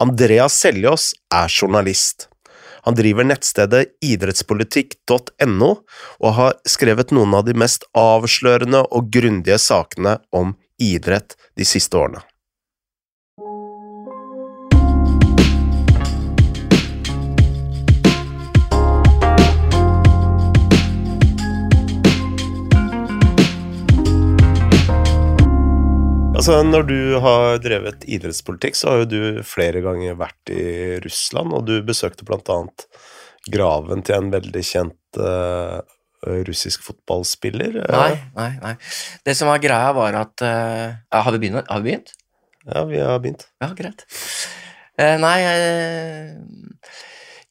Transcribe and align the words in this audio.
Andreas 0.00 0.54
Seljås 0.56 1.12
er 1.34 1.48
journalist. 1.48 2.28
Han 2.88 2.96
driver 2.96 3.26
nettstedet 3.28 3.90
idrettspolitikk.no, 4.00 5.70
og 6.24 6.32
har 6.38 6.56
skrevet 6.64 7.12
noen 7.12 7.36
av 7.36 7.44
de 7.44 7.52
mest 7.52 7.84
avslørende 7.92 8.80
og 8.88 9.10
grundige 9.12 9.60
sakene 9.60 10.16
om 10.32 10.54
idrett 10.80 11.36
de 11.60 11.68
siste 11.68 12.00
årene. 12.00 12.24
Altså, 26.50 26.66
Når 26.66 26.82
du 26.82 27.02
har 27.22 27.60
drevet 27.62 28.04
idrettspolitikk, 28.10 28.74
så 28.74 28.88
har 28.90 29.02
jo 29.04 29.06
du 29.06 29.42
flere 29.46 29.78
ganger 29.84 30.16
vært 30.18 30.50
i 30.50 30.96
Russland, 31.04 31.52
og 31.54 31.68
du 31.68 31.76
besøkte 31.86 32.26
annet 32.26 32.86
graven 33.54 34.02
til 34.02 34.16
en 34.16 34.32
veldig 34.32 34.62
kjent 34.66 35.20
uh, 35.22 35.78
russisk 36.48 36.82
fotballspiller. 36.88 37.78
Nei, 37.94 38.16
nei, 38.34 38.48
nei. 38.64 38.74
Det 39.22 39.36
som 39.38 39.46
var 39.52 39.62
greia, 39.62 39.94
var 39.94 40.18
at 40.24 40.42
uh, 40.42 40.98
har, 41.14 41.30
vi 41.38 41.38
begynt, 41.46 41.70
har 41.70 41.84
vi 41.84 41.92
begynt? 41.92 42.10
Ja, 42.66 42.82
vi 42.90 42.98
har 42.98 43.22
begynt. 43.22 43.46
Ja, 43.62 43.70
greit. 43.78 44.02
Uh, 44.98 45.16
nei 45.22 45.38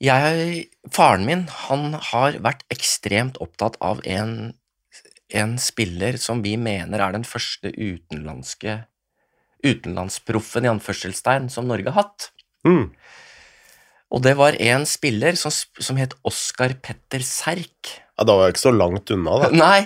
jeg 0.04 0.68
Faren 0.92 1.24
min, 1.28 1.48
han 1.70 1.96
har 2.12 2.36
vært 2.44 2.68
ekstremt 2.76 3.40
opptatt 3.40 3.80
av 3.80 4.04
en 4.04 4.52
en 5.30 5.58
spiller 5.62 6.18
som 6.22 6.42
vi 6.46 6.56
mener 6.58 7.02
er 7.04 7.14
den 7.16 7.28
første 7.28 7.72
utenlandske 7.76 8.84
utenlandsproffen 9.66 10.66
i 10.66 10.72
anførselstegn 10.72 11.50
som 11.52 11.68
Norge 11.68 11.92
har 11.92 12.06
hatt. 12.06 12.30
Mm. 12.68 12.90
Og 14.10 14.24
det 14.26 14.36
var 14.40 14.58
en 14.58 14.86
spiller 14.90 15.38
som, 15.38 15.54
som 15.54 16.00
het 16.00 16.16
Oskar 16.28 16.74
Petter 16.82 17.24
Serk. 17.26 17.92
Ja, 18.18 18.26
Da 18.26 18.36
var 18.36 18.48
jeg 18.48 18.56
ikke 18.56 18.68
så 18.68 18.76
langt 18.76 19.12
unna, 19.14 19.38
da. 19.44 19.50
Nei, 19.64 19.82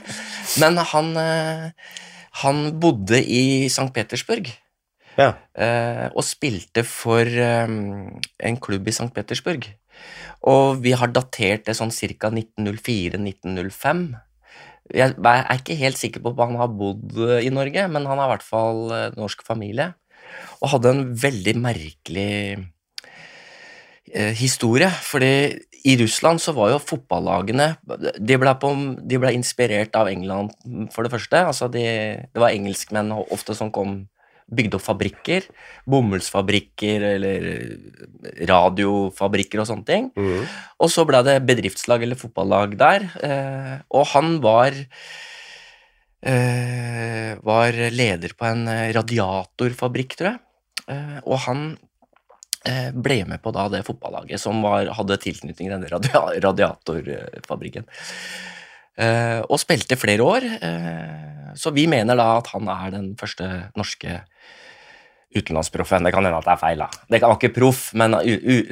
men 0.61 0.79
han, 0.93 1.13
eh, 1.19 1.95
han 2.43 2.61
bodde 2.81 3.19
i 3.19 3.65
St. 3.67 3.89
Petersburg. 3.95 4.51
Ja. 5.19 5.33
Eh, 5.53 6.07
og 6.13 6.23
spilte 6.25 6.85
for 6.87 7.27
eh, 7.27 7.67
en 7.67 8.61
klubb 8.63 8.87
i 8.89 8.95
St. 8.95 9.11
Petersburg. 9.13 9.67
Og 10.49 10.79
vi 10.83 10.95
har 10.97 11.11
datert 11.13 11.67
det 11.67 11.75
sånn 11.77 11.93
ca. 11.93 12.31
1904-1905. 12.31 14.07
Jeg 14.93 15.15
er 15.17 15.57
ikke 15.57 15.79
helt 15.79 15.97
sikker 15.97 16.21
på 16.21 16.33
om 16.33 16.53
han 16.53 16.59
har 16.61 16.69
bodd 16.69 17.17
i 17.41 17.49
Norge, 17.53 17.87
men 17.89 18.05
han 18.05 18.21
har 18.21 18.29
i 18.29 18.33
hvert 18.35 18.45
fall 18.45 18.93
eh, 18.93 19.17
norsk 19.17 19.41
familie. 19.45 19.93
Og 20.61 20.71
hadde 20.75 20.93
en 20.93 21.03
veldig 21.17 21.55
merkelig 21.61 22.33
eh, 24.13 24.33
historie. 24.37 24.89
fordi 24.89 25.33
i 25.83 25.97
Russland 25.99 26.39
så 26.39 26.53
var 26.55 26.69
jo 26.71 26.79
fotballagene 26.79 27.73
De 28.15 28.37
ble, 28.39 28.53
på, 28.55 28.69
de 29.03 29.17
ble 29.19 29.33
inspirert 29.35 29.95
av 29.99 30.07
England, 30.07 30.53
for 30.93 31.03
det 31.03 31.11
første. 31.11 31.41
Altså 31.43 31.67
de, 31.67 31.83
det 32.23 32.39
var 32.39 32.55
engelskmenn 32.55 33.11
ofte 33.11 33.55
som 33.57 33.71
kom 33.73 34.05
bygde 34.47 34.79
opp 34.79 34.85
fabrikker. 34.85 35.47
Bomullsfabrikker 35.89 37.05
eller 37.13 37.47
radiofabrikker 38.49 39.63
og 39.63 39.69
sånne 39.69 39.87
ting. 39.87 40.09
Mm. 40.15 40.47
Og 40.83 40.91
så 40.93 41.05
ble 41.07 41.23
det 41.27 41.37
bedriftslag 41.47 42.05
eller 42.05 42.19
fotballag 42.19 42.77
der, 42.79 43.07
eh, 43.23 43.75
og 43.93 44.09
han 44.13 44.37
var 44.43 44.75
eh, 46.23 47.33
var 47.43 47.79
leder 47.93 48.35
på 48.37 48.47
en 48.47 48.67
radiatorfabrikk, 48.95 50.17
tror 50.19 50.33
jeg. 50.33 50.41
Eh, 50.91 51.19
og 51.23 51.37
han 51.45 51.65
eh, 52.67 52.89
ble 52.95 53.21
med 53.29 53.43
på 53.43 53.53
da 53.55 53.67
det 53.71 53.83
fotballaget 53.87 54.41
som 54.41 54.63
var, 54.65 54.91
hadde 54.97 55.19
tilknytning 55.23 55.69
til 55.69 55.75
denne 55.75 55.91
radia 55.91 56.25
radiatorfabrikken. 56.43 57.87
Eh, 58.93 59.39
og 59.47 59.57
spilte 59.61 59.97
flere 59.97 60.25
år. 60.25 60.49
Eh, 60.61 61.32
så 61.59 61.73
vi 61.75 61.87
mener 61.89 62.17
da 62.19 62.37
at 62.39 62.51
han 62.53 62.69
er 62.71 62.93
den 62.95 63.13
første 63.19 63.49
norske 63.79 64.21
utenlandsproffen. 65.33 66.05
Det 66.05 66.13
kan 66.13 66.25
hende 66.25 66.41
at 66.41 66.47
det 66.47 66.55
er 66.55 66.61
feil. 66.61 66.83
da. 66.83 67.05
Det 67.09 67.21
var 67.23 67.37
ikke 67.37 67.55
proff, 67.55 67.87
men 67.97 68.17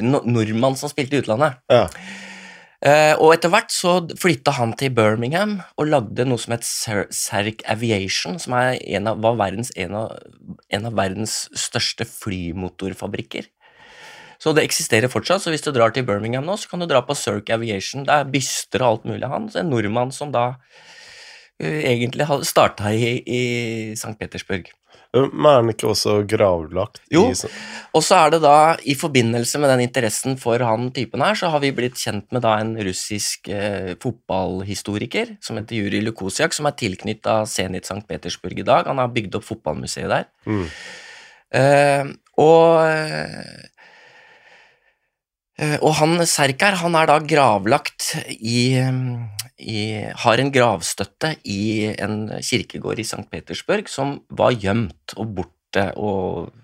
nordmann 0.02 0.78
som 0.80 0.92
spilte 0.92 1.18
i 1.18 1.24
utlandet. 1.24 1.58
Ja. 1.72 1.88
Uh, 2.81 3.14
og 3.22 3.36
etter 3.36 3.52
hvert 3.53 3.69
så 3.69 4.00
flytta 4.18 4.56
han 4.58 4.72
til 4.74 4.90
Birmingham 4.97 5.59
og 5.78 5.92
lagde 5.92 6.25
noe 6.25 6.42
som 6.42 6.56
het 6.56 6.66
Serk 6.66 7.62
Aviation, 7.69 8.40
som 8.42 8.56
en 8.58 9.09
av, 9.12 9.19
var 9.22 9.38
verdens, 9.38 9.69
en, 9.78 9.94
av, 10.00 10.16
en 10.74 10.88
av 10.90 10.96
verdens 10.98 11.44
største 11.53 12.08
flymotorfabrikker. 12.09 13.46
Så 14.42 14.56
det 14.58 14.63
eksisterer 14.66 15.13
fortsatt, 15.13 15.44
så 15.44 15.53
hvis 15.53 15.62
du 15.62 15.69
drar 15.75 15.94
til 15.94 16.08
Birmingham 16.08 16.48
nå, 16.48 16.56
så 16.58 16.72
kan 16.72 16.81
du 16.81 16.88
dra 16.90 17.03
på 17.06 17.13
Cirque 17.13 17.53
Aviation. 17.53 18.08
Det 18.08 18.16
er 18.16 18.34
byster 18.34 18.81
og 18.81 18.88
alt 18.88 19.06
mulig 19.12 19.28
av 19.28 19.36
han. 19.36 19.46
Så 19.53 19.62
en 19.62 19.69
nordmann 19.69 20.09
som 20.16 20.34
da 20.34 20.56
egentlig 21.61 22.27
starta 22.47 22.94
i, 22.94 23.17
i 23.22 23.41
St. 23.94 24.17
Petersburg. 24.19 24.72
Men 25.11 25.47
er 25.49 25.57
den 25.59 25.73
ikke 25.73 25.89
også 25.91 26.13
gravlagt? 26.29 27.01
Jo, 27.11 27.25
og 27.91 28.03
så 28.05 28.16
er 28.16 28.31
det 28.31 28.39
da, 28.45 28.77
i 28.88 28.94
forbindelse 28.95 29.59
med 29.59 29.73
den 29.73 29.83
interessen 29.83 30.38
for 30.39 30.63
han 30.63 30.88
typen 30.95 31.23
her, 31.23 31.35
så 31.35 31.50
har 31.51 31.59
vi 31.63 31.73
blitt 31.75 32.00
kjent 32.00 32.29
med 32.31 32.45
da 32.45 32.53
en 32.61 32.77
russisk 32.79 33.50
eh, 33.51 33.91
fotballhistoriker 34.00 35.35
som 35.44 35.59
heter 35.59 35.81
Juri 35.81 36.00
Lukosiak, 36.05 36.55
som 36.55 36.69
er 36.69 36.77
tilknytta 36.79 37.41
Zenit 37.44 37.89
St. 37.89 38.05
Petersburg 38.07 38.63
i 38.63 38.67
dag. 38.67 38.88
Han 38.88 39.03
har 39.03 39.11
bygd 39.11 39.35
opp 39.35 39.50
fotballmuseet 39.50 40.07
der. 40.13 40.29
Mm. 40.47 40.63
Eh, 41.59 42.13
og 42.39 42.79
eh, 42.88 43.67
og 45.61 45.91
han 45.99 46.23
Serkar, 46.25 46.79
han 46.81 46.95
er 46.97 47.09
da 47.09 47.19
gravlagt 47.22 48.16
i 48.33 48.81
i, 49.61 50.01
har 50.23 50.41
en 50.41 50.51
gravstøtte 50.53 51.35
i 51.45 51.94
en 52.01 52.25
kirkegård 52.41 53.01
i 53.01 53.05
St. 53.05 53.27
Petersburg 53.31 53.89
som 53.91 54.19
var 54.29 54.55
gjemt 54.57 55.16
og 55.21 55.35
borte 55.38 55.88
og 56.00 56.50
eh, 56.50 56.57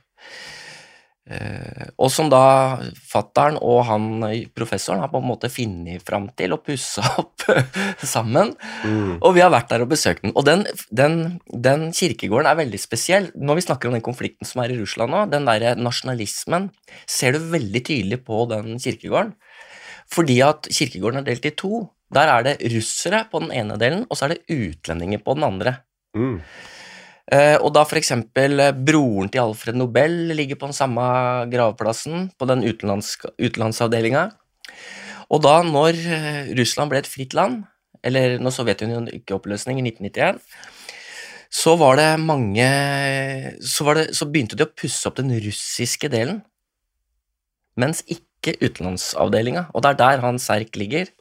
og 1.98 2.08
som 2.14 2.30
da 2.32 2.80
fattern 3.04 3.58
og 3.60 3.82
han 3.90 4.06
professoren 4.56 5.02
har 5.04 5.10
på 5.12 5.20
en 5.20 5.28
måte 5.28 5.50
funnet 5.52 6.06
fram 6.08 6.30
til 6.40 6.56
og 6.56 6.62
pussa 6.64 7.04
opp 7.22 7.44
sammen. 8.00 8.54
Mm. 8.86 9.18
Og 9.20 9.36
vi 9.36 9.44
har 9.44 9.52
vært 9.52 9.74
der 9.74 9.84
og 9.84 9.92
besøkt 9.92 10.24
den. 10.24 10.34
Og 10.40 10.46
den, 10.48 10.64
den, 10.90 11.18
den, 11.52 11.90
kirkegården 11.96 12.48
er 12.48 12.60
veldig 12.62 12.80
spesiell. 12.80 13.30
Når 13.36 13.60
vi 13.60 13.66
snakker 13.68 13.90
om 13.90 13.98
den 13.98 14.06
konflikten 14.06 14.48
som 14.48 14.64
er 14.64 14.72
i 14.72 14.80
Russland 14.80 15.14
nå, 15.14 15.26
den 15.34 15.50
derre 15.50 15.76
nasjonalismen, 15.80 16.70
ser 17.10 17.36
du 17.36 17.52
veldig 17.52 17.84
tydelig 17.84 18.22
på 18.28 18.46
den 18.52 18.80
kirkegården. 18.80 19.36
Fordi 20.14 20.40
at 20.46 20.72
kirkegården 20.72 21.22
er 21.22 21.28
delt 21.28 21.48
i 21.48 21.56
to. 21.60 21.84
Der 22.14 22.32
er 22.32 22.46
det 22.46 22.56
russere 22.72 23.26
på 23.28 23.44
den 23.44 23.52
ene 23.52 23.76
delen, 23.80 24.06
og 24.08 24.16
så 24.16 24.28
er 24.28 24.36
det 24.36 24.46
utlendinger 24.48 25.20
på 25.24 25.36
den 25.36 25.48
andre. 25.48 25.80
Mm. 26.16 26.40
Eh, 27.28 27.58
og 27.60 27.74
da 27.76 27.84
eksempel 28.00 28.62
eh, 28.64 28.72
broren 28.72 29.28
til 29.32 29.44
Alfred 29.44 29.76
Nobel 29.76 30.14
ligger 30.32 30.60
på 30.60 30.70
den 30.70 30.78
samme 30.78 31.04
gravplassen, 31.52 32.30
på 32.40 32.48
den 32.48 32.64
utenlandsavdelinga. 32.64 34.30
Og 35.28 35.44
da 35.44 35.58
når 35.68 36.00
eh, 36.08 36.54
Russland 36.56 36.94
ble 36.94 37.02
et 37.04 37.10
fritt 37.12 37.36
land, 37.36 37.66
eller 38.06 38.38
når 38.40 38.56
Sovjetunionen 38.56 39.12
gikk 39.12 39.34
i 39.34 39.36
oppløsning 39.36 39.82
i 39.82 39.90
1991, 39.90 40.40
så 41.52 41.76
var 41.80 42.00
det 42.00 42.08
mange 42.22 42.68
så, 43.64 43.84
var 43.88 44.00
det, 44.00 44.08
så 44.16 44.28
begynte 44.28 44.56
de 44.60 44.68
å 44.68 44.72
pusse 44.72 45.08
opp 45.10 45.20
den 45.20 45.34
russiske 45.44 46.08
delen, 46.12 46.42
mens 47.80 48.06
ikke 48.08 48.56
utenlandsavdelinga. 48.62 49.68
Og 49.76 49.84
det 49.84 49.92
er 49.92 50.00
der 50.00 50.24
han 50.24 50.40
Serk 50.40 50.80
ligger. 50.80 51.12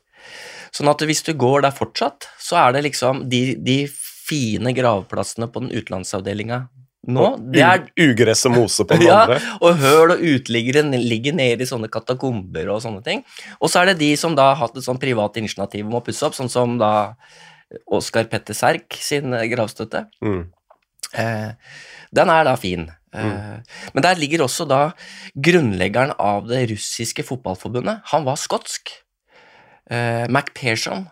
Sånn 0.75 0.91
at 0.91 1.03
hvis 1.03 1.25
du 1.27 1.33
går 1.39 1.67
der 1.67 1.75
fortsatt, 1.75 2.29
så 2.43 2.59
er 2.63 2.77
det 2.77 2.87
liksom 2.87 3.27
de, 3.31 3.57
de 3.59 3.81
fine 4.27 4.73
gravplassene 4.77 5.49
på 5.53 5.65
den 5.65 5.73
utenlandsavdelinga 5.77 6.67
nå 7.07 7.27
det 7.55 7.63
er 7.63 7.85
Ugress 8.03 8.45
og 8.49 8.57
mose 8.57 8.83
på 8.87 8.97
den 8.99 9.07
ja, 9.11 9.21
andre. 9.23 9.39
Og 9.63 9.79
høl 9.79 10.15
og 10.17 10.23
uteliggere 10.27 10.83
ligger 10.99 11.37
nede 11.39 11.63
i 11.63 11.69
sånne 11.69 11.91
katakomber 11.93 12.73
og 12.75 12.83
sånne 12.83 13.03
ting. 13.07 13.23
Og 13.61 13.71
så 13.71 13.83
er 13.83 13.93
det 13.93 14.01
de 14.03 14.11
som 14.19 14.35
da 14.35 14.51
har 14.51 14.61
hatt 14.65 14.79
et 14.79 14.87
sånn 14.87 15.01
privat 15.03 15.39
initiativ 15.39 15.87
om 15.87 16.01
å 16.01 16.03
pusse 16.05 16.27
opp, 16.27 16.35
sånn 16.35 16.51
som 16.53 16.77
da 16.83 17.15
Oskar 17.95 18.29
Petter 18.31 18.57
Serk 18.59 18.99
sin 19.03 19.35
gravstøtte. 19.51 20.07
Mm. 20.23 20.45
Eh, 21.15 21.51
den 22.15 22.33
er 22.33 22.47
da 22.51 22.57
fin. 22.61 22.89
Eh, 22.91 22.95
Mm. 23.17 23.63
Men 23.95 24.03
der 24.05 24.19
ligger 24.21 24.43
også 24.45 24.67
da 24.69 24.91
grunnleggeren 25.33 26.11
av 26.21 26.51
det 26.51 26.67
russiske 26.69 27.25
fotballforbundet. 27.25 28.03
Han 28.13 28.27
var 28.27 28.37
skotsk. 28.37 28.91
Eh, 29.89 30.27
Mac 30.29 30.51
Pearson. 30.53 31.07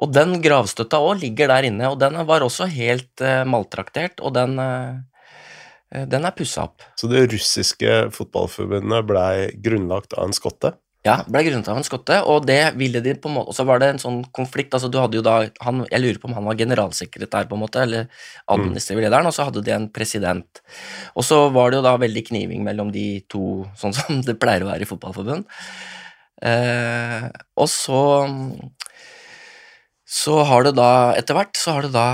Og 0.00 0.12
den 0.14 0.38
gravstøtta 0.44 1.00
òg 1.04 1.22
ligger 1.22 1.52
der 1.52 1.68
inne, 1.68 1.90
og 1.92 1.98
den 2.00 2.16
var 2.28 2.44
også 2.44 2.68
helt 2.72 3.24
uh, 3.24 3.44
maltraktert, 3.48 4.22
og 4.24 4.34
den, 4.36 4.56
uh, 4.58 6.04
den 6.08 6.24
er 6.24 6.36
pussa 6.36 6.68
opp. 6.68 6.86
Så 6.96 7.10
det 7.10 7.26
russiske 7.32 8.06
fotballforbundet 8.16 9.08
blei 9.08 9.34
grunnlagt 9.60 10.16
av 10.16 10.30
en 10.30 10.36
skotte? 10.36 10.74
Ja, 11.00 11.14
ble 11.24 11.40
grunnet 11.46 11.68
av 11.72 11.78
en 11.80 11.86
skotte, 11.86 12.18
og 12.28 12.44
det 12.44 12.74
ville 12.76 13.00
de 13.00 13.14
på 13.16 13.30
en 13.30 13.38
måte 13.38 13.48
Og 13.48 13.56
så 13.56 13.64
var 13.64 13.80
det 13.80 13.86
en 13.88 14.00
sånn 14.02 14.18
konflikt, 14.36 14.74
altså 14.76 14.90
du 14.92 14.98
hadde 15.00 15.16
jo 15.16 15.22
da 15.24 15.38
han, 15.64 15.86
Jeg 15.88 16.02
lurer 16.02 16.18
på 16.20 16.28
om 16.28 16.34
han 16.36 16.44
var 16.44 16.58
generalsekretær, 16.60 17.46
på 17.48 17.56
en 17.56 17.62
måte, 17.62 17.80
eller 17.86 18.10
administrativ 18.52 19.00
lederen, 19.00 19.28
og 19.30 19.32
så 19.32 19.46
hadde 19.48 19.62
de 19.64 19.72
en 19.72 19.88
president. 19.88 20.60
Og 21.16 21.24
så 21.24 21.46
var 21.54 21.70
det 21.70 21.80
jo 21.80 21.86
da 21.88 21.94
veldig 22.02 22.24
kniving 22.28 22.66
mellom 22.66 22.92
de 22.92 23.06
to, 23.32 23.64
sånn 23.80 23.96
som 23.96 24.20
det 24.28 24.36
pleier 24.42 24.66
å 24.66 24.68
være 24.68 24.84
i 24.84 24.90
fotballforbund. 24.90 25.48
Uh, 26.44 27.32
og 27.60 27.68
så 27.68 28.02
Så 30.10 30.40
har 30.46 30.66
det 30.66 30.74
da, 30.78 31.14
etter 31.18 31.36
hvert, 31.38 31.54
så 31.58 31.76
har 31.76 31.86
det 31.86 31.94
da 31.94 32.08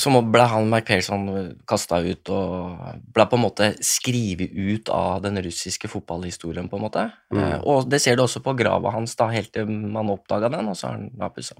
så 0.00 0.10
ble 0.24 0.44
han 0.48 0.68
McPherson 0.68 1.26
kasta 1.68 2.00
ut 2.00 2.30
og 2.32 3.00
ble 3.14 3.26
på 3.28 3.36
en 3.36 3.42
måte 3.42 3.68
skrevet 3.84 4.54
ut 4.54 4.88
av 4.92 5.20
den 5.24 5.36
russiske 5.44 5.90
fotballhistorien, 5.92 6.70
på 6.70 6.78
en 6.78 6.84
måte. 6.86 7.04
Mm. 7.34 7.42
Eh, 7.42 7.58
og 7.68 7.90
det 7.90 8.00
ser 8.02 8.16
du 8.16 8.24
også 8.24 8.42
på 8.44 8.56
grava 8.58 8.94
hans, 8.94 9.16
da, 9.18 9.28
helt 9.32 9.52
til 9.54 9.68
man 9.68 10.12
oppdaga 10.14 10.50
den, 10.56 10.70
og 10.72 10.78
så 10.78 10.88
har 10.88 10.96
han 10.96 11.10
da 11.20 11.28
pussa. 11.34 11.58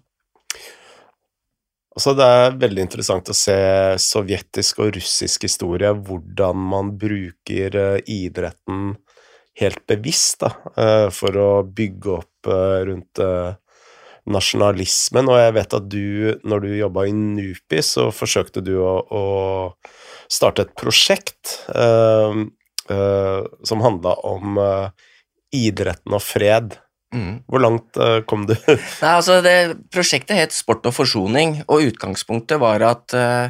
Altså, 1.98 2.14
det 2.14 2.26
er 2.30 2.58
veldig 2.62 2.84
interessant 2.86 3.28
å 3.28 3.36
se 3.36 3.58
sovjetisk 4.00 4.80
og 4.84 4.92
russisk 4.96 5.44
historie, 5.48 5.92
hvordan 5.92 6.66
man 6.72 6.94
bruker 7.00 7.76
eh, 7.76 8.00
idretten 8.08 8.94
helt 9.58 9.84
bevisst 9.90 10.44
da, 10.44 10.52
eh, 10.78 11.08
for 11.12 11.38
å 11.42 11.50
bygge 11.66 12.12
opp 12.20 12.37
eh, 12.52 12.80
rundt 12.88 13.22
eh, 13.22 13.56
nasjonalismen, 14.28 15.28
og 15.30 15.40
jeg 15.40 15.54
vet 15.56 15.76
at 15.78 15.88
du, 15.90 16.04
når 16.48 16.64
du 16.64 16.68
jobba 16.76 17.06
i 17.08 17.14
NUPI, 17.16 17.80
så 17.84 18.08
forsøkte 18.14 18.62
du 18.64 18.74
å, 18.82 18.94
å 19.00 19.22
starte 20.30 20.66
et 20.66 20.74
prosjekt 20.78 21.56
eh, 21.72 22.42
eh, 22.92 23.40
som 23.70 23.84
handla 23.84 24.18
om 24.28 24.60
eh, 24.62 25.08
idretten 25.56 26.16
og 26.16 26.24
fred. 26.24 26.78
Mm. 27.14 27.38
Hvor 27.48 27.62
langt 27.64 27.96
kom 28.28 28.42
du? 28.44 28.52
Nei, 28.68 29.12
altså 29.14 29.38
det, 29.40 29.78
Prosjektet 29.88 30.36
het 30.36 30.52
Sport 30.52 30.90
og 30.90 30.92
forsoning, 30.92 31.62
og 31.64 31.86
utgangspunktet 31.88 32.60
var 32.60 32.84
at 32.84 33.14
uh, 33.16 33.48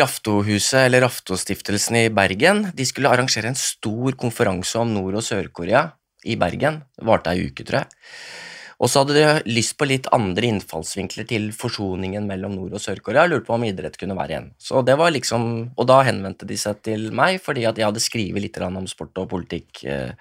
Raftohuset, 0.00 0.86
eller 0.86 1.04
Raftostiftelsen 1.04 1.98
i 2.00 2.06
Bergen, 2.08 2.70
de 2.72 2.86
skulle 2.88 3.12
arrangere 3.12 3.52
en 3.52 3.60
stor 3.60 4.16
konferanse 4.16 4.80
om 4.80 4.88
Nord- 4.96 5.20
og 5.20 5.26
Sør-Korea 5.26 5.84
i 6.24 6.36
Bergen. 6.40 6.82
Det 6.96 7.06
varte 7.08 7.32
ei 7.34 7.48
uke, 7.48 7.66
tror 7.66 7.82
jeg. 7.82 8.00
Og 8.80 8.88
så 8.88 9.02
hadde 9.02 9.16
de 9.18 9.52
lyst 9.52 9.74
på 9.76 9.84
litt 9.84 10.06
andre 10.14 10.48
innfallsvinkler 10.48 11.26
til 11.28 11.50
forsoningen 11.52 12.24
mellom 12.28 12.54
Nord- 12.56 12.78
og 12.78 12.80
Sør-Korea. 12.80 13.26
Lurte 13.28 13.44
på 13.50 13.58
om 13.58 13.66
idrett 13.68 13.98
kunne 14.00 14.16
være 14.16 14.38
en. 14.38 14.46
Så 14.56 14.80
det 14.86 14.96
var 14.96 15.12
liksom, 15.12 15.72
Og 15.76 15.86
da 15.86 16.00
henvendte 16.02 16.48
de 16.48 16.56
seg 16.56 16.80
til 16.82 17.10
meg, 17.12 17.42
fordi 17.44 17.66
at 17.68 17.76
jeg 17.76 17.84
hadde 17.84 18.00
skrevet 18.00 18.40
litt 18.40 18.56
om 18.58 18.86
sport 18.86 19.18
og 19.18 19.28
politikk. 19.28 19.84
Eh, 19.84 20.12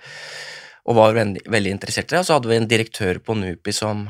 og 0.86 0.96
var 0.96 1.14
veldig, 1.14 1.72
interessert 1.72 2.12
i 2.12 2.16
det. 2.16 2.20
Og 2.20 2.26
så 2.26 2.36
hadde 2.36 2.50
vi 2.50 2.56
en 2.56 2.68
direktør 2.68 3.20
på 3.24 3.36
NUPI 3.36 3.72
som, 3.72 4.10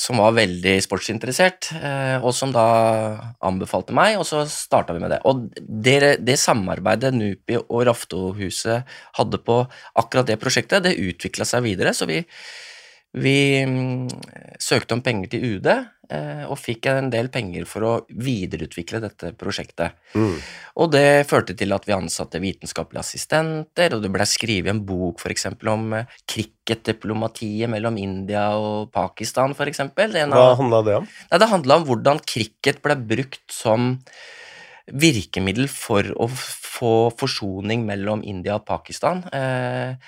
som 0.00 0.18
var 0.18 0.34
veldig 0.34 0.72
sportsinteressert, 0.82 1.70
eh, 1.78 2.16
og 2.18 2.32
som 2.34 2.50
da 2.54 2.64
anbefalte 3.46 3.94
meg, 3.94 4.16
og 4.18 4.26
så 4.26 4.42
starta 4.50 4.96
vi 4.96 5.02
med 5.02 5.14
det. 5.14 5.20
Og 5.28 5.44
det, 5.60 6.16
det 6.26 6.38
samarbeidet 6.40 7.12
NUPI 7.14 7.60
og 7.62 7.84
Raftohuset 7.86 8.88
hadde 9.20 9.42
på 9.46 9.60
akkurat 10.02 10.26
det 10.30 10.40
prosjektet, 10.42 10.82
det 10.86 10.98
utvikla 10.98 11.46
seg 11.46 11.62
videre, 11.68 11.94
så 11.94 12.08
vi, 12.10 12.18
vi 13.12 13.64
mm, 13.66 14.08
søkte 14.60 14.94
om 14.94 15.02
penger 15.02 15.32
til 15.32 15.56
UD 15.56 15.68
eh, 15.70 16.44
og 16.46 16.58
fikk 16.60 16.86
en 16.92 17.10
del 17.10 17.30
penger 17.32 17.66
for 17.68 17.86
å 17.86 17.92
videreutvikle 18.10 19.00
dette 19.02 19.32
prosjektet. 19.38 19.98
Mm. 20.14 20.36
Og 20.82 20.92
det 20.94 21.26
førte 21.30 21.56
til 21.58 21.74
at 21.74 21.88
vi 21.88 21.96
ansatte 21.96 22.42
vitenskapelige 22.42 23.02
assistenter, 23.02 23.96
og 23.96 24.04
det 24.04 24.12
ble 24.14 24.26
skrevet 24.30 24.70
en 24.70 24.82
bok 24.86 25.22
for 25.22 25.34
eksempel 25.34 25.72
om 25.74 25.88
eh, 25.98 26.18
cricketdiplomatiet 26.30 27.72
mellom 27.72 27.98
India 27.98 28.50
og 28.58 28.92
Pakistan, 28.94 29.56
en 29.58 30.36
Hva 30.36 30.54
handla 30.60 30.84
det 30.86 30.98
om? 31.02 31.08
Nei, 31.32 31.42
det 31.42 31.50
handla 31.50 31.80
om 31.80 31.88
hvordan 31.90 32.22
cricket 32.22 32.82
ble 32.84 32.98
brukt 33.10 33.46
som 33.50 33.96
virkemiddel 34.90 35.68
for 35.70 36.06
å 36.18 36.26
få 36.30 36.94
forsoning 37.18 37.84
mellom 37.86 38.22
India 38.26 38.56
og 38.58 38.66
Pakistan. 38.68 39.22
Eh, 39.34 39.98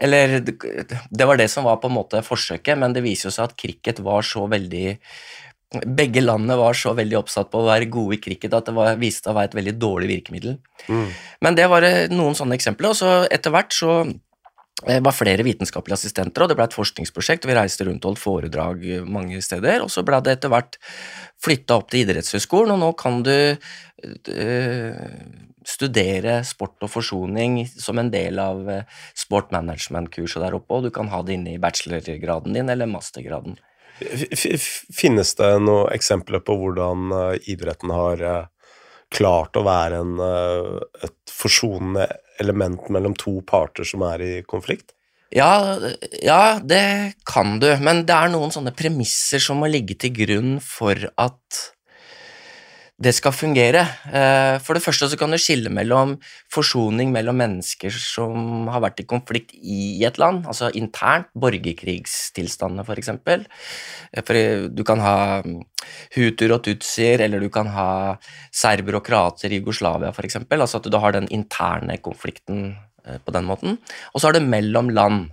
eller 0.00 0.40
det, 0.40 1.24
var 1.24 1.36
det 1.36 1.50
som 1.52 1.66
var 1.68 1.76
på 1.80 1.90
en 1.90 1.98
måte 1.98 2.22
forsøket, 2.24 2.78
men 2.80 2.94
det 2.96 3.04
viser 3.04 3.28
jo 3.28 3.34
seg 3.36 3.50
at 3.50 3.56
cricket 3.60 4.00
var 4.04 4.26
så 4.26 4.46
veldig 4.50 4.96
Begge 5.70 6.18
landene 6.18 6.56
var 6.58 6.74
så 6.74 6.90
veldig 6.98 7.14
oppsatt 7.20 7.46
på 7.52 7.60
å 7.60 7.66
være 7.68 7.86
gode 7.94 8.16
i 8.16 8.18
cricket 8.18 8.56
at 8.58 8.66
det 8.66 8.72
var, 8.74 8.96
viste 8.98 9.28
seg 9.28 9.30
å 9.30 9.36
være 9.36 9.52
et 9.52 9.54
veldig 9.54 9.74
dårlig 9.78 10.08
virkemiddel. 10.10 10.56
Mm. 10.90 11.12
Men 11.46 11.58
det 11.60 11.68
var 11.70 11.86
eh, 11.86 12.10
noen 12.10 12.34
sånne 12.34 12.56
eksempler, 12.58 12.90
og 12.90 12.98
så 12.98 13.10
etter 13.30 13.54
hvert 13.54 13.76
så 13.76 13.92
eh, 14.02 14.98
var 14.98 15.14
flere 15.14 15.46
vitenskapelige 15.46 16.00
assistenter, 16.00 16.42
og 16.42 16.50
det 16.50 16.56
ble 16.58 16.66
et 16.66 16.74
forskningsprosjekt. 16.74 17.46
og 17.46 17.52
Vi 17.52 17.56
reiste 17.60 17.86
rundt 17.86 18.02
og 18.02 18.16
holdt 18.16 18.22
foredrag 18.24 18.82
eh, 18.82 19.06
mange 19.06 19.38
steder, 19.46 19.84
og 19.86 19.94
så 19.94 20.02
ble 20.02 20.18
det 20.26 20.40
etter 20.40 20.50
hvert 20.50 20.74
flytta 21.46 21.78
opp 21.78 21.94
til 21.94 22.02
idrettshøyskolen, 22.02 22.74
og 22.74 22.82
nå 22.82 22.90
kan 22.98 23.22
du 23.22 23.36
studere 25.66 26.40
sport 26.46 26.86
og 26.86 26.92
forsoning 26.92 27.62
som 27.70 27.98
en 28.00 28.10
del 28.12 28.40
av 28.42 28.68
eh, 28.70 29.00
sport 29.16 29.50
management-kurset 29.54 30.42
der 30.44 30.56
oppe, 30.56 30.76
og 30.76 30.86
du 30.86 30.92
kan 30.94 31.10
ha 31.12 31.22
det 31.24 31.36
inne 31.36 31.54
i 31.54 31.60
bachelorgraden 31.62 32.56
din 32.56 32.72
eller 32.72 32.90
mastergraden. 32.90 33.58
Finnes 34.00 35.34
det 35.36 35.50
noen 35.60 35.90
eksempler 35.92 36.42
på 36.44 36.56
hvordan 36.60 37.12
eh, 37.16 37.50
idretten 37.52 37.92
har 37.94 38.24
eh, 38.24 38.72
klart 39.10 39.58
å 39.58 39.66
være 39.66 40.04
en, 40.04 40.20
et 41.02 41.32
forsonende 41.34 42.04
element 42.38 42.86
mellom 42.94 43.16
to 43.18 43.40
parter 43.42 43.82
som 43.88 44.04
er 44.06 44.22
i 44.22 44.32
konflikt? 44.46 44.94
Ja, 45.34 45.78
ja, 46.22 46.58
det 46.62 47.18
kan 47.26 47.58
du, 47.62 47.68
men 47.82 48.02
det 48.06 48.14
er 48.16 48.30
noen 48.32 48.50
sånne 48.54 48.72
premisser 48.74 49.42
som 49.42 49.60
må 49.62 49.68
ligge 49.70 49.94
til 49.98 50.14
grunn 50.14 50.56
for 50.62 50.98
at 51.14 51.60
det 53.00 53.14
skal 53.16 53.32
fungere. 53.32 53.80
Eh, 54.12 54.58
For 54.60 54.76
det 54.76 54.84
første 54.84 55.08
så 55.08 55.16
kan 55.18 55.32
du 55.32 55.38
skille 55.40 55.72
mellom 55.72 56.18
forsoning 56.52 57.12
mellom 57.14 57.38
mennesker 57.40 57.94
som 57.94 58.68
har 58.68 58.82
vært 58.84 59.00
i 59.00 59.08
konflikt 59.08 59.54
i 59.56 60.04
et 60.04 60.18
land, 60.20 60.44
altså 60.46 60.68
internt, 60.76 61.30
borgerkrigstilstandene 61.32 62.84
for 62.84 63.00
eksempel. 63.00 63.46
Eh, 64.12 64.22
For 64.22 64.68
du 64.68 64.84
kan 64.84 65.00
ha 65.00 65.40
mm, 65.46 65.62
hutuer 66.16 66.58
og 66.58 66.64
tutsier, 66.68 67.24
eller 67.24 67.40
du 67.40 67.48
kan 67.48 67.72
ha 67.72 67.90
serber 68.52 69.00
og 69.00 69.06
kroater 69.08 69.50
i 69.50 69.62
Jugoslavia 69.62 70.12
eksempel, 70.12 70.60
altså 70.60 70.78
at 70.78 70.90
du 70.90 70.98
har 71.00 71.16
den 71.16 71.28
interne 71.32 71.96
konflikten 72.04 72.76
eh, 73.06 73.18
på 73.18 73.32
den 73.32 73.48
måten. 73.48 73.78
Og 74.12 74.20
så 74.20 74.28
er 74.28 74.38
det 74.38 74.48
mellom 74.48 74.92
land. 74.92 75.30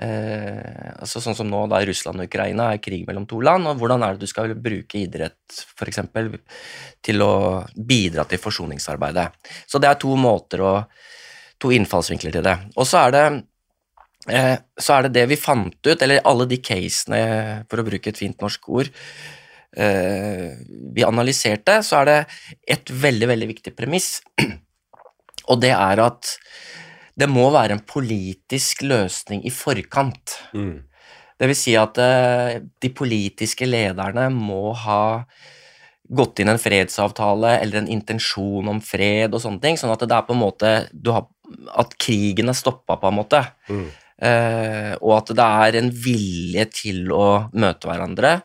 Eh, 0.00 0.92
altså 0.96 1.20
sånn 1.20 1.36
som 1.36 1.48
nå, 1.50 1.66
da 1.70 1.82
Russland 1.84 2.22
og 2.22 2.30
Ukraina 2.30 2.70
er 2.72 2.80
krig 2.82 3.04
mellom 3.06 3.26
to 3.28 3.42
land, 3.44 3.68
og 3.68 3.80
hvordan 3.80 4.04
er 4.04 4.16
det 4.16 4.24
du 4.24 4.30
skal 4.30 4.54
bruke 4.56 4.98
idrett 5.02 5.62
for 5.76 5.90
eksempel, 5.90 6.32
til 7.04 7.24
å 7.24 7.34
bidra 7.76 8.24
til 8.28 8.40
forsoningsarbeidet. 8.42 9.28
Så 9.68 9.82
det 9.82 9.90
er 9.90 10.00
to 10.00 10.16
måter 10.18 10.64
og 10.64 11.04
to 11.62 11.70
innfallsvinkler 11.76 12.34
til 12.34 12.46
det. 12.46 12.56
Og 12.74 12.88
så 12.88 13.04
er 13.04 13.14
det 13.14 13.26
eh, 14.32 14.56
så 14.80 14.96
er 14.96 15.06
det 15.06 15.14
det 15.20 15.28
vi 15.34 15.40
fant 15.40 15.76
ut, 15.76 15.94
eller 15.94 16.24
alle 16.28 16.48
de 16.50 16.58
casene, 16.64 17.22
for 17.70 17.82
å 17.82 17.86
bruke 17.86 18.10
et 18.10 18.18
fint 18.18 18.42
norsk 18.42 18.72
ord, 18.72 18.90
eh, 19.76 20.56
vi 20.96 21.06
analyserte, 21.06 21.80
så 21.86 22.02
er 22.02 22.10
det 22.10 22.18
et 22.78 22.96
veldig, 23.04 23.30
veldig 23.34 23.50
viktig 23.54 23.76
premiss, 23.76 24.16
og 25.50 25.62
det 25.62 25.74
er 25.76 26.02
at 26.02 26.36
det 27.18 27.28
må 27.28 27.48
være 27.52 27.76
en 27.76 27.84
politisk 27.84 28.84
løsning 28.86 29.44
i 29.44 29.52
forkant. 29.52 30.38
Mm. 30.56 30.80
Det 31.42 31.48
vil 31.50 31.58
si 31.58 31.74
at 31.78 31.98
eh, 32.00 32.60
de 32.80 32.90
politiske 32.94 33.66
lederne 33.66 34.28
må 34.32 34.72
ha 34.84 35.02
gått 36.12 36.42
inn 36.42 36.52
en 36.52 36.60
fredsavtale 36.60 37.56
eller 37.62 37.80
en 37.80 37.90
intensjon 37.90 38.68
om 38.68 38.80
fred 38.84 39.32
og 39.32 39.42
sånne 39.42 39.62
ting, 39.62 39.78
sånn 39.80 39.92
at 39.94 40.04
det 40.04 40.16
er 40.16 40.26
på 40.28 40.36
en 40.36 40.42
måte 40.42 40.72
du 40.92 41.12
har, 41.14 41.28
At 41.76 41.96
krigen 42.00 42.48
er 42.48 42.56
stoppa, 42.56 42.96
på 42.96 43.10
en 43.10 43.16
måte. 43.18 43.42
Mm. 43.68 43.88
Eh, 44.22 44.92
og 45.02 45.16
at 45.18 45.32
det 45.36 45.48
er 45.66 45.76
en 45.82 45.90
vilje 45.92 46.64
til 46.72 47.10
å 47.12 47.50
møte 47.52 47.90
hverandre. 47.90 48.38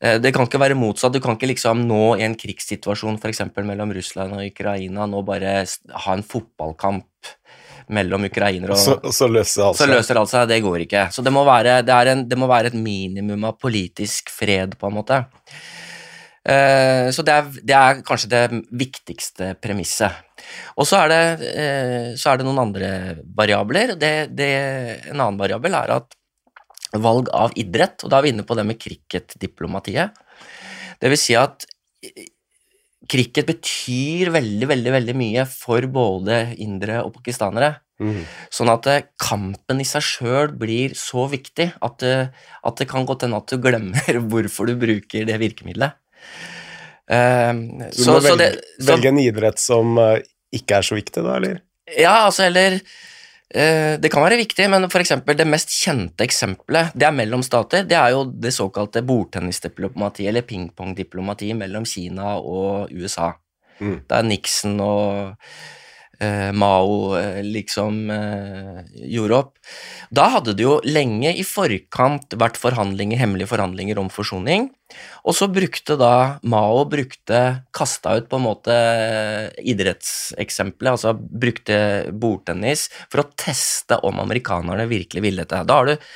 Eh, 0.00 0.18
Det 0.20 0.32
kan 0.34 0.46
ikke 0.46 0.60
være 0.60 0.78
motsatt. 0.78 1.12
Du 1.12 1.20
kan 1.20 1.34
ikke 1.34 1.50
liksom 1.50 1.86
nå 1.88 2.18
i 2.20 2.22
en 2.22 2.36
krigssituasjon 2.36 3.18
f.eks. 3.18 3.42
mellom 3.56 3.92
Russland 3.96 4.36
og 4.36 4.44
Ukraina 4.46 5.06
nå 5.06 5.24
bare 5.26 5.64
ha 6.04 6.14
en 6.14 6.22
fotballkamp 6.22 7.34
mellom 7.90 8.24
ukrainere 8.28 8.74
og 8.74 8.80
Så, 8.80 8.96
så 9.14 9.28
løser 9.30 9.66
alt 9.66 9.78
så 9.78 9.84
seg. 9.86 9.92
løser 9.94 10.20
alt 10.20 10.32
seg. 10.32 10.48
Det 10.50 10.60
går 10.64 10.86
ikke. 10.86 11.04
Så 11.14 11.24
det 11.26 11.32
må 11.34 11.44
være, 11.48 11.80
det 11.86 11.98
en, 12.12 12.24
det 12.30 12.38
må 12.38 12.48
være 12.50 12.72
et 12.72 12.78
minimum 12.78 13.46
av 13.50 13.58
politisk 13.60 14.32
fred, 14.32 14.78
på 14.80 14.90
en 14.90 14.98
måte. 15.00 15.20
Uh, 16.40 17.10
så 17.12 17.22
det 17.26 17.34
er, 17.36 17.48
det 17.68 17.74
er 17.76 17.98
kanskje 18.06 18.30
det 18.32 18.44
viktigste 18.80 19.52
premisset. 19.60 20.24
Og 20.80 20.88
så 20.88 21.02
er 21.02 21.10
det, 21.12 21.50
eh, 21.52 22.06
så 22.16 22.30
er 22.30 22.40
det 22.40 22.46
noen 22.46 22.62
andre 22.62 22.88
variabler. 23.36 23.92
Det, 24.00 24.14
det, 24.32 24.48
en 25.12 25.20
annen 25.20 25.36
variabel 25.38 25.76
er 25.76 25.92
at 25.98 26.16
valg 26.96 27.28
av 27.36 27.52
idrett, 27.60 28.00
og 28.02 28.10
da 28.10 28.18
er 28.18 28.24
vi 28.24 28.32
inne 28.32 28.46
på 28.48 28.56
det 28.58 28.64
med 28.66 28.80
cricketdiplomatiet. 28.80 30.16
Det 31.00 31.12
vil 31.12 31.20
si 31.20 31.36
at 31.38 31.68
cricket 33.10 33.48
betyr 33.48 34.30
veldig, 34.34 34.68
veldig, 34.70 34.92
veldig 34.94 35.14
mye 35.18 35.46
for 35.50 35.86
både 35.90 36.42
indere 36.62 37.00
og 37.04 37.14
pakistanere. 37.18 37.74
Mm. 38.00 38.22
Sånn 38.54 38.70
at 38.72 38.86
eh, 38.88 39.02
kampen 39.20 39.82
i 39.82 39.86
seg 39.88 40.04
sjøl 40.06 40.54
blir 40.56 40.94
så 40.96 41.26
viktig 41.30 41.66
at, 41.84 42.06
eh, 42.06 42.30
at 42.64 42.80
det 42.80 42.88
kan 42.88 43.04
godt 43.08 43.26
hende 43.26 43.40
at 43.42 43.50
du 43.50 43.60
glemmer 43.60 44.20
hvorfor 44.30 44.70
du 44.70 44.78
bruker 44.80 45.26
det 45.28 45.36
virkemidlet. 45.42 45.98
Eh, 47.10 47.52
Du 47.52 48.04
må 48.06 48.16
så 48.16 48.18
velge, 48.22 48.38
det, 48.40 48.50
så, 48.78 48.88
velge 48.94 49.12
en 49.12 49.20
idrett 49.20 49.60
som 49.60 50.00
eh, 50.00 50.22
ikke 50.56 50.80
er 50.80 50.86
så 50.86 50.96
viktig, 50.96 51.24
da, 51.26 51.36
eller? 51.36 51.60
Ja, 51.90 52.14
altså, 52.28 52.46
eller 52.46 52.78
Det 53.50 54.06
kan 54.12 54.22
være 54.22 54.38
viktig, 54.38 54.68
men 54.70 54.86
for 54.92 55.02
det 55.34 55.46
mest 55.48 55.72
kjente 55.74 56.22
eksempelet 56.22 56.92
det 56.94 57.08
er 57.08 57.16
mellom 57.18 57.42
stater. 57.42 57.82
Det 57.82 57.96
er 57.98 58.12
jo 58.14 58.20
det 58.30 58.52
såkalte 58.54 59.02
bordtennisdiplomatiet, 59.02 60.28
eller 60.30 60.46
pingpongdiplomatiet, 60.46 61.58
mellom 61.58 61.82
Kina 61.82 62.36
og 62.38 62.92
USA. 62.94 63.32
Mm. 63.80 63.96
Der 64.06 64.22
Nixon 64.28 64.78
og 64.84 65.34
eh, 66.20 66.50
Mao 66.52 67.16
eh, 67.18 67.40
liksom 67.44 68.10
eh, 68.10 68.80
gjorde 69.10 69.38
opp. 69.38 69.54
Da 70.10 70.28
hadde 70.36 70.54
det 70.58 70.66
jo 70.66 70.78
lenge 70.86 71.32
i 71.36 71.44
forkant 71.46 72.36
vært 72.40 72.60
forhandlinger, 72.60 73.20
hemmelige 73.20 73.50
forhandlinger 73.50 74.00
om 74.02 74.10
forsoning. 74.12 74.68
Og 75.24 75.36
så 75.38 75.46
brukte 75.52 75.96
da 76.00 76.40
Mao 76.42 76.82
brukte, 76.90 77.62
kasta 77.76 78.16
ut 78.18 78.28
på 78.30 78.40
en 78.40 78.46
måte 78.48 78.76
idrettseksempelet, 79.62 80.96
altså 80.96 81.14
brukte 81.14 82.10
bordtennis 82.10 82.88
for 83.06 83.22
å 83.22 83.30
teste 83.38 84.00
om 84.06 84.20
amerikanerne 84.22 84.88
virkelig 84.90 85.24
ville 85.24 85.46
dette. 85.46 85.64
Da 85.68 85.80
har 85.80 85.92
du 85.92 86.10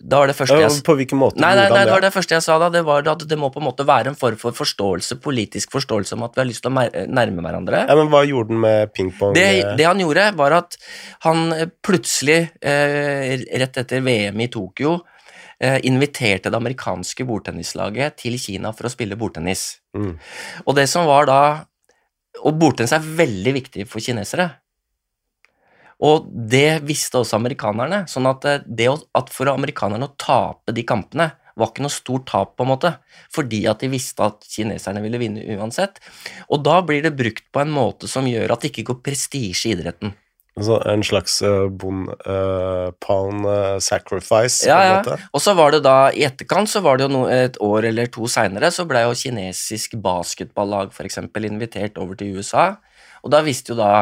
da 0.00 0.22
var 0.22 0.30
det 0.30 0.34
første 0.38 0.56
jeg 0.56 0.82
på 0.86 0.94
hvilken 0.96 1.18
måte? 1.20 1.40
Nei, 1.42 1.50
nei, 1.58 1.66
nei, 1.68 1.82
det 1.84 1.92
var 1.92 2.04
det 2.04 2.12
første 2.14 2.36
jeg 2.36 2.44
sa 2.44 2.56
da. 2.62 2.70
Det 2.72 2.80
var 2.86 3.04
at 3.12 3.24
det 3.28 3.36
må 3.36 3.50
på 3.52 3.60
en 3.60 3.66
måte 3.66 3.84
være 3.88 4.12
en 4.12 4.16
form 4.16 4.38
for 4.40 4.56
forståelse, 4.56 5.18
politisk 5.20 5.74
forståelse 5.74 6.16
om 6.16 6.24
at 6.24 6.36
vi 6.36 6.40
har 6.40 6.48
lyst 6.48 6.64
til 6.64 6.72
å 6.72 6.84
nærme 7.12 7.44
hverandre. 7.44 7.84
Ja, 7.90 7.96
men 7.98 8.08
Hva 8.12 8.22
gjorde 8.24 8.54
han 8.54 8.62
med 8.64 8.94
pingpong? 8.96 9.34
Det, 9.36 9.46
eh, 9.60 9.74
det 9.76 9.88
han 9.88 10.00
gjorde, 10.00 10.30
var 10.40 10.56
at 10.56 10.78
han 11.26 11.52
eh, 11.52 11.66
plutselig, 11.84 12.38
eh, 12.64 13.34
rett 13.60 13.80
etter 13.84 14.04
VM 14.06 14.40
i 14.40 14.48
Tokyo, 14.52 14.96
eh, 15.60 15.78
inviterte 15.90 16.48
det 16.48 16.56
amerikanske 16.56 17.26
bordtennislaget 17.28 18.16
til 18.24 18.38
Kina 18.40 18.72
for 18.72 18.88
å 18.88 18.94
spille 18.94 19.20
bordtennis. 19.20 19.82
Mm. 19.96 20.14
Og 20.64 20.80
det 20.80 20.88
som 20.88 21.08
var 21.10 21.28
da 21.28 21.42
Og 22.46 22.54
bordtennis 22.54 22.92
er 22.94 23.02
veldig 23.02 23.52
viktig 23.52 23.84
for 23.90 23.98
kinesere. 23.98 24.44
Og 26.00 26.30
det 26.30 26.80
visste 26.88 27.20
også 27.20 27.36
amerikanerne. 27.36 28.04
sånn 28.08 28.28
at 28.30 28.46
eh, 28.48 28.64
det 28.66 28.88
at 28.88 29.32
for 29.32 29.52
amerikanerne 29.52 30.08
å 30.08 30.16
tape 30.16 30.72
de 30.76 30.84
kampene 30.86 31.30
var 31.60 31.70
ikke 31.70 31.84
noe 31.84 31.92
stort 31.92 32.26
tap, 32.30 32.54
på 32.56 32.64
en 32.64 32.70
måte, 32.72 32.94
fordi 33.34 33.64
at 33.68 33.82
de 33.82 33.90
visste 33.92 34.24
at 34.24 34.46
kineserne 34.48 35.02
ville 35.04 35.20
vinne 35.20 35.44
uansett. 35.58 36.00
Og 36.48 36.62
da 36.64 36.78
blir 36.86 37.04
det 37.04 37.16
brukt 37.18 37.44
på 37.52 37.60
en 37.60 37.72
måte 37.74 38.08
som 38.08 38.28
gjør 38.28 38.54
at 38.54 38.64
det 38.64 38.72
ikke 38.72 38.90
går 38.92 39.00
prestisje 39.04 39.68
i 39.68 39.74
idretten. 39.76 40.14
Altså 40.58 40.80
en 40.90 41.02
slags 41.06 41.36
uh, 41.46 41.68
bond 41.70 42.10
uh, 42.26 42.90
pound 43.00 43.46
uh, 43.46 43.78
sacrifice, 43.80 44.66
Ja, 44.68 44.80
ja. 44.88 45.18
Og 45.32 45.40
så 45.40 45.54
var 45.56 45.72
det 45.72 45.84
da, 45.86 46.10
i 46.12 46.24
etterkant, 46.26 46.68
så 46.68 46.82
var 46.84 46.98
det 46.98 47.06
jo 47.06 47.12
no, 47.14 47.22
et 47.30 47.56
år 47.62 47.86
eller 47.92 48.10
to 48.12 48.28
seinere, 48.28 48.72
så 48.74 48.84
ble 48.88 49.04
jo 49.06 49.14
kinesisk 49.16 49.94
basketballag 50.02 50.90
f.eks. 50.92 51.20
invitert 51.46 52.00
over 52.02 52.18
til 52.18 52.40
USA, 52.40 52.74
og 53.22 53.32
da 53.32 53.44
visste 53.46 53.72
jo 53.72 53.78
da 53.78 53.92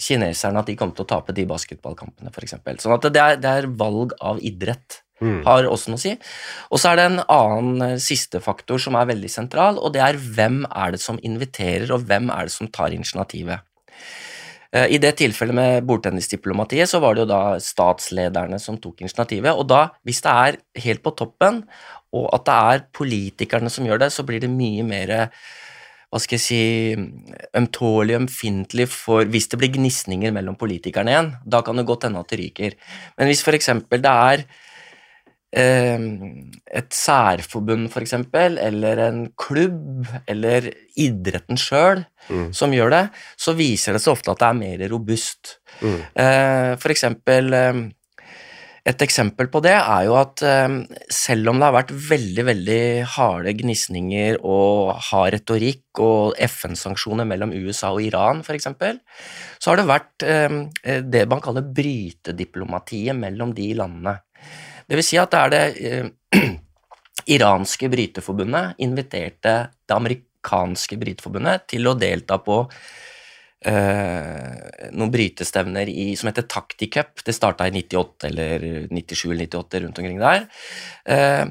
kineserne 0.00 0.62
at 0.62 0.70
de 0.70 0.78
kom 0.80 0.94
til 0.96 1.04
å 1.06 1.10
tape 1.12 1.36
de 1.36 1.46
basketballkampene, 1.50 2.32
f.eks. 2.32 2.58
Sånn 2.82 2.96
at 2.96 3.08
det 3.12 3.22
er, 3.22 3.38
det 3.40 3.54
er 3.60 3.70
valg 3.80 4.16
av 4.20 4.42
idrett 4.42 5.02
Mm. 5.20 5.42
har 5.44 5.66
også 5.68 5.92
noe 5.92 6.00
å 6.00 6.00
si. 6.00 6.14
Og 6.72 6.80
så 6.80 6.90
er 6.90 6.96
det 6.96 7.06
en 7.10 7.18
annen 7.28 7.82
eh, 7.84 7.98
siste 8.00 8.40
faktor 8.40 8.80
som 8.80 8.96
er 8.96 9.10
veldig 9.10 9.28
sentral, 9.28 9.76
og 9.76 9.92
det 9.92 10.00
er 10.00 10.16
hvem 10.16 10.62
er 10.64 10.94
det 10.94 11.00
som 11.02 11.20
inviterer, 11.20 11.90
og 11.92 12.06
hvem 12.08 12.30
er 12.32 12.48
det 12.48 12.54
som 12.54 12.70
tar 12.72 12.96
initiativet. 12.96 13.60
Eh, 14.72 14.94
I 14.96 15.00
det 15.02 15.16
tilfellet 15.20 15.56
med 15.56 15.86
bordtennisdiplomatiet 15.88 16.88
så 16.88 17.02
var 17.04 17.14
det 17.14 17.26
jo 17.26 17.32
da 17.34 17.42
statslederne 17.60 18.60
som 18.62 18.80
tok 18.80 19.04
initiativet, 19.04 19.52
og 19.52 19.68
da, 19.68 19.88
hvis 20.08 20.22
det 20.24 20.36
er 20.46 20.60
helt 20.86 21.04
på 21.04 21.12
toppen, 21.18 21.64
og 22.16 22.30
at 22.34 22.46
det 22.48 22.60
er 22.72 22.86
politikerne 22.96 23.70
som 23.70 23.84
gjør 23.86 24.06
det, 24.06 24.12
så 24.14 24.24
blir 24.26 24.40
det 24.42 24.50
mye 24.50 24.86
mer 24.86 25.12
hva 26.10 26.18
skal 26.18 26.38
jeg 26.38 26.42
si, 26.42 26.62
ømtålig, 27.54 28.16
ømfintlig 28.18 28.88
for 28.90 29.28
hvis 29.30 29.46
det 29.52 29.60
blir 29.60 29.70
gnisninger 29.76 30.32
mellom 30.34 30.56
politikerne 30.58 31.12
igjen. 31.12 31.30
Da 31.46 31.60
kan 31.62 31.78
det 31.78 31.86
godt 31.86 32.08
hende 32.08 32.18
at 32.24 32.32
det 32.32 32.40
ryker. 32.40 32.74
Men 33.18 33.30
hvis 33.30 33.44
for 33.46 33.54
eksempel 33.54 34.02
det 34.02 34.10
er 34.10 34.42
eh, 35.54 36.08
et 36.80 36.90
særforbund, 36.94 37.88
for 37.94 38.02
eksempel, 38.02 38.58
eller 38.58 39.04
en 39.06 39.22
klubb, 39.38 40.06
eller 40.26 40.72
idretten 40.98 41.58
sjøl 41.58 42.04
Mm. 42.30 42.52
som 42.52 42.70
gjør 42.70 42.90
det, 42.92 43.04
så 43.40 43.54
viser 43.56 43.96
det 43.96 44.02
seg 44.04 44.12
ofte 44.12 44.30
at 44.30 44.38
det 44.38 44.46
er 44.50 44.58
mer 44.58 44.82
robust. 44.92 45.56
Mm. 45.80 45.96
Eh, 46.14 46.76
for 46.76 46.92
eksempel 46.92 47.54
eh, 47.56 47.80
Et 48.90 49.02
eksempel 49.04 49.46
på 49.52 49.60
det 49.62 49.74
er 49.76 50.06
jo 50.08 50.16
at 50.18 50.42
eh, 50.46 50.72
selv 51.12 51.52
om 51.52 51.60
det 51.60 51.66
har 51.68 51.76
vært 51.76 51.92
veldig 52.08 52.44
veldig 52.48 52.80
harde 53.14 53.52
gnisninger 53.60 54.38
og 54.40 54.94
hard 55.10 55.34
retorikk 55.36 56.00
og 56.02 56.38
FN-sanksjoner 56.48 57.28
mellom 57.28 57.52
USA 57.54 57.92
og 57.94 58.02
Iran 58.02 58.40
f.eks., 58.42 58.70
så 59.60 59.70
har 59.70 59.78
det 59.78 59.90
vært 59.90 60.26
eh, 60.26 60.56
det 61.06 61.26
man 61.30 61.44
kaller 61.44 61.68
brytediplomatiet 61.76 63.18
mellom 63.18 63.54
de 63.54 63.68
landene. 63.78 64.16
Det 64.90 64.98
vil 64.98 65.06
si 65.06 65.20
at 65.22 65.30
det 65.30 65.44
er 65.44 65.54
det 65.54 65.62
eh, 65.86 66.50
iranske 67.36 67.90
bryteforbundet 67.92 68.80
inviterte 68.82 69.54
det 69.86 69.98
amerikanske 70.00 70.98
bryteforbundet 70.98 71.68
til 71.70 71.86
å 71.86 71.94
delta 72.00 72.40
på 72.42 72.64
eh, 73.66 74.88
noen 74.92 75.12
brytestevner 75.12 75.90
i, 75.92 76.14
som 76.16 76.30
heter 76.30 76.48
Takticup. 76.50 77.24
Det 77.26 77.36
starta 77.36 77.68
i 77.68 77.74
98 77.74 78.30
eller 78.30 78.66
97 78.90 79.30
eller 79.30 79.46
98, 79.46 79.84
rundt 79.84 80.02
omkring 80.02 80.20
der. 80.22 80.48
Eh, 81.04 81.46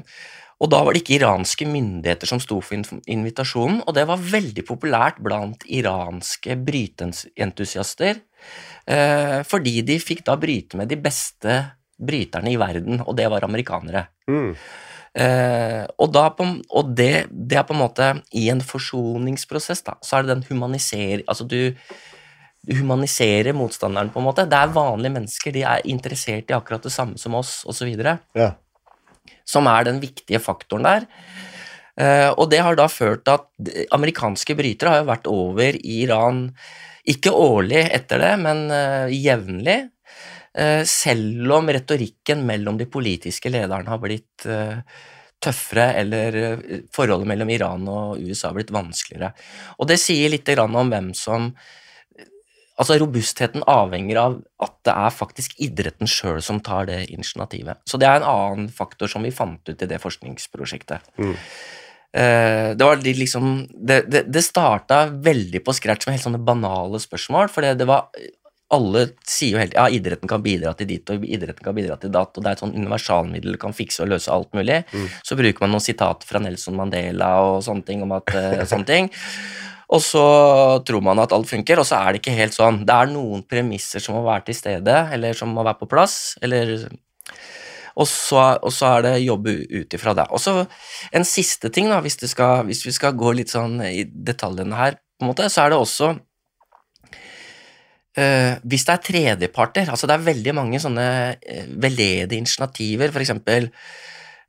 og 0.60 0.68
da 0.68 0.82
var 0.84 0.92
det 0.92 1.00
ikke 1.00 1.16
iranske 1.16 1.64
myndigheter 1.68 2.28
som 2.28 2.40
sto 2.42 2.58
for 2.60 2.76
invitasjonen, 3.08 3.80
og 3.86 3.96
det 3.96 4.04
var 4.10 4.20
veldig 4.20 4.64
populært 4.68 5.22
blant 5.24 5.64
iranske 5.64 6.56
bryteentusiaster, 6.66 8.20
eh, 8.84 9.40
fordi 9.48 9.80
de 9.88 9.96
fikk 10.02 10.26
da 10.28 10.36
bryte 10.36 10.76
med 10.76 10.92
de 10.92 11.00
beste 11.00 11.56
bryterne 11.96 12.52
i 12.52 12.60
verden, 12.60 13.00
og 13.00 13.16
det 13.16 13.28
var 13.32 13.44
amerikanere. 13.48 14.06
Mm. 14.28 14.52
Eh, 15.18 15.82
og 15.98 16.12
da 16.14 16.28
på, 16.30 16.46
og 16.70 16.92
det, 16.94 17.26
det 17.30 17.58
er 17.58 17.64
på 17.66 17.74
en 17.74 17.80
måte 17.82 18.12
I 18.38 18.44
en 18.52 18.60
forsoningsprosess, 18.62 19.82
da, 19.82 19.96
så 20.06 20.20
er 20.20 20.22
det 20.22 20.36
den 20.36 20.44
humanisering 20.46 21.24
Altså 21.26 21.42
du, 21.50 21.74
du 22.62 22.76
humaniserer 22.78 23.56
motstanderen, 23.56 24.12
på 24.14 24.22
en 24.22 24.28
måte. 24.28 24.46
Det 24.46 24.58
er 24.58 24.74
vanlige 24.76 25.16
mennesker, 25.16 25.54
de 25.56 25.64
er 25.66 25.86
interessert 25.90 26.50
i 26.52 26.56
akkurat 26.56 26.86
det 26.86 26.94
samme 26.94 27.18
som 27.18 27.34
oss, 27.38 27.60
osv. 27.66 27.90
Ja. 28.38 28.52
Som 29.48 29.66
er 29.70 29.88
den 29.88 29.98
viktige 30.02 30.42
faktoren 30.42 30.86
der. 30.86 31.08
Eh, 32.00 32.30
og 32.30 32.46
det 32.52 32.62
har 32.62 32.78
da 32.78 32.86
ført 32.90 33.26
til 33.26 33.34
at 33.40 33.88
amerikanske 33.96 34.54
brytere 34.56 34.94
har 34.94 35.02
jo 35.02 35.10
vært 35.10 35.30
over 35.30 35.80
i 35.80 36.02
Iran, 36.04 36.46
ikke 37.10 37.32
årlig 37.34 37.82
etter 37.90 38.22
det, 38.22 38.34
men 38.44 38.68
eh, 38.74 39.16
jevnlig. 39.16 39.80
Eh, 40.58 40.82
selv 40.84 41.52
om 41.54 41.68
retorikken 41.70 42.42
mellom 42.46 42.78
de 42.78 42.88
politiske 42.90 43.52
lederne 43.52 43.86
har 43.86 44.00
blitt 44.02 44.46
eh, 44.50 44.80
tøffere, 45.38 45.92
eller 46.00 46.38
eh, 46.38 46.80
forholdet 46.94 47.30
mellom 47.30 47.52
Iran 47.54 47.84
og 47.86 48.18
USA 48.18 48.50
har 48.50 48.56
blitt 48.58 48.72
vanskeligere. 48.74 49.30
Og 49.78 49.86
det 49.86 50.00
sier 50.02 50.32
litt 50.32 50.50
om 50.58 50.80
hvem 50.80 51.14
som 51.14 51.52
Altså, 52.80 52.94
robustheten 52.96 53.60
avhenger 53.68 54.16
av 54.16 54.34
at 54.64 54.72
det 54.88 54.92
er 54.96 55.10
faktisk 55.12 55.58
idretten 55.60 56.08
sjøl 56.08 56.38
som 56.40 56.62
tar 56.64 56.86
det 56.88 57.10
initiativet. 57.12 57.76
Så 57.84 57.98
det 58.00 58.06
er 58.08 58.22
en 58.22 58.24
annen 58.24 58.70
faktor 58.72 59.10
som 59.12 59.20
vi 59.20 59.34
fant 59.36 59.60
ut 59.68 59.82
i 59.84 59.88
det 59.90 59.98
forskningsprosjektet. 60.00 61.10
Mm. 61.20 61.34
Det 62.80 62.80
var 62.80 63.04
liksom 63.04 63.50
Det, 63.68 63.98
det, 64.08 64.22
det 64.32 64.42
starta 64.46 65.02
veldig 65.12 65.60
på 65.60 65.74
scratch 65.76 66.08
med 66.08 66.16
helt 66.16 66.24
sånne 66.24 66.40
banale 66.40 67.02
spørsmål, 67.04 67.52
for 67.52 67.68
det, 67.68 67.74
det 67.82 67.90
var 67.90 68.08
alle 68.70 69.06
sier 69.26 69.56
jo 69.56 69.60
helt 69.60 69.74
ja, 69.74 69.88
idretten 69.90 70.30
kan 70.30 70.42
bidra 70.44 70.72
til 70.78 70.86
dit, 70.90 71.10
og 71.10 71.24
idretten 71.26 71.64
kan 71.66 71.74
bidra 71.74 71.96
til 71.98 72.12
datt, 72.14 72.36
og 72.36 72.44
det 72.44 72.52
er 72.52 72.58
et 72.58 72.62
sånn 72.62 72.76
universalmiddel, 72.76 73.58
kan 73.60 73.74
fikse 73.74 74.04
og 74.04 74.12
løse 74.12 74.30
alt 74.30 74.54
mulig. 74.54 74.82
Mm. 74.92 75.08
Så 75.26 75.38
bruker 75.38 75.64
man 75.64 75.74
noen 75.74 75.84
sitater 75.84 76.28
fra 76.28 76.42
Nelson 76.42 76.78
Mandela 76.78 77.32
og 77.48 77.64
sånne 77.66 77.86
ting 77.88 78.04
om 78.06 78.14
at 78.14 78.30
uh, 78.30 78.62
sånne 78.70 78.86
ting. 78.86 79.10
Og 79.90 80.02
så 80.06 80.24
tror 80.86 81.02
man 81.02 81.18
at 81.18 81.34
alt 81.34 81.50
funker, 81.50 81.82
og 81.82 81.88
så 81.88 81.98
er 81.98 82.14
det 82.14 82.22
ikke 82.22 82.36
helt 82.36 82.54
sånn. 82.54 82.84
Det 82.86 82.94
er 82.94 83.10
noen 83.10 83.42
premisser 83.50 84.02
som 84.02 84.14
må 84.14 84.22
være 84.28 84.46
til 84.48 84.60
stede, 84.60 84.96
eller 85.16 85.34
som 85.34 85.50
må 85.50 85.66
være 85.66 85.82
på 85.82 85.90
plass, 85.90 86.20
eller 86.38 86.76
og 88.00 88.06
så, 88.06 88.38
og 88.62 88.70
så 88.72 88.94
er 88.94 89.02
det 89.04 89.14
jobbe 89.24 89.52
ut 89.66 89.94
ifra 89.98 90.14
det. 90.16 90.28
Og 90.30 90.40
så 90.40 90.54
en 91.10 91.26
siste 91.26 91.72
ting, 91.74 91.90
da, 91.90 91.98
hvis, 92.04 92.20
det 92.22 92.30
skal, 92.30 92.62
hvis 92.68 92.84
vi 92.86 92.94
skal 92.94 93.18
gå 93.18 93.34
litt 93.36 93.50
sånn 93.52 93.80
i 93.82 94.06
detaljene 94.06 94.78
her, 94.78 95.00
på 95.18 95.26
en 95.26 95.32
måte, 95.34 95.50
så 95.52 95.66
er 95.66 95.74
det 95.74 95.80
også 95.82 96.14
eh, 98.16 98.56
Hvis 98.64 98.86
det 98.86 98.94
er 98.94 99.04
tredjeparter, 99.06 99.90
altså 99.90 100.06
det 100.08 100.16
er 100.16 100.26
veldig 100.30 100.54
mange 100.56 100.80
sånne 100.82 101.06
uh, 101.36 101.66
veldedige 101.82 102.38
initiativer, 102.40 103.12
for 103.12 103.20
eksempel 103.20 103.70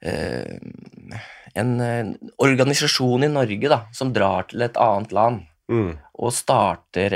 eh, 0.02 0.58
en 1.56 1.72
uh, 1.82 2.14
organisasjon 2.42 3.28
i 3.28 3.32
Norge 3.32 3.70
da, 3.72 3.84
som 3.94 4.14
drar 4.16 4.48
til 4.50 4.62
et 4.68 4.78
annet 4.82 5.12
land 5.16 5.48
Mm. 5.72 5.94
og 6.20 6.34
starter, 6.36 7.14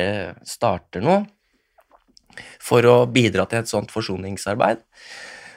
starter 0.47 1.01
noe 1.03 1.25
for 2.63 2.85
å 2.87 2.93
bidra 3.11 3.43
til 3.49 3.59
et 3.59 3.67
sånt 3.67 3.91
forsoningsarbeid, 3.91 4.79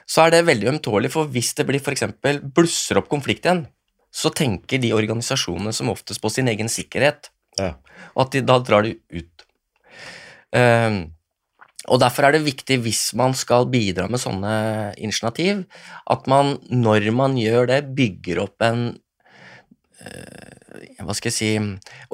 så 0.09 0.25
er 0.25 0.33
det 0.33 0.47
veldig 0.49 0.71
ømtålig, 0.73 1.11
for 1.13 1.29
hvis 1.31 1.53
det 1.59 1.67
blir 1.69 1.83
f.eks. 1.83 2.07
blusser 2.55 2.99
opp 2.99 3.11
konflikt 3.13 3.47
igjen, 3.47 3.67
så 4.11 4.33
tenker 4.35 4.81
de 4.83 4.95
organisasjonene 4.97 5.75
som 5.77 5.91
oftest 5.93 6.23
på 6.23 6.31
sin 6.33 6.49
egen 6.51 6.71
sikkerhet, 6.73 7.31
Ja. 7.59 7.75
og 8.15 8.27
at 8.27 8.33
de, 8.33 8.43
da 8.47 8.59
drar 8.63 8.83
de 8.87 8.97
ut. 9.11 9.47
Ehm, 10.57 11.13
og 11.89 12.01
Derfor 12.03 12.27
er 12.27 12.37
det 12.37 12.45
viktig, 12.45 12.81
hvis 12.85 13.15
man 13.17 13.33
skal 13.39 13.69
bidra 13.73 14.09
med 14.11 14.21
sånne 14.21 14.95
initiativ, 15.01 15.65
at 16.11 16.27
man, 16.29 16.59
når 16.69 17.11
man 17.17 17.37
gjør 17.41 17.69
det, 17.71 17.83
bygger 17.97 18.43
opp 18.45 18.65
en 18.67 18.83
eh, 20.05 20.99
hva 21.03 21.15
skal 21.17 21.31
jeg 21.31 21.37
si, 21.39 21.51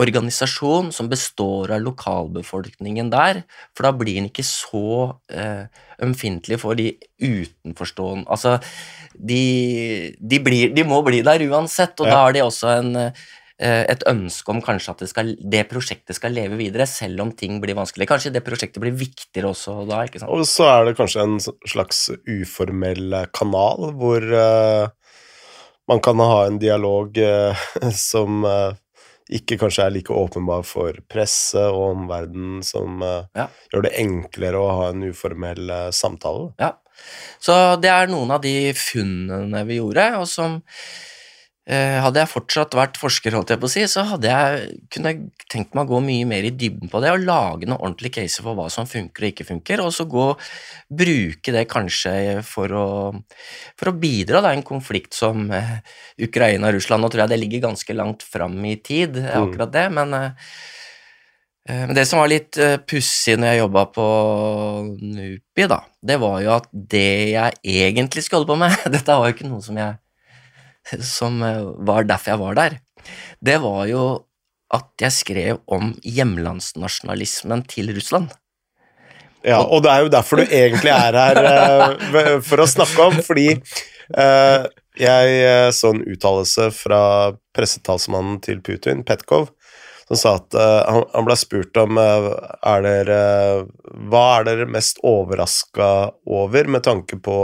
organisasjon 0.01 0.93
som 0.95 1.09
består 1.11 1.73
av 1.75 1.83
lokalbefolkningen 1.85 3.11
der, 3.13 3.43
for 3.75 3.89
da 3.89 3.93
blir 3.97 4.21
den 4.21 4.29
ikke 4.31 4.45
så 4.47 5.15
eh, 5.33 5.67
ømfintlig 6.05 6.61
for 6.63 6.79
de 6.79 6.93
utenforstående 7.19 8.29
Altså, 8.31 8.59
de, 9.15 10.15
de, 10.21 10.41
blir, 10.45 10.75
de 10.77 10.85
må 10.87 11.01
bli 11.07 11.23
der 11.27 11.45
uansett, 11.49 11.99
og 12.01 12.07
Ja. 12.09 12.13
da 12.15 12.23
har 12.27 12.37
de 12.37 12.45
også 12.45 12.79
en, 12.79 12.93
et 13.63 14.03
ønske 14.11 14.51
om 14.51 14.59
kanskje 14.65 14.91
at 14.91 15.03
det, 15.05 15.09
skal, 15.13 15.29
det 15.39 15.61
prosjektet 15.71 16.17
skal 16.19 16.35
leve 16.35 16.57
videre, 16.59 16.89
selv 16.91 17.23
om 17.23 17.31
ting 17.39 17.61
blir 17.63 17.77
vanskelig. 17.79 18.09
Kanskje 18.11 18.33
det 18.35 18.43
prosjektet 18.43 18.83
blir 18.83 18.97
viktigere 18.99 19.53
også 19.53 19.77
da, 19.87 20.01
ikke 20.09 20.23
sant? 20.23 20.33
Og 20.35 20.43
så 20.51 20.67
er 20.73 20.89
det 20.89 20.97
kanskje 20.99 21.23
en 21.23 21.37
slags 21.71 22.01
uformel 22.27 23.15
eh, 23.21 23.29
kanal 23.37 23.93
hvor 23.95 24.27
uh, 24.27 24.89
man 25.87 26.03
kan 26.03 26.19
ha 26.19 26.41
en 26.49 26.59
dialog 26.59 27.15
uh, 27.23 27.67
som 28.11 28.43
uh, 28.43 28.75
ikke 29.33 29.57
kanskje 29.61 29.87
er 29.87 29.95
like 29.95 30.13
åpenbar 30.13 30.65
for 30.69 30.99
presse 31.11 31.61
og 31.71 31.95
omverdenen, 31.95 32.63
som 32.67 33.03
eh, 33.03 33.25
Ja. 33.39 33.47
gjør 33.73 33.87
det 33.87 33.95
enklere 34.03 34.61
å 34.61 34.73
ha 34.77 34.91
en 34.93 35.07
uformell 35.09 35.71
eh, 35.71 35.91
samtale. 35.97 36.53
Ja. 36.61 36.75
Så 37.41 37.55
det 37.81 37.91
er 37.91 38.07
noen 38.13 38.31
av 38.31 38.43
de 38.45 38.73
funnene 38.77 39.65
vi 39.67 39.81
gjorde, 39.81 40.05
og 40.21 40.29
som 40.29 40.59
eh, 40.61 41.14
Hadde 41.67 42.21
jeg 42.21 42.29
fortsatt 42.29 42.75
vært 42.77 42.99
forsker, 43.01 43.33
holdt 43.33 43.49
jeg 43.55 43.61
på 43.63 43.65
å 43.65 43.73
si, 43.73 43.85
så 43.89 44.03
hadde 44.05 44.29
jeg 44.29 44.67
kunne 44.93 45.13
jeg 45.15 45.47
tenkt 45.49 45.73
meg 45.73 45.87
å 45.87 45.95
gå 45.95 46.01
mye 46.05 46.27
mer 46.29 46.45
i 46.45 46.51
dybden 46.53 46.91
på 46.93 47.01
det 47.01 47.09
og 47.15 47.23
lage 47.25 47.65
noen 47.65 47.79
ordentlige 47.81 48.19
caser 48.19 48.45
for 48.45 48.53
hva 48.59 48.67
som 48.69 48.85
funker 48.85 49.25
og 49.25 49.31
ikke 49.33 49.47
funker, 49.49 49.81
og 49.81 49.89
så 49.97 50.05
gå 50.05 50.27
bruke 50.93 51.55
det 51.57 51.65
kanskje 51.73 52.13
for 52.45 52.69
å, 52.77 52.85
for 53.81 53.89
å 53.89 53.97
bidra 53.97 54.43
da, 54.45 54.53
i 54.53 54.59
en 54.61 54.67
konflikt 54.69 55.17
som 55.17 55.47
eh, 55.57 55.79
Ukraina 56.29 56.69
og 56.69 56.77
Russland. 56.77 57.01
Nå 57.01 57.09
tror 57.15 57.25
jeg 57.25 57.33
det 57.33 57.41
ligger 57.41 57.65
ganske 57.71 57.97
langt 57.97 58.29
fram 58.29 58.61
i 58.69 58.77
tid, 58.85 59.17
eh, 59.25 59.33
Mm. 59.33 59.49
akkurat 59.49 59.73
det, 59.73 59.89
men 59.97 60.15
eh, 60.21 60.31
Eh, 61.65 61.87
Men 61.89 61.95
det 61.97 62.03
som 62.05 62.19
var 62.21 62.29
litt 62.29 62.59
pussig 62.85 63.39
når 63.41 63.55
jeg 63.55 63.59
jobba 63.63 63.87
på 63.89 64.03
NUPI, 65.01 65.65
da, 65.73 65.79
det 66.05 66.19
var 66.21 66.43
jo 66.45 66.51
at 66.59 66.67
det 66.73 67.31
jeg 67.33 67.55
egentlig 67.65 68.25
skulle 68.27 68.43
holde 68.43 68.51
på 68.53 68.59
med 68.61 68.75
Dette 68.93 69.17
var 69.17 69.31
jo 69.31 69.33
ikke 69.33 69.49
noe 69.49 69.65
som 69.65 69.79
jeg 69.81 69.97
Som 71.01 71.43
eh, 71.43 71.65
var 71.87 72.07
derfor 72.09 72.35
jeg 72.35 72.43
var 72.43 72.59
der. 72.59 72.79
Det 73.41 73.59
var 73.63 73.85
jo 73.89 74.05
at 74.75 74.89
jeg 75.01 75.15
skrev 75.15 75.61
om 75.71 75.93
hjemlandsnasjonalismen 76.03 77.65
til 77.71 77.93
Russland. 77.95 78.33
Ja, 79.45 79.61
og 79.61 79.85
det 79.85 79.93
er 79.93 80.05
jo 80.07 80.13
derfor 80.13 80.41
du 80.41 80.47
egentlig 80.47 80.91
er 80.91 81.19
her 81.21 81.41
eh, 81.45 82.39
for 82.45 82.65
å 82.65 82.69
snakke 82.69 83.11
om, 83.11 83.19
fordi 83.27 83.51
eh, 83.53 84.65
jeg 84.99 85.75
så 85.77 85.91
en 85.93 86.05
uttalelse 86.07 86.71
fra 86.75 87.03
pressetalsmannen 87.57 88.41
til 88.45 88.63
Putin, 88.65 89.03
Petkov, 89.07 89.51
som 90.09 90.21
sa 90.21 90.35
at 90.39 90.55
han, 90.55 91.27
ble 91.27 91.37
spurt 91.39 91.77
om 91.81 91.99
er 91.99 92.85
dere, 92.85 93.21
hva 94.13 94.25
er 94.39 94.47
dere 94.47 94.69
mest 94.71 95.01
overraska 95.03 95.89
over 96.31 96.71
med 96.71 96.85
tanke 96.87 97.19
på, 97.19 97.39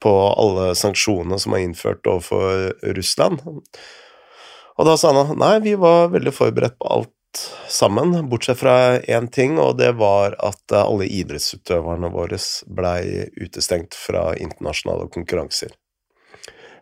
på 0.00 0.12
alle 0.32 0.72
sanksjonene 0.78 1.38
som 1.40 1.56
er 1.56 1.64
innført 1.66 2.06
overfor 2.08 2.70
Russland. 2.96 3.42
Og 4.80 4.86
da 4.88 4.96
sa 4.96 5.12
han 5.12 5.36
nei, 5.40 5.58
vi 5.64 5.74
var 5.76 6.12
veldig 6.14 6.32
forberedt 6.32 6.78
på 6.80 6.88
alt 6.88 7.16
sammen, 7.68 8.28
bortsett 8.28 8.58
fra 8.58 8.98
én 8.98 9.28
ting, 9.30 9.58
og 9.58 9.76
det 9.78 9.92
var 10.00 10.34
at 10.42 10.72
eh, 10.72 10.82
alle 10.82 11.06
idrettsutøverne 11.06 12.10
våre 12.10 12.38
blei 12.66 13.28
utestengt 13.38 13.94
fra 13.94 14.32
internasjonale 14.36 15.06
konkurranser. 15.14 15.76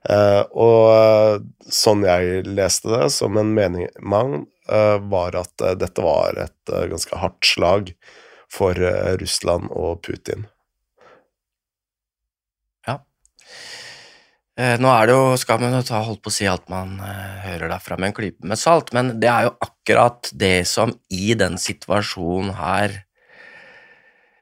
Eh, 0.09 0.43
og 0.55 1.45
sånn 1.75 2.07
jeg 2.07 2.47
leste 2.47 2.93
det, 2.95 3.11
som 3.13 3.37
en 3.37 3.53
mening 3.55 3.91
mang, 4.01 4.47
eh, 4.71 4.97
var 5.13 5.37
at 5.37 5.67
eh, 5.67 5.77
dette 5.77 6.05
var 6.05 6.39
et 6.47 6.73
eh, 6.73 6.87
ganske 6.95 7.19
hardt 7.21 7.45
slag 7.45 7.93
for 8.53 8.79
eh, 8.79 9.19
Russland 9.21 9.69
og 9.75 10.01
Putin. 10.07 10.47
Eh, 12.87 12.97
Nå 14.59 14.91
er 14.91 15.07
det 15.07 15.15
jo, 15.15 15.37
skal 15.39 15.61
man 15.63 15.77
ta, 15.87 16.01
holdt 16.03 16.23
på 16.25 16.33
å 16.33 16.35
si 16.35 16.47
at 16.51 16.65
man 16.73 16.97
eh, 17.05 17.35
hører 17.45 17.71
derfra 17.71 17.95
med 17.95 18.11
en 18.11 18.17
klype 18.17 18.49
med 18.51 18.59
salt, 18.59 18.91
men 18.97 19.13
det 19.23 19.29
er 19.31 19.47
jo 19.47 19.53
akkurat 19.63 20.31
det 20.35 20.67
som 20.67 20.91
i 21.15 21.37
den 21.39 21.55
situasjonen 21.63 22.57
her 22.59 22.97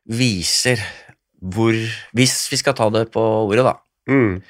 viser 0.07 0.81
hvor 1.37 1.77
Hvis 2.17 2.47
vi 2.49 2.57
skal 2.57 2.75
ta 2.75 2.87
det 2.91 3.11
på 3.13 3.21
ordet, 3.21 3.63
da. 3.67 3.75
Mm. 4.09 4.41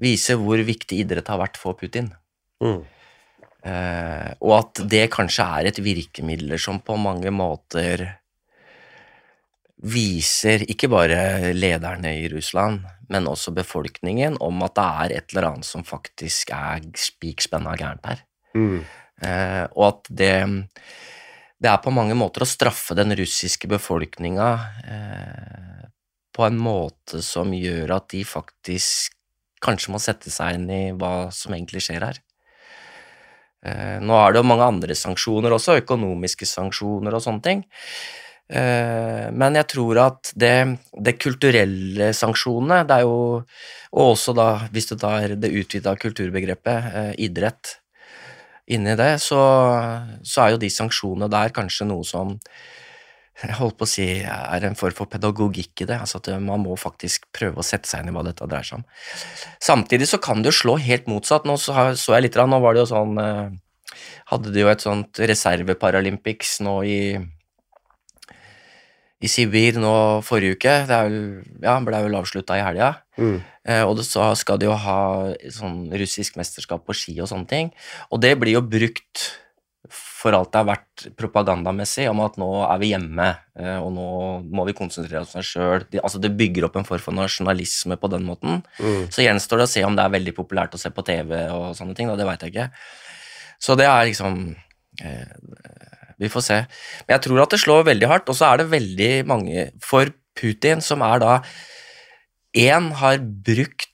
Viser 0.00 0.38
hvor 0.38 0.60
viktig 0.64 1.00
idrett 1.02 1.28
har 1.28 1.40
vært 1.40 1.58
for 1.58 1.74
Putin. 1.76 2.12
Mm. 2.62 2.84
Eh, 3.66 4.30
og 4.38 4.54
at 4.60 4.80
det 4.90 5.08
kanskje 5.12 5.44
er 5.58 5.68
et 5.68 5.80
virkemiddel 5.82 6.54
som 6.62 6.78
på 6.82 6.94
mange 6.98 7.30
måter 7.34 8.06
viser 9.82 10.62
ikke 10.70 10.90
bare 10.92 11.52
lederne 11.56 12.14
i 12.20 12.28
Russland, 12.30 12.84
men 13.10 13.28
også 13.28 13.54
befolkningen 13.54 14.38
om 14.42 14.62
at 14.62 14.76
det 14.78 14.88
er 15.04 15.14
et 15.18 15.32
eller 15.34 15.48
annet 15.50 15.68
som 15.68 15.84
faktisk 15.86 16.52
er 16.54 16.84
spikspenna 16.98 17.74
gærent 17.78 18.06
her. 18.06 18.22
Mm. 18.54 18.82
Eh, 19.22 19.64
og 19.74 19.86
at 19.88 20.12
det, 20.22 20.34
det 21.58 21.70
er 21.70 21.82
på 21.82 21.94
mange 21.94 22.16
måter 22.18 22.44
å 22.44 22.48
straffe 22.48 22.96
den 22.98 23.14
russiske 23.18 23.70
befolkninga 23.70 24.50
eh, 24.86 25.88
på 26.32 26.46
en 26.46 26.58
måte 26.62 27.20
som 27.24 27.52
gjør 27.52 27.98
at 27.98 28.08
de 28.14 28.22
faktisk 28.26 29.18
kanskje 29.62 29.92
må 29.94 30.00
sette 30.02 30.30
seg 30.32 30.56
inn 30.56 30.70
i 30.72 30.82
hva 30.98 31.30
som 31.34 31.54
egentlig 31.54 31.84
skjer 31.84 32.06
her. 32.06 32.22
Eh, 33.62 33.98
nå 34.02 34.16
er 34.18 34.32
det 34.32 34.42
jo 34.42 34.48
mange 34.48 34.66
andre 34.66 34.96
sanksjoner 34.98 35.54
også, 35.54 35.78
økonomiske 35.84 36.48
sanksjoner 36.48 37.14
og 37.14 37.22
sånne 37.22 37.46
ting. 37.46 37.64
Eh, 38.52 39.28
men 39.32 39.56
jeg 39.56 39.68
tror 39.72 40.00
at 40.02 40.32
det, 40.36 40.56
det 40.92 41.14
kulturelle 41.16 42.10
sanksjonene, 42.12 42.82
det 42.84 42.98
er 42.98 43.06
jo 43.06 43.20
Og 43.92 44.10
også 44.14 44.32
da, 44.36 44.48
hvis 44.72 44.88
du 44.88 44.96
tar 44.96 45.34
det 45.36 45.50
utvida 45.52 45.92
kulturbegrepet, 46.00 46.92
eh, 46.96 47.10
idrett, 47.26 47.78
inni 48.72 48.94
det, 48.96 49.18
så, 49.20 49.40
så 50.24 50.44
er 50.44 50.54
jo 50.54 50.62
de 50.62 50.70
sanksjonene 50.72 51.28
der 51.28 51.52
kanskje 51.52 51.88
noe 51.90 52.06
som 52.06 52.38
jeg 53.42 53.56
holdt 53.58 53.78
på 53.80 53.86
å 53.88 53.90
si 53.90 54.06
er 54.22 54.64
en 54.68 54.76
form 54.78 54.94
for 54.94 55.10
pedagogikk 55.10 55.82
i 55.82 55.88
det. 55.88 55.98
altså 55.98 56.20
at 56.20 56.28
Man 56.40 56.62
må 56.62 56.76
faktisk 56.78 57.26
prøve 57.34 57.58
å 57.58 57.66
sette 57.66 57.90
seg 57.90 58.04
inn 58.04 58.12
i 58.12 58.14
hva 58.14 58.22
dette 58.26 58.46
dreier 58.46 58.68
seg 58.68 58.80
om. 58.80 58.86
Samtidig 59.62 60.08
så 60.12 60.20
kan 60.22 60.42
det 60.42 60.52
jo 60.52 60.58
slå 60.60 60.76
helt 60.78 61.08
motsatt. 61.10 61.48
Nå 61.48 61.56
så, 61.58 61.74
jeg 61.96 62.26
litt, 62.28 62.38
nå 62.38 62.60
var 62.62 62.76
det 62.76 62.84
jo 62.84 62.90
sånn 62.94 63.18
eh, 63.22 63.44
Hadde 64.30 64.48
de 64.54 64.62
jo 64.62 64.70
et 64.70 64.80
sånt 64.80 65.18
reserve-Paralympics 65.20 66.54
nå 66.64 66.78
i 66.88 67.00
i 69.22 69.30
Sibir 69.30 69.78
nå 69.80 69.94
forrige 70.26 70.58
uke. 70.58 70.74
Det 70.88 70.96
er 70.96 71.08
vel, 71.08 71.20
ja, 71.62 71.76
ble 71.84 72.02
vel 72.06 72.18
avslutta 72.18 72.58
i 72.58 72.64
helga. 72.64 72.94
Mm. 73.20 73.36
Eh, 73.68 73.84
og 73.86 74.00
så 74.06 74.32
skal 74.38 74.58
de 74.58 74.66
jo 74.66 74.78
ha 74.86 74.98
sånn 75.54 75.84
russisk 75.94 76.38
mesterskap 76.40 76.82
på 76.86 76.96
ski 76.96 77.14
og 77.22 77.30
sånne 77.30 77.48
ting. 77.50 77.70
Og 78.10 78.22
det 78.24 78.34
blir 78.40 78.58
jo 78.58 78.66
brukt 78.66 79.30
for 79.92 80.34
alt 80.36 80.52
det 80.52 80.60
har 80.60 80.68
vært 80.68 81.04
propagandamessig 81.18 82.04
om 82.10 82.20
at 82.22 82.36
nå 82.38 82.48
er 82.64 82.78
vi 82.80 82.92
hjemme, 82.92 83.28
eh, 83.58 83.78
og 83.82 83.90
nå 83.96 84.08
må 84.54 84.66
vi 84.68 84.74
konsentrere 84.78 85.24
oss 85.24 85.34
om 85.34 85.42
oss 85.42 85.50
sjøl. 85.50 85.86
Altså 85.98 86.20
det 86.22 86.32
bygger 86.38 86.68
opp 86.68 86.78
en 86.78 86.86
form 86.86 87.02
for 87.02 87.16
nasjonalisme 87.16 87.98
på 87.98 88.10
den 88.12 88.26
måten. 88.28 88.62
Mm. 88.78 89.08
Så 89.12 89.26
gjenstår 89.26 89.62
det 89.62 89.68
å 89.68 89.72
se 89.72 89.82
om 89.86 89.98
det 89.98 90.04
er 90.04 90.14
veldig 90.14 90.36
populært 90.36 90.76
å 90.78 90.80
se 90.80 90.92
på 90.94 91.04
TV 91.06 91.34
og 91.50 91.72
sånne 91.78 91.98
ting, 91.98 92.10
da, 92.10 92.18
det 92.18 92.28
veit 92.28 92.46
jeg 92.46 92.54
ikke. 92.54 92.68
Så 93.62 93.76
det 93.78 93.88
er 93.90 94.06
liksom 94.08 94.38
eh, 95.02 95.34
Vi 96.20 96.30
får 96.32 96.44
se. 96.46 96.58
Men 97.06 97.16
jeg 97.16 97.24
tror 97.26 97.42
at 97.44 97.54
det 97.54 97.60
slår 97.62 97.86
veldig 97.88 98.10
hardt, 98.10 98.28
og 98.28 98.38
så 98.38 98.50
er 98.50 98.62
det 98.62 98.72
veldig 98.72 99.12
mange 99.28 99.68
for 99.82 100.12
Putin 100.38 100.80
som 100.84 101.04
er 101.04 101.22
da 101.22 101.36
Én 102.52 102.90
har 103.00 103.16
brukt 103.22 103.88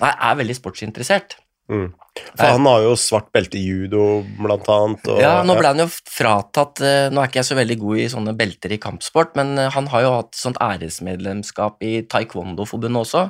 Nei, 0.00 0.08
er 0.16 0.36
veldig 0.38 0.54
sportsinteressert. 0.56 1.34
Mm. 1.68 1.90
For 2.34 2.42
han 2.42 2.66
har 2.66 2.82
jo 2.82 2.94
svart 2.98 3.28
belte 3.34 3.58
i 3.58 3.62
judo, 3.62 4.22
blant 4.38 4.66
annet. 4.72 5.06
Og, 5.12 5.20
Ja, 5.22 5.32
nå 5.46 5.54
ble 5.58 5.70
han 5.70 5.82
jo 5.82 5.86
fratatt 5.88 6.82
eh, 6.82 7.06
Nå 7.12 7.22
er 7.22 7.30
ikke 7.30 7.40
jeg 7.40 7.48
så 7.50 7.56
veldig 7.58 7.76
god 7.80 8.00
i 8.02 8.08
sånne 8.12 8.34
belter 8.38 8.74
i 8.74 8.80
kampsport, 8.82 9.36
men 9.38 9.54
eh, 9.60 9.70
han 9.74 9.88
har 9.92 10.04
jo 10.04 10.12
hatt 10.16 10.38
sånt 10.38 10.58
æresmedlemskap 10.64 11.86
i 11.86 11.92
Taekwondo-forbundet 12.10 13.02
også. 13.04 13.24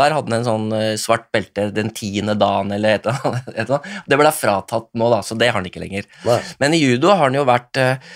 Der 0.00 0.14
hadde 0.14 0.30
han 0.30 0.38
en 0.38 0.48
sånn 0.48 0.68
eh, 0.76 0.94
svart 1.00 1.26
belte 1.34 1.68
den 1.74 1.90
tiende 1.96 2.36
dagen 2.38 2.70
eller 2.76 3.00
et 3.00 3.08
eller 3.10 3.32
annet. 3.32 3.90
Det 4.10 4.18
ble 4.20 4.34
fratatt 4.34 4.90
nå, 4.98 5.10
da, 5.12 5.22
så 5.26 5.36
det 5.38 5.50
har 5.50 5.58
han 5.58 5.66
ikke 5.66 5.82
lenger. 5.82 6.06
Nei. 6.26 6.40
Men 6.62 6.76
i 6.76 6.82
judo 6.82 7.10
har 7.12 7.26
han 7.26 7.38
jo 7.38 7.46
vært 7.48 7.80
eh, 7.82 8.12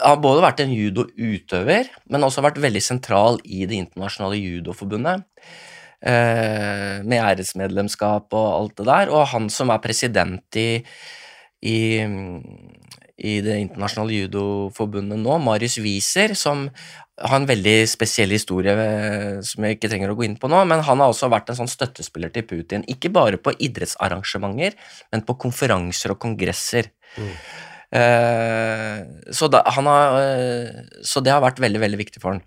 han 0.00 0.14
har 0.14 0.22
både 0.24 0.40
vært 0.40 0.62
en 0.64 0.72
judoutøver, 0.72 1.90
men 2.08 2.24
også 2.24 2.44
vært 2.44 2.62
veldig 2.62 2.80
sentral 2.80 3.36
i 3.44 3.66
det 3.68 3.76
internasjonale 3.76 4.38
judoforbundet. 4.40 5.26
Eh, 6.02 6.98
med 7.06 7.20
æresmedlemskap 7.22 8.34
og 8.34 8.46
alt 8.56 8.80
det 8.80 8.86
der. 8.88 9.12
Og 9.14 9.28
han 9.30 9.46
som 9.54 9.70
er 9.70 9.82
president 9.84 10.58
i, 10.58 10.82
i, 11.62 11.78
i 13.22 13.36
det 13.44 13.58
internasjonale 13.62 14.24
judoforbundet 14.24 15.22
nå, 15.22 15.38
Marius 15.44 15.78
Wieser, 15.78 16.34
som 16.34 16.66
har 17.22 17.38
en 17.38 17.46
veldig 17.46 17.76
spesiell 17.86 18.34
historie 18.34 18.74
eh, 18.74 19.38
som 19.46 19.62
jeg 19.62 19.78
ikke 19.78 19.92
trenger 19.92 20.10
å 20.10 20.18
gå 20.18 20.26
inn 20.26 20.38
på 20.42 20.50
nå, 20.50 20.64
men 20.66 20.82
han 20.82 21.04
har 21.04 21.12
også 21.12 21.30
vært 21.30 21.52
en 21.52 21.62
sånn 21.62 21.70
støttespiller 21.70 22.34
til 22.34 22.48
Putin. 22.50 22.86
Ikke 22.90 23.12
bare 23.14 23.38
på 23.38 23.54
idrettsarrangementer, 23.62 24.74
men 25.14 25.22
på 25.28 25.38
konferanser 25.46 26.16
og 26.16 26.22
kongresser. 26.24 26.90
Mm. 27.14 27.34
Eh, 27.94 28.98
så, 29.30 29.46
da, 29.54 29.62
han 29.78 29.86
har, 29.86 30.18
så 31.06 31.22
det 31.22 31.30
har 31.30 31.46
vært 31.46 31.62
veldig, 31.62 31.86
veldig 31.86 32.02
viktig 32.08 32.24
for 32.24 32.34
han. 32.34 32.42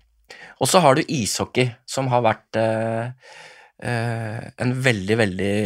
Og 0.60 0.70
så 0.70 0.80
har 0.80 0.96
du 0.96 1.02
ishockey, 1.12 1.70
som 1.88 2.08
har 2.12 2.22
vært 2.24 2.56
eh, 2.56 3.10
eh, 3.84 4.46
en 4.62 4.72
veldig, 4.86 5.16
veldig 5.20 5.56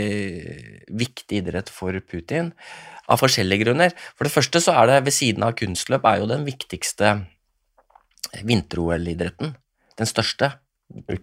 viktig 1.02 1.42
idrett 1.44 1.70
for 1.70 1.94
Putin, 2.02 2.52
av 3.10 3.20
forskjellige 3.22 3.64
grunner. 3.64 3.94
For 4.18 4.26
det 4.26 4.34
første 4.34 4.62
så 4.62 4.74
er 4.80 4.90
det 4.90 5.04
ved 5.06 5.14
siden 5.14 5.46
av 5.46 5.54
kunstløp 5.58 6.04
er 6.06 6.20
jo 6.22 6.30
den 6.30 6.44
viktigste 6.46 7.14
vinter-OL-idretten. 8.46 9.54
Den 9.98 10.06
største. 10.10 10.52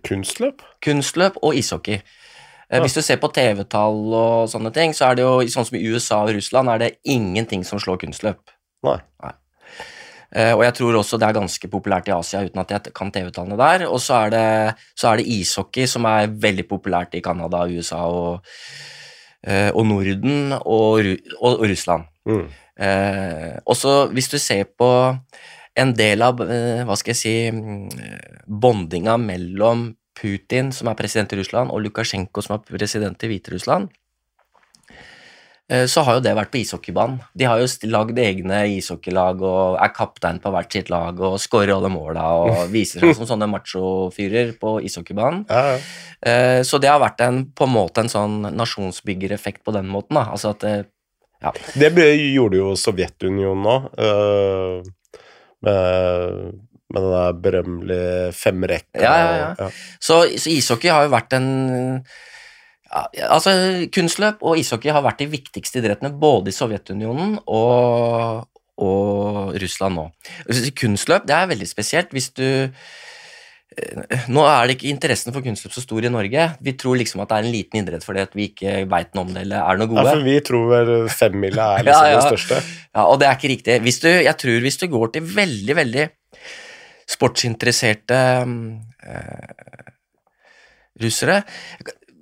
Kunstløp? 0.07 0.63
Kunstløp 0.83 1.39
og 1.43 1.55
ishockey. 1.59 1.99
Eh, 1.99 2.77
Ja. 2.77 2.81
Hvis 2.83 2.95
du 2.97 3.01
ser 3.01 3.15
på 3.15 3.31
TV-tall 3.31 4.13
og 4.13 4.49
sånne 4.51 4.73
ting, 4.75 4.91
så 4.91 5.07
er 5.09 5.15
det 5.15 5.23
jo 5.23 5.39
sånn 5.47 5.65
som 5.65 5.77
i 5.79 5.85
USA 5.87 6.23
og 6.25 6.33
Russland 6.35 6.69
er 6.69 6.77
det 6.81 6.97
ingenting 7.05 7.63
som 7.63 7.79
slår 7.79 7.97
kunstløp. 8.01 8.39
Nei. 8.83 8.99
Eh, 9.23 9.31
og 10.27 10.61
jeg 10.65 10.73
tror 10.75 10.97
også 10.99 11.17
det 11.17 11.23
er 11.23 11.37
ganske 11.37 11.69
populært 11.71 12.09
i 12.09 12.11
Asia, 12.11 12.41
uten 12.43 12.59
at 12.59 12.71
jeg 12.73 12.93
kan 12.95 13.11
TV-tallene 13.15 13.55
der. 13.59 13.85
Og 13.87 14.01
så 14.03 14.25
er, 14.25 14.33
det, 14.33 14.47
så 14.91 15.11
er 15.11 15.21
det 15.21 15.27
ishockey, 15.37 15.87
som 15.87 16.03
er 16.09 16.27
veldig 16.27 16.65
populært 16.67 17.15
i 17.15 17.21
Canada, 17.23 17.61
USA 17.71 18.01
og, 18.11 18.47
eh, 19.47 19.69
og 19.71 19.87
Norden 19.87 20.51
og, 20.59 21.13
og, 21.39 21.63
Russland. 21.63 22.09
Mm. 22.27 22.43
Eh, 22.75 23.53
og 23.63 23.79
så 23.79 23.93
hvis 24.11 24.27
du 24.33 24.37
ser 24.37 24.67
på 24.67 24.91
en 25.77 25.93
del 25.97 26.25
av 26.25 26.41
eh, 26.43 26.83
hva 26.87 26.97
skal 26.97 27.13
jeg 27.13 27.21
si 27.21 27.35
mm, 27.53 27.87
eh, 28.01 28.43
bondinga 28.47 29.17
mellom 29.21 29.89
Putin, 30.17 30.71
som 30.73 30.89
er 30.89 30.97
president 30.97 31.33
i 31.33 31.39
Russland, 31.39 31.71
og 31.71 31.83
Lukasjenko, 31.85 32.41
som 32.41 32.57
er 32.57 32.63
president 32.65 33.23
i 33.23 33.29
Hviterussland, 33.31 33.89
eh, 33.91 34.06
så 35.67 36.01
har 36.07 36.15
jo 36.15 36.21
det 36.23 36.31
vært 36.37 36.51
på 36.53 36.61
ishockeybanen. 36.61 37.17
De 37.35 37.43
har 37.49 37.59
jo 37.59 37.67
lagd 37.91 38.19
egne 38.23 38.61
ishockeylag 38.77 39.41
og 39.43 39.77
er 39.83 39.91
kaptein 39.91 40.37
på 40.39 40.51
hvert 40.53 40.71
sitt 40.71 40.87
lag 40.93 41.19
og 41.19 41.35
skårer 41.43 41.73
alle 41.75 41.89
måla 41.91 42.23
og 42.39 42.61
viser 42.75 43.03
seg 43.03 43.17
som 43.17 43.27
sånne 43.27 43.49
machofyrer 43.51 44.53
på 44.61 44.77
ishockeybanen. 44.87 45.43
Ja, 45.51 45.73
ja. 45.73 45.81
Eh, 46.31 46.61
Så 46.63 46.79
det 46.79 46.87
har 46.87 47.01
vært 47.03 47.19
en, 47.25 47.41
på 47.51 47.67
en 47.67 47.73
måte 47.75 48.05
en 48.05 48.13
sånn 48.13 48.47
nasjonsbyggereffekt 48.55 49.65
på 49.67 49.75
den 49.75 49.91
måten. 49.91 50.15
da, 50.15 50.29
altså 50.31 50.55
at 50.55 50.63
ja. 51.43 51.51
Det 51.77 51.91
gjorde 52.33 52.57
jo 52.57 52.71
Sovjetunionen 52.79 53.89
øh, 53.99 54.87
med, 55.61 56.55
med 56.93 57.03
den 57.03 57.11
der 57.13 57.35
berømmelige 57.43 58.31
femrekka. 58.33 59.03
Ja, 59.03 59.13
ja, 59.19 59.51
ja. 59.59 59.69
Så, 59.99 60.23
så 60.39 60.49
ishockey 60.49 60.89
har 60.89 61.05
jo 61.05 61.13
vært 61.13 61.35
en 61.37 61.49
Altså, 62.91 63.51
kunstløp 63.91 64.43
og 64.47 64.59
ishockey 64.61 64.91
har 64.95 65.03
vært 65.03 65.19
de 65.23 65.27
viktigste 65.31 65.81
idrettene 65.81 66.13
både 66.17 66.53
i 66.53 66.55
Sovjetunionen 66.55 67.37
og, 67.47 68.45
og 68.79 69.57
Russland 69.59 69.99
nå. 69.99 70.05
Kunstløp 70.79 71.27
det 71.27 71.35
er 71.35 71.49
veldig 71.51 71.67
spesielt. 71.67 72.13
Hvis 72.15 72.29
du 72.37 72.45
eh, 72.47 74.23
Nå 74.31 74.45
er 74.47 74.67
det 74.71 74.77
ikke 74.77 74.87
interessen 74.93 75.35
for 75.35 75.43
kunstløp 75.45 75.75
så 75.75 75.83
stor 75.83 76.07
i 76.07 76.11
Norge. 76.13 76.45
Vi 76.63 76.73
tror 76.79 76.95
liksom 77.01 77.21
at 77.25 77.29
det 77.33 77.37
er 77.41 77.47
en 77.49 77.53
liten 77.57 77.81
idrett 77.83 78.05
fordi 78.07 78.23
at 78.23 78.37
vi 78.39 78.47
ikke 78.53 78.77
veit 78.89 79.11
noe 79.17 79.27
om 79.27 79.33
det 79.35 79.43
eller 79.43 79.59
er 79.67 79.81
noe 79.81 79.89
Ja, 79.89 79.91
gode. 79.91 80.13
for 80.15 80.23
vi 80.29 80.37
tror 80.47 80.69
vel 80.71 80.93
femmila 81.11 81.67
er 81.81 81.83
liksom 81.89 82.07
Ja, 82.07 82.13
ja. 82.13 82.21
det 82.21 82.29
største. 82.31 82.61
Ja, 82.95 83.03
og 83.11 83.19
det 83.21 83.27
er 83.27 83.35
ikke 83.37 83.51
riktig. 83.53 83.81
Hvis 83.85 83.99
du, 84.05 84.09
jeg 84.13 84.37
tror 84.45 84.63
hvis 84.63 84.79
du 84.81 84.87
går 84.95 85.13
til 85.17 85.27
veldig, 85.35 85.75
veldig 85.83 86.07
sportsinteresserte 87.07 88.17
øh, 88.43 89.93
russere, 91.03 91.41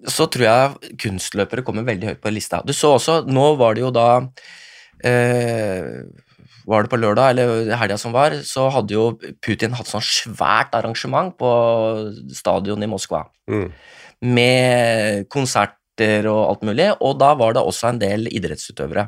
så 0.07 0.27
tror 0.31 0.45
jeg 0.45 0.93
kunstløpere 1.01 1.63
kommer 1.65 1.85
veldig 1.87 2.13
høyt 2.13 2.21
på 2.23 2.31
lista. 2.33 2.61
Du 2.65 2.73
så 2.73 2.95
også, 2.97 3.21
nå 3.27 3.47
var 3.59 3.75
det 3.77 3.83
jo 3.85 3.91
da 3.95 4.07
eh, 5.03 6.05
Var 6.65 6.85
det 6.85 6.89
på 6.89 6.97
lørdag 6.97 7.33
eller 7.33 7.75
helga 7.77 7.97
som 8.01 8.13
var, 8.15 8.33
så 8.41 8.69
hadde 8.73 8.95
jo 8.95 9.03
Putin 9.45 9.75
hatt 9.77 9.89
sånn 9.89 10.01
svært 10.01 10.73
arrangement 10.73 11.35
på 11.37 11.49
stadion 12.33 12.81
i 12.81 12.89
Moskva 12.89 13.25
Mm. 13.45 13.67
med 14.25 15.27
konserter 15.29 16.25
og 16.31 16.39
alt 16.49 16.63
mulig, 16.65 16.87
og 16.99 17.19
da 17.21 17.35
var 17.37 17.53
det 17.53 17.61
også 17.61 17.91
en 17.91 17.99
del 18.01 18.25
idrettsutøvere. 18.33 19.03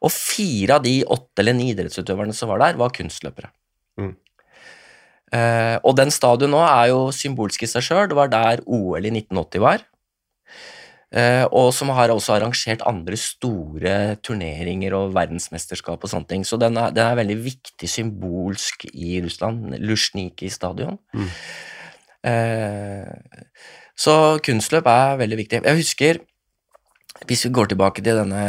Og 0.00 0.10
fire 0.14 0.78
av 0.78 0.82
de 0.86 1.02
åtte 1.04 1.42
eller 1.42 1.52
ni 1.58 1.74
idrettsutøverne 1.74 2.32
som 2.32 2.48
var 2.48 2.62
der, 2.62 2.78
var 2.80 2.88
kunstløpere. 2.96 3.50
Mm. 4.00 4.14
Eh, 5.36 5.76
og 5.84 5.94
den 5.98 6.10
stadion 6.10 6.50
nå 6.50 6.62
er 6.64 6.88
jo 6.90 7.10
symbolsk 7.14 7.62
i 7.62 7.68
seg 7.70 7.84
sjøl. 7.84 8.08
Det 8.08 8.16
var 8.16 8.32
der 8.32 8.64
OL 8.66 9.04
i 9.04 9.12
1980 9.12 9.60
var. 9.62 9.84
Eh, 11.10 11.42
og 11.50 11.72
som 11.74 11.90
har 11.96 12.12
også 12.14 12.36
arrangert 12.36 12.84
andre 12.86 13.16
store 13.18 13.94
turneringer 14.22 14.94
og 14.94 15.14
verdensmesterskap 15.16 16.04
og 16.06 16.12
sånne 16.12 16.30
ting. 16.30 16.46
Så 16.46 16.58
den 16.60 16.78
er, 16.78 16.94
den 16.94 17.06
er 17.06 17.18
veldig 17.18 17.38
viktig 17.42 17.90
symbolsk 17.90 18.86
i 18.92 19.18
Russland. 19.24 19.74
Luzjniki 19.82 20.50
stadion. 20.54 21.00
Mm. 21.10 21.30
Eh, 22.30 23.54
så 23.98 24.14
kunstløp 24.44 24.86
er 24.90 25.18
veldig 25.20 25.40
viktig. 25.42 25.64
Jeg 25.66 25.82
husker 25.82 26.22
hvis 27.28 27.42
vi 27.44 27.50
går 27.52 27.68
tilbake 27.68 28.00
til 28.00 28.16
denne 28.16 28.42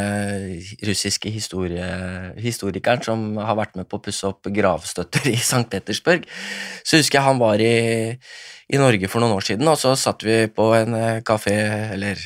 russiske 0.88 1.32
historie, 1.34 1.88
historikeren 2.40 3.02
som 3.04 3.24
har 3.42 3.58
vært 3.60 3.76
med 3.76 3.90
på 3.90 3.98
å 4.00 4.04
pusse 4.06 4.28
opp 4.30 4.48
gravstøtter 4.48 5.28
i 5.34 5.40
St. 5.40 5.66
Petersburg, 5.72 6.28
så 6.86 7.02
husker 7.02 7.20
jeg 7.20 7.26
han 7.26 7.42
var 7.42 7.60
i, 7.60 8.14
i 8.72 8.80
Norge 8.80 9.10
for 9.12 9.24
noen 9.24 9.36
år 9.36 9.50
siden, 9.50 9.68
og 9.68 9.80
så 9.82 9.92
satt 10.00 10.24
vi 10.24 10.46
på 10.48 10.70
en 10.78 10.96
eh, 10.96 11.24
kafé, 11.28 11.58
eller 11.98 12.22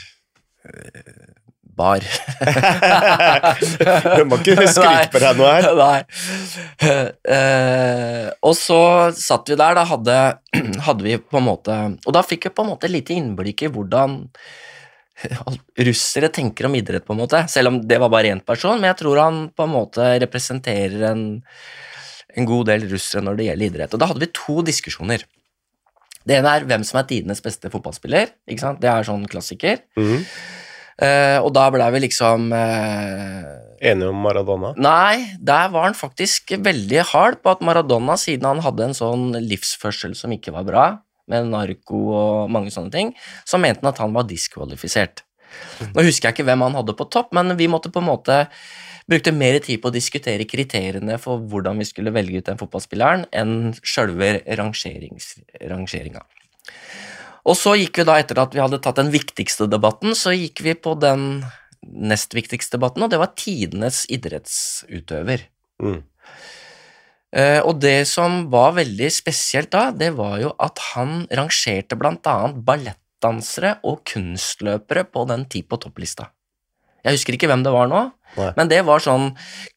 bar. 1.75 2.03
Du 4.17 4.23
må 4.27 4.39
ikke 4.39 4.67
skryte 4.71 5.11
på 5.13 5.21
deg 5.21 5.39
noe 5.39 5.51
her. 5.51 5.67
Nei. 5.79 5.99
Uh, 7.25 8.27
og 8.45 8.55
så 8.57 8.79
satt 9.17 9.51
vi 9.51 9.57
der, 9.59 9.77
da 9.77 9.85
hadde, 9.89 10.19
hadde 10.87 11.05
vi 11.05 11.17
på 11.19 11.39
en 11.39 11.47
måte 11.47 11.75
Og 12.05 12.15
da 12.15 12.21
fikk 12.25 12.49
vi 12.49 12.55
på 12.55 12.65
en 12.65 12.71
måte 12.73 12.91
lite 12.91 13.15
innblikk 13.15 13.65
i 13.65 13.71
hvordan 13.71 14.19
russere 15.87 16.31
tenker 16.33 16.67
om 16.67 16.75
idrett, 16.77 17.05
på 17.05 17.15
en 17.15 17.21
måte. 17.23 17.45
Selv 17.51 17.71
om 17.71 17.79
det 17.87 17.99
var 18.01 18.11
bare 18.13 18.33
én 18.33 18.43
person, 18.43 18.79
men 18.79 18.91
jeg 18.91 19.01
tror 19.03 19.23
han 19.23 19.41
på 19.55 19.67
en 19.67 19.75
måte 19.75 20.09
representerer 20.23 21.07
en, 21.11 21.25
en 22.35 22.49
god 22.49 22.71
del 22.71 22.87
russere 22.91 23.23
når 23.23 23.39
det 23.39 23.49
gjelder 23.49 23.71
idrett. 23.71 23.95
Og 23.95 24.01
da 24.01 24.11
hadde 24.11 24.25
vi 24.25 24.33
to 24.35 24.59
diskusjoner. 24.67 25.23
Det 26.25 26.39
ene 26.39 26.51
er 26.57 26.65
hvem 26.67 26.83
som 26.87 26.99
er 26.99 27.07
tidenes 27.09 27.43
beste 27.45 27.69
fotballspiller. 27.73 28.33
ikke 28.49 28.63
sant? 28.63 28.81
Det 28.81 28.89
er 28.91 29.07
sånn 29.07 29.27
klassiker. 29.29 29.83
Mhm. 29.99 30.23
Uh, 30.95 31.43
og 31.43 31.49
da 31.51 31.65
blei 31.73 31.89
vi 31.91 31.99
liksom 32.05 32.53
uh, 32.55 33.49
Enige 33.83 34.13
om 34.13 34.21
Maradona? 34.23 34.69
Nei, 34.79 35.25
der 35.43 35.67
var 35.73 35.89
han 35.89 35.97
faktisk 35.97 36.53
veldig 36.63 37.01
hard 37.11 37.41
på 37.43 37.51
at 37.51 37.65
Maradona, 37.67 38.15
siden 38.15 38.47
han 38.47 38.61
hadde 38.63 38.85
en 38.87 38.95
sånn 38.95 39.25
livsførsel 39.43 40.15
som 40.15 40.31
ikke 40.31 40.53
var 40.55 40.63
bra, 40.63 40.85
med 41.27 41.49
narko 41.51 41.99
og 42.15 42.53
mange 42.53 42.71
sånne 42.71 42.93
ting, 42.93 43.11
så 43.43 43.59
mente 43.59 43.83
han 43.83 43.91
at 43.91 43.99
han 43.99 44.15
var 44.15 44.29
diskvalifisert. 44.29 45.25
Nå 45.91 46.05
husker 46.07 46.29
jeg 46.29 46.37
ikke 46.37 46.47
hvem 46.47 46.63
han 46.63 46.79
hadde 46.79 46.95
på 46.95 47.09
topp, 47.11 47.33
men 47.35 47.57
vi 47.59 47.67
måtte 47.71 47.91
på 47.91 47.99
en 47.99 48.09
måte 48.13 48.39
brukte 49.09 49.33
mer 49.35 49.59
tid 49.63 49.81
på 49.81 49.91
å 49.91 49.93
diskutere 49.93 50.47
kriteriene 50.49 51.17
for 51.21 51.43
hvordan 51.51 51.81
vi 51.81 51.87
skulle 51.87 52.13
velge 52.15 52.41
ut 52.41 52.49
den 52.49 52.59
fotballspilleren, 52.61 53.27
enn 53.35 53.75
sjølve 53.85 54.39
rangeringa. 54.57 56.25
Og 57.45 57.57
så 57.59 57.75
gikk 57.77 58.01
vi 58.01 58.07
da, 58.09 58.17
etter 58.17 58.41
at 58.41 58.55
vi 58.57 58.63
hadde 58.63 58.81
tatt 58.81 58.97
den 58.97 59.13
viktigste 59.13 59.69
debatten, 59.69 60.17
så 60.17 60.33
gikk 60.33 60.63
vi 60.65 60.73
på 60.73 60.95
den 60.97 61.45
nest 61.85 62.33
viktigste 62.33 62.79
debatten, 62.79 63.05
og 63.05 63.13
det 63.13 63.21
var 63.21 63.35
tidenes 63.37 64.03
idrettsutøver. 64.09 65.45
Mm. 65.83 66.01
Uh, 67.35 67.61
og 67.67 67.81
det 67.83 68.07
som 68.09 68.45
var 68.49 68.77
veldig 68.77 69.09
spesielt 69.11 69.73
da, 69.75 69.89
det 69.91 70.13
var 70.17 70.39
jo 70.41 70.53
at 70.61 70.79
han 70.93 71.25
rangerte 71.35 71.97
annet 71.99 72.61
ballettdansere 72.65 73.75
og 73.83 74.05
kunstløpere 74.07 75.03
på 75.11 75.25
den 75.29 75.45
ti 75.51 75.61
på 75.61 75.77
topplista. 75.83 76.31
Jeg 77.05 77.19
husker 77.19 77.37
ikke 77.37 77.49
hvem 77.51 77.63
det 77.65 77.73
var 77.73 77.89
nå, 77.91 78.01
Nei. 78.35 78.49
men 78.57 78.71
det 78.71 78.81
var 78.87 79.03
sånn 79.03 79.29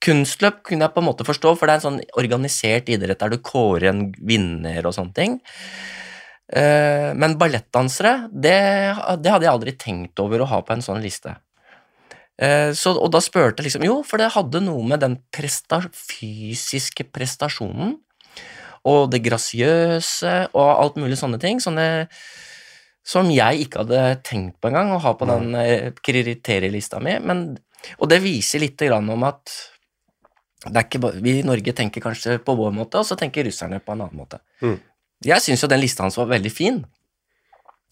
Kunstløp 0.04 0.62
kunne 0.66 0.86
jeg 0.86 0.94
på 0.94 1.02
en 1.02 1.08
måte 1.10 1.26
forstå, 1.28 1.54
for 1.58 1.68
det 1.68 1.76
er 1.76 1.82
en 1.82 1.86
sånn 1.86 2.00
organisert 2.18 2.88
idrett 2.90 3.20
der 3.20 3.34
du 3.34 3.38
kårer 3.44 3.90
en 3.92 4.06
vinner 4.16 4.88
og 4.88 4.96
sånne 4.96 5.14
ting. 5.16 5.36
Eh, 6.48 7.10
men 7.12 7.36
ballettdansere, 7.40 8.30
det, 8.32 8.56
det 9.20 9.34
hadde 9.34 9.44
jeg 9.44 9.52
aldri 9.52 9.76
tenkt 9.76 10.24
over 10.24 10.42
å 10.42 10.48
ha 10.48 10.62
på 10.64 10.74
en 10.74 10.84
sånn 10.84 11.04
liste. 11.04 11.36
Eh, 12.40 12.72
så, 12.78 12.94
og 12.96 13.10
da 13.12 13.20
spurte 13.22 13.60
jeg 13.60 13.66
liksom 13.66 13.84
Jo, 13.84 13.96
for 14.06 14.22
det 14.22 14.30
hadde 14.36 14.62
noe 14.62 14.84
med 14.86 15.02
den 15.02 15.16
presta 15.34 15.80
fysiske 15.90 17.08
prestasjonen 17.10 17.96
og 18.86 19.08
det 19.10 19.24
grasiøse 19.24 20.34
og 20.54 20.68
alt 20.70 20.98
mulig 21.02 21.18
sånne 21.18 21.40
ting. 21.42 21.58
Sånne 21.60 22.06
som 23.08 23.30
jeg 23.32 23.64
ikke 23.64 23.84
hadde 23.84 24.02
tenkt 24.26 24.58
på 24.60 24.68
engang 24.70 24.92
å 24.92 25.00
ha 25.00 25.14
på 25.16 25.28
den 25.28 25.56
eh, 25.56 25.88
kriterielista 26.04 27.00
mi. 27.00 27.16
Men, 27.24 27.46
og 27.96 28.10
det 28.12 28.20
viser 28.24 28.62
litt 28.62 28.80
grann 28.80 29.08
om 29.12 29.24
at 29.28 29.54
det 30.66 30.74
er 30.74 30.84
ikke 30.84 31.00
bare, 31.00 31.22
vi 31.22 31.38
i 31.38 31.46
Norge 31.46 31.72
tenker 31.76 32.02
kanskje 32.04 32.36
på 32.44 32.56
vår 32.58 32.72
måte, 32.74 33.00
og 33.00 33.06
så 33.06 33.16
tenker 33.16 33.46
russerne 33.46 33.78
på 33.80 33.94
en 33.94 34.04
annen 34.04 34.18
måte. 34.18 34.42
Mm. 34.60 34.76
Jeg 35.24 35.44
syns 35.44 35.62
jo 35.64 35.70
den 35.70 35.80
lista 35.82 36.04
hans 36.04 36.18
var 36.18 36.28
veldig 36.30 36.52
fin. 36.52 36.82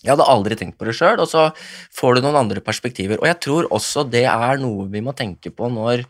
Jeg 0.02 0.12
hadde 0.12 0.26
aldri 0.29 0.59
tenkt 0.59 0.76
på 0.79 0.87
det 0.88 0.96
sjøl, 0.98 1.20
og 1.22 1.31
så 1.31 1.48
får 1.96 2.18
du 2.18 2.26
noen 2.26 2.40
andre 2.42 2.61
perspektiver. 2.64 3.22
Og 3.22 3.31
jeg 3.31 3.38
tror 3.46 3.70
også 3.74 4.05
det 4.11 4.26
er 4.29 4.61
noe 4.61 4.88
vi 4.92 5.02
må 5.02 5.14
tenke 5.16 5.55
på 5.55 5.70
når 5.72 6.05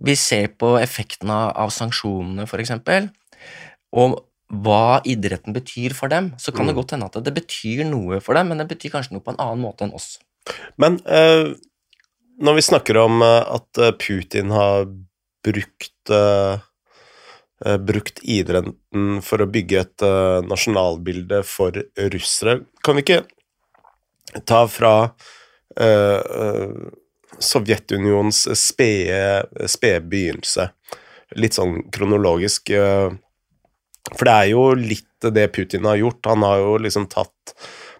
vi 0.00 0.16
ser 0.16 0.52
på 0.60 0.74
effekten 0.80 1.32
av, 1.32 1.54
av 1.64 1.72
sanksjonene, 1.74 2.46
f.eks., 2.48 2.76
og 3.90 4.20
hva 4.50 5.00
idretten 5.06 5.54
betyr 5.54 5.94
for 5.94 6.08
dem. 6.10 6.32
Så 6.38 6.52
kan 6.52 6.66
det 6.66 6.74
Mm. 6.74 6.80
godt 6.80 6.90
hende 6.90 7.06
at 7.06 7.24
det 7.24 7.34
betyr 7.34 7.84
noe 7.86 8.20
for 8.20 8.34
dem, 8.34 8.48
men 8.48 8.58
det 8.58 8.68
betyr 8.68 8.90
kanskje 8.90 9.12
noe 9.14 9.22
på 9.22 9.30
en 9.30 9.38
annen 9.38 9.62
måte 9.62 9.84
enn 9.86 9.94
oss. 9.94 10.18
Men 10.76 10.98
eh, 11.06 11.54
når 12.40 12.54
vi 12.56 12.62
snakker 12.66 12.96
om 12.96 13.22
eh, 13.22 13.44
at 13.54 13.78
eh, 13.78 13.92
Putin 13.92 14.50
har 14.50 14.86
brukt 15.44 16.10
eh, 16.10 16.58
eh, 17.64 17.76
brukt 17.78 18.18
idretten 18.24 19.20
for 19.22 19.38
å 19.44 19.46
bygge 19.50 19.80
et 19.80 20.02
eh, 20.02 20.40
nasjonalbilde 20.48 21.42
for 21.44 21.70
russere, 22.10 22.64
kan 22.82 22.96
vi 22.96 23.02
ikke 23.06 23.24
ta 24.44 24.66
fra 24.66 25.12
Sovjetunionens 27.40 28.48
spede 28.58 29.46
spede 29.70 30.00
begynnelse, 30.10 30.66
litt 31.38 31.54
sånn 31.56 31.76
kronologisk 31.94 32.70
eh, 32.74 33.12
For 34.14 34.26
det 34.26 34.34
er 34.34 34.50
jo 34.52 34.64
litt 34.74 35.06
det 35.34 35.48
Putin 35.54 35.88
har 35.88 36.00
gjort. 36.00 36.26
Han 36.30 36.44
har 36.46 36.62
jo 36.62 36.76
liksom 36.80 37.08
tatt 37.12 37.54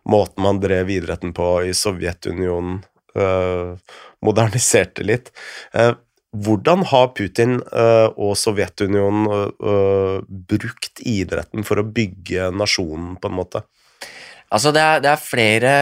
måten 0.08 0.42
man 0.42 0.60
drev 0.62 0.90
idretten 0.90 1.34
på 1.36 1.48
i 1.68 1.74
Sovjetunionen, 1.76 2.80
øh, 3.18 3.76
moderniserte 4.24 5.04
litt. 5.04 5.28
Eh, 5.76 5.92
hvordan 6.30 6.84
har 6.86 7.10
Putin 7.18 7.58
øh, 7.58 8.08
og 8.14 8.36
Sovjetunionen 8.38 9.26
øh, 9.34 9.50
øh, 9.60 10.22
brukt 10.28 11.02
idretten 11.02 11.66
for 11.66 11.82
å 11.82 11.86
bygge 11.86 12.50
nasjonen, 12.54 13.16
på 13.20 13.30
en 13.30 13.38
måte? 13.40 13.64
Altså, 14.50 14.72
det 14.74 14.82
er, 14.82 15.02
det 15.02 15.10
er 15.10 15.24
flere 15.24 15.72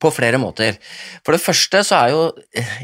På 0.00 0.10
flere 0.14 0.38
måter. 0.40 0.76
For 1.26 1.34
det 1.34 1.42
første 1.42 1.80
så 1.86 1.98
er 1.98 2.12
jo 2.12 2.20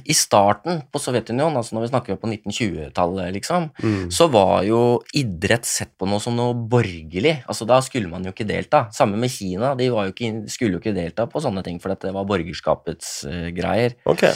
i 0.05 0.14
starten 0.16 0.83
på 0.92 1.01
Sovjetunionen, 1.03 1.57
altså 1.61 1.77
når 1.77 1.87
vi 1.87 1.90
snakker 1.92 2.18
på 2.20 2.31
1920-tallet, 2.31 3.33
liksom, 3.37 3.70
Mm. 3.85 4.11
så 4.12 4.29
var 4.31 4.64
jo 4.66 5.03
idrett 5.14 5.66
sett 5.66 5.92
på 5.99 6.07
noe 6.09 6.20
som 6.23 6.37
noe 6.37 6.55
borgerlig. 6.55 7.37
Altså 7.49 7.66
Da 7.66 7.81
skulle 7.85 8.09
man 8.11 8.25
jo 8.25 8.33
ikke 8.33 8.47
delta. 8.49 8.88
Samme 8.92 9.16
med 9.20 9.31
Kina, 9.31 9.75
de 9.75 9.90
var 9.90 10.09
jo 10.09 10.14
ikke, 10.14 10.49
skulle 10.51 10.79
jo 10.79 10.83
ikke 10.83 10.94
delta 10.97 11.27
på 11.27 11.42
sånne 11.42 11.62
ting, 11.64 11.81
for 11.81 11.94
det 11.94 12.12
var 12.14 12.27
borgerskapets 12.29 13.25
uh, 13.29 13.49
greier. 13.57 13.94
Okay. 14.07 14.33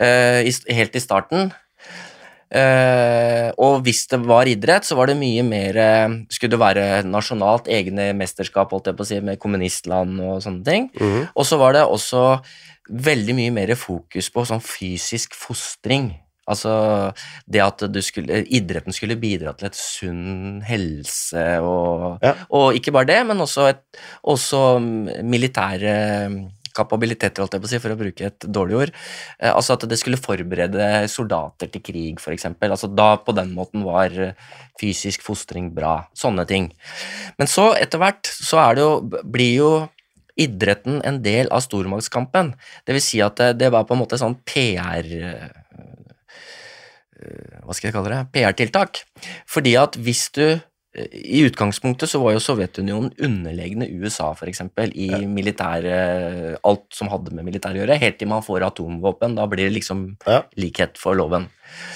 Uh, 0.00 0.40
i, 0.46 0.52
helt 0.74 0.96
i 0.96 1.02
starten. 1.02 1.52
Eh, 2.52 3.48
og 3.64 3.80
hvis 3.86 4.02
det 4.10 4.18
var 4.28 4.48
idrett, 4.50 4.84
så 4.84 4.96
var 4.98 5.08
det 5.08 5.16
mye 5.16 5.40
mer 5.46 5.78
eh, 5.80 6.16
Skulle 6.28 6.52
det 6.52 6.60
være 6.60 6.84
nasjonalt, 7.08 7.70
egne 7.72 8.10
mesterskap, 8.18 8.74
holdt 8.74 8.90
jeg 8.90 8.98
på 8.98 9.06
å 9.06 9.08
si, 9.08 9.20
med 9.24 9.40
kommunistland 9.40 10.20
og 10.20 10.42
sånne 10.44 10.66
ting. 10.66 10.90
Mm. 11.00 11.30
Og 11.32 11.48
så 11.48 11.56
var 11.60 11.78
det 11.78 11.86
også 11.88 12.26
veldig 12.92 13.38
mye 13.38 13.54
mer 13.54 13.72
fokus 13.78 14.28
på 14.34 14.44
sånn 14.48 14.60
fysisk 14.64 15.36
fostring. 15.38 16.10
Altså 16.50 16.72
det 17.46 17.60
at 17.62 17.84
du 17.94 18.00
skulle, 18.02 18.42
idretten 18.50 18.92
skulle 18.92 19.14
bidra 19.20 19.52
til 19.54 19.68
et 19.68 19.78
sunn 19.78 20.62
helse 20.66 21.44
og, 21.62 22.18
Ja. 22.24 22.34
og 22.50 22.74
ikke 22.74 22.92
bare 22.92 23.06
det, 23.12 23.20
men 23.28 23.40
også, 23.44 23.68
et, 23.70 23.84
også 24.26 24.80
militære 25.22 25.94
kapabiliteter, 26.76 27.42
holdt 27.42 27.56
jeg 27.56 27.62
på 27.64 27.70
å 27.70 27.72
si, 27.72 27.80
for 27.82 27.94
å 27.94 28.00
bruke 28.00 28.28
et 28.28 28.48
dårlig 28.48 28.78
ord. 28.80 28.92
Eh, 29.38 29.52
altså 29.52 29.76
at 29.76 29.86
det 29.90 29.98
skulle 30.00 30.20
forberede 30.20 30.90
soldater 31.12 31.70
til 31.72 31.84
krig, 31.84 32.20
f.eks. 32.22 32.48
Altså 32.68 32.90
da 32.90 33.14
på 33.22 33.34
den 33.36 33.54
måten 33.56 33.86
var 33.86 34.14
eh, 34.16 34.36
fysisk 34.80 35.24
fostring 35.26 35.72
bra. 35.76 35.98
Sånne 36.18 36.46
ting. 36.48 36.70
Men 37.38 37.50
så, 37.50 37.72
etter 37.78 38.02
hvert, 38.02 38.28
så 38.28 38.60
er 38.64 38.78
det 38.78 38.86
jo, 38.86 39.22
blir 39.22 39.54
jo 39.56 39.72
idretten 40.40 41.00
en 41.04 41.20
del 41.24 41.50
av 41.52 41.64
stormaktskampen. 41.64 42.54
Det 42.86 42.96
vil 42.96 43.04
si 43.04 43.20
at 43.24 43.38
det, 43.40 43.52
det 43.60 43.72
var 43.72 43.86
på 43.88 43.96
en 43.96 44.02
måte 44.02 44.20
sånn 44.20 44.38
PR 44.48 45.04
eh, 45.12 45.48
Hva 47.62 47.76
skal 47.76 47.90
jeg 47.90 47.94
kalle 47.94 48.14
det? 48.14 48.22
PR-tiltak. 48.34 49.04
Fordi 49.50 49.76
at 49.78 49.98
hvis 50.00 50.26
du 50.34 50.46
eh, 50.48 50.62
i 50.92 51.40
utgangspunktet 51.46 52.10
så 52.10 52.20
var 52.20 52.34
jo 52.34 52.42
Sovjetunionen 52.42 53.14
underlegne 53.24 53.86
USA, 53.96 54.32
f.eks., 54.36 54.60
i 54.92 55.08
militære 55.24 56.58
Alt 56.68 56.84
som 56.92 57.08
hadde 57.08 57.32
med 57.32 57.46
militær 57.48 57.72
å 57.72 57.80
gjøre, 57.80 57.96
helt 58.02 58.18
til 58.20 58.28
man 58.28 58.44
får 58.44 58.66
atomvåpen. 58.68 59.38
Da 59.38 59.46
blir 59.48 59.70
det 59.70 59.78
liksom 59.78 60.18
Ja. 60.26 60.42
likhet 60.56 60.98
for 61.00 61.16
loven. 61.16 61.48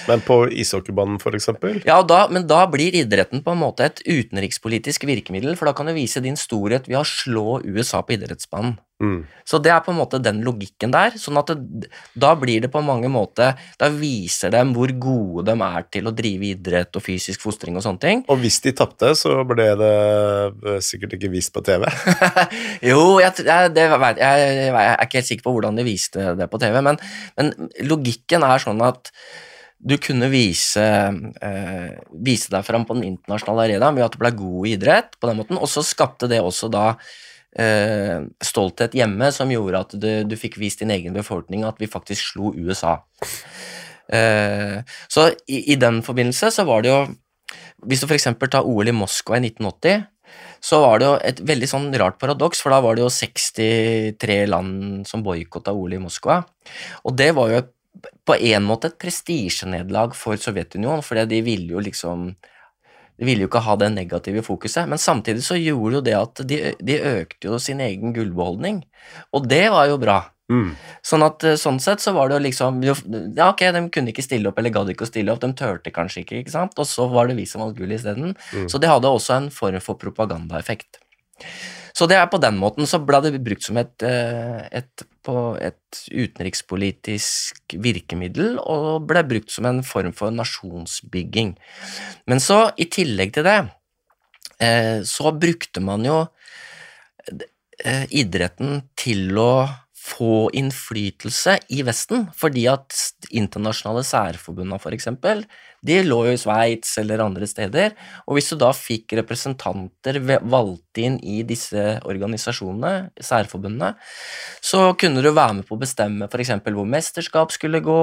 Men 0.07 0.23
på 0.25 0.39
ishockeybanen, 0.51 1.19
eksempel? 1.37 1.81
Ja, 1.87 2.01
da, 2.03 2.25
men 2.31 2.47
da 2.49 2.63
blir 2.71 2.95
idretten 2.95 3.43
på 3.45 3.53
en 3.53 3.61
måte 3.61 3.87
et 3.87 4.01
utenrikspolitisk 4.05 5.07
virkemiddel, 5.09 5.55
for 5.59 5.69
da 5.69 5.75
kan 5.77 5.89
du 5.89 5.95
vise 5.97 6.23
din 6.23 6.39
storhet 6.39 6.89
ved 6.89 7.01
å 7.01 7.07
slå 7.07 7.61
USA 7.65 8.03
på 8.03 8.17
idrettsbanen. 8.17 8.77
Mm. 8.97 9.27
Så 9.45 9.59
det 9.61 9.69
er 9.69 9.83
på 9.85 9.91
en 9.93 9.99
måte 9.99 10.17
den 10.17 10.39
logikken 10.41 10.89
der. 10.89 11.13
sånn 11.21 11.37
at 11.37 11.51
det, 11.53 11.89
Da 12.17 12.31
blir 12.33 12.63
det 12.63 12.71
på 12.73 12.81
mange 12.81 13.05
måter 13.13 13.53
Da 13.77 13.91
viser 13.93 14.49
dem 14.49 14.71
hvor 14.73 14.89
gode 14.89 15.45
de 15.45 15.53
er 15.53 15.85
til 15.93 16.09
å 16.09 16.13
drive 16.17 16.49
idrett 16.49 16.97
og 16.97 17.05
fysisk 17.05 17.43
fostring 17.45 17.77
og 17.77 17.85
sånne 17.85 18.01
ting. 18.01 18.23
Og 18.27 18.41
hvis 18.41 18.57
de 18.65 18.73
tapte, 18.73 19.13
så 19.13 19.43
ble 19.45 19.69
det 19.77 19.93
øh, 19.93 20.79
sikkert 20.81 21.13
ikke 21.13 21.29
vist 21.29 21.53
på 21.53 21.61
TV. 21.61 21.85
jo, 22.89 23.19
jeg, 23.21 23.45
jeg, 23.45 23.73
det 23.75 23.85
jeg, 23.85 24.17
jeg 24.17 24.73
er 24.73 25.05
ikke 25.05 25.21
helt 25.21 25.29
sikker 25.29 25.45
på 25.45 25.53
hvordan 25.53 25.77
de 25.77 25.85
viste 25.85 26.33
det 26.39 26.49
på 26.49 26.57
TV, 26.61 26.81
men, 26.81 26.97
men 27.37 27.53
logikken 27.85 28.45
er 28.47 28.65
sånn 28.65 28.81
at 28.81 29.13
du 29.77 29.95
kunne 30.01 30.29
vise, 30.33 30.83
eh, 31.41 31.91
vise 32.25 32.49
deg 32.49 32.65
fram 32.65 32.85
på 32.87 32.97
den 32.97 33.05
internasjonale 33.11 33.67
arenaen 33.67 33.97
ved 33.97 34.07
at 34.07 34.15
du 34.15 34.21
ble 34.21 34.33
god 34.35 34.67
i 34.67 34.73
idrett, 34.73 35.17
på 35.19 35.29
den 35.29 35.37
måten, 35.39 35.59
og 35.59 35.69
så 35.69 35.85
skapte 35.85 36.29
det 36.31 36.41
også 36.41 36.69
da 36.73 36.87
eh, 37.57 38.25
stolthet 38.43 38.97
hjemme 38.97 39.29
som 39.33 39.51
gjorde 39.53 39.83
at 39.85 39.95
du, 39.97 40.09
du 40.25 40.35
fikk 40.39 40.57
vist 40.61 40.81
din 40.81 40.93
egen 40.95 41.15
befolkning 41.17 41.65
at 41.67 41.79
vi 41.81 41.89
faktisk 41.89 42.33
slo 42.33 42.51
USA. 42.57 42.97
Eh, 44.09 44.81
så 45.11 45.29
i, 45.47 45.63
i 45.73 45.79
den 45.79 46.01
forbindelse 46.05 46.51
så 46.55 46.63
var 46.63 46.85
det 46.85 46.93
jo 46.93 46.99
Hvis 47.83 47.99
du 47.99 48.07
f.eks. 48.07 48.29
tar 48.49 48.65
OL 48.65 48.87
i 48.89 48.93
Moskva 48.95 49.37
i 49.37 49.43
1980, 49.45 50.07
så 50.59 50.79
var 50.81 50.99
det 50.99 51.05
jo 51.05 51.13
et 51.29 51.39
veldig 51.45 51.67
sånn 51.69 51.85
rart 52.01 52.17
paradoks, 52.19 52.59
for 52.63 52.73
da 52.73 52.79
var 52.81 52.97
det 52.97 53.03
jo 53.03 53.11
63 53.13 54.37
land 54.49 55.05
som 55.07 55.21
boikotta 55.23 55.75
OL 55.77 55.93
i 55.93 56.01
Moskva. 56.01 56.39
Og 57.05 57.13
det 57.19 57.29
var 57.37 57.51
jo 57.51 57.59
et, 57.61 57.69
på 58.27 58.35
en 58.35 58.67
måte 58.67 58.91
et 58.91 58.99
prestisjenederlag 59.01 60.15
for 60.17 60.39
Sovjetunionen, 60.39 61.03
for 61.05 61.19
de 61.29 61.41
ville 61.45 61.73
jo 61.75 61.83
liksom 61.83 62.31
de 63.17 63.25
ville 63.25 63.45
jo 63.45 63.49
ikke 63.49 63.63
ha 63.65 63.73
det 63.81 63.89
negative 63.95 64.43
fokuset, 64.45 64.85
men 64.89 65.01
samtidig 65.01 65.41
så 65.41 65.57
gjorde 65.57 65.97
jo 65.97 66.01
det 66.05 66.13
at 66.13 66.41
de, 66.45 66.57
de 66.77 66.97
økte 67.17 67.49
jo 67.49 67.57
sin 67.61 67.81
egen 67.81 68.13
gullbeholdning, 68.13 68.83
og 69.33 69.47
det 69.49 69.63
var 69.73 69.87
jo 69.89 69.97
bra. 70.01 70.19
Mm. 70.47 70.69
Sånn 71.03 71.25
at 71.25 71.43
eh, 71.43 71.57
sånn 71.59 71.79
sett 71.83 71.99
så 71.99 72.13
var 72.15 72.29
det 72.29 72.37
jo 72.37 72.43
liksom 72.45 72.77
Ja, 72.85 73.49
ok, 73.49 73.65
de 73.75 73.81
kunne 73.91 74.13
ikke 74.13 74.23
stille 74.23 74.47
opp, 74.47 74.61
eller 74.61 74.71
gadd 74.71 74.93
ikke 74.93 75.03
å 75.03 75.09
stille 75.09 75.33
opp, 75.33 75.41
de 75.43 75.49
turte 75.59 75.91
kanskje 75.91 76.23
ikke, 76.23 76.43
ikke 76.43 76.53
sant, 76.53 76.77
og 76.79 76.87
så 76.87 77.09
var 77.11 77.27
det 77.27 77.35
vi 77.39 77.47
som 77.49 77.65
vant 77.65 77.75
gull 77.75 77.91
isteden. 77.91 78.31
Mm. 78.53 78.69
Så 78.71 78.79
det 78.79 78.91
hadde 78.91 79.11
også 79.11 79.35
en 79.35 79.49
form 79.51 79.81
for 79.83 79.99
propagandaeffekt. 79.99 81.01
Så 81.97 82.05
det 82.05 82.19
er 82.19 82.27
på 82.29 82.37
den 82.41 82.59
måten 82.61 82.85
så 82.85 82.99
ble 83.01 83.23
det 83.25 83.39
brukt 83.41 83.65
som 83.65 83.79
et, 83.81 84.03
eh, 84.05 84.67
et, 84.69 85.05
et 85.65 86.01
utenrikspolitisk 86.13 87.73
virkemiddel, 87.81 88.59
og 88.61 89.07
ble 89.09 89.23
brukt 89.25 89.53
som 89.53 89.65
en 89.65 89.81
form 89.85 90.13
for 90.13 90.33
nasjonsbygging. 90.35 91.55
Men 92.29 92.43
så, 92.43 92.67
i 92.77 92.85
tillegg 92.93 93.33
til 93.33 93.47
det, 93.49 93.57
eh, 94.61 95.01
så 95.01 95.33
brukte 95.33 95.81
man 95.81 96.05
jo 96.05 96.19
eh, 97.81 98.05
idretten 98.13 98.83
til 98.99 99.33
å 99.41 99.51
få 100.07 100.47
innflytelse 100.55 101.57
i 101.73 101.81
Vesten, 101.87 102.29
fordi 102.37 102.67
at 102.71 102.93
internasjonale 103.33 104.05
særforbundene 104.07 104.79
for 104.79 104.95
eksempel, 104.95 105.43
de 105.85 105.99
lå 106.05 106.19
jo 106.27 106.33
i 106.33 106.39
Sveits 106.39 106.95
eller 107.01 107.21
andre 107.23 107.47
steder, 107.49 107.93
og 108.25 108.37
hvis 108.37 108.49
du 108.51 108.57
da 108.59 108.71
fikk 108.75 109.13
representanter 109.19 110.19
valgt 110.25 111.01
inn 111.01 111.19
i 111.21 111.43
disse 111.47 111.83
organisasjonene, 112.07 113.11
særforbundene, 113.21 113.93
så 114.63 114.91
kunne 114.99 115.21
du 115.23 115.29
være 115.31 115.59
med 115.59 115.67
på 115.67 115.77
å 115.77 115.81
bestemme 115.81 116.29
f.eks. 116.29 116.55
hvor 116.65 116.89
mesterskap 116.89 117.53
skulle 117.53 117.83
gå, 117.85 118.01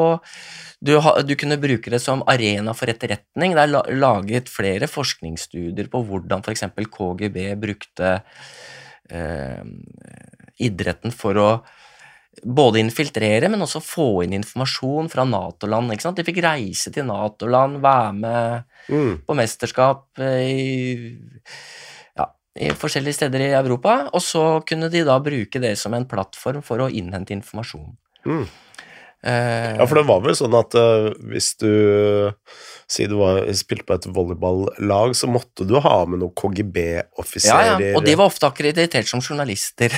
du, 0.84 0.94
du, 1.00 1.34
kunne 1.40 1.60
bruke 1.60 1.90
det 1.90 2.02
som 2.02 2.22
arena 2.30 2.74
for 2.76 2.90
etterretning. 2.92 3.54
Det 3.56 3.62
er 3.64 3.94
laget 3.96 4.50
flere 4.52 4.88
forskningsstudier 4.90 5.88
på 5.90 6.02
hvordan 6.06 6.44
f.eks. 6.44 6.66
KGB 6.94 7.38
brukte 7.60 8.18
eh, 9.10 9.62
idretten 10.62 11.14
for 11.14 11.40
å 11.40 11.48
både 12.42 12.80
infiltrere, 12.82 13.48
men 13.52 13.62
også 13.64 13.82
få 13.84 14.08
inn 14.24 14.36
informasjon 14.38 15.10
fra 15.12 15.26
Nato-land. 15.28 15.94
De 16.16 16.26
fikk 16.26 16.42
reise 16.44 16.92
til 16.94 17.06
Nato-land, 17.08 17.80
være 17.84 18.12
med 18.18 18.64
mm. 18.88 19.12
på 19.26 19.36
mesterskap 19.38 20.22
eh, 20.22 20.50
i, 20.50 21.44
ja, 22.18 22.28
i 22.60 22.72
forskjellige 22.78 23.20
steder 23.20 23.46
i 23.46 23.52
Europa, 23.54 24.00
og 24.12 24.24
så 24.24 24.44
kunne 24.66 24.90
de 24.92 25.04
da 25.06 25.18
bruke 25.22 25.62
det 25.62 25.76
som 25.80 25.96
en 25.96 26.08
plattform 26.10 26.64
for 26.66 26.84
å 26.84 26.90
innhente 26.90 27.36
informasjon. 27.36 27.92
Mm. 28.24 28.46
Uh, 29.24 29.78
ja, 29.78 29.84
for 29.88 29.96
det 29.96 30.04
var 30.04 30.20
vel 30.20 30.36
sånn 30.36 30.54
at 30.58 30.74
uh, 30.76 31.06
hvis 31.30 31.54
du 31.62 31.70
Si 32.84 33.06
du 33.08 33.14
var, 33.16 33.38
spilte 33.56 33.86
på 33.88 33.96
et 33.96 34.06
volleyballag, 34.12 35.14
så 35.16 35.24
måtte 35.32 35.64
du 35.64 35.78
ha 35.80 35.94
med 36.04 36.20
noen 36.20 36.34
KGB-offiserer. 36.36 37.70
Ja, 37.70 37.78
ja, 37.80 37.94
og 37.96 38.04
de 38.04 38.12
var 38.20 38.28
ofte 38.28 38.50
akkreditert 38.50 39.08
som 39.08 39.22
journalister. 39.24 39.94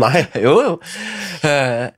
Nei. 0.00 0.22
jo, 0.46 0.54
jo. 0.64 0.72
Uh, 1.44 1.92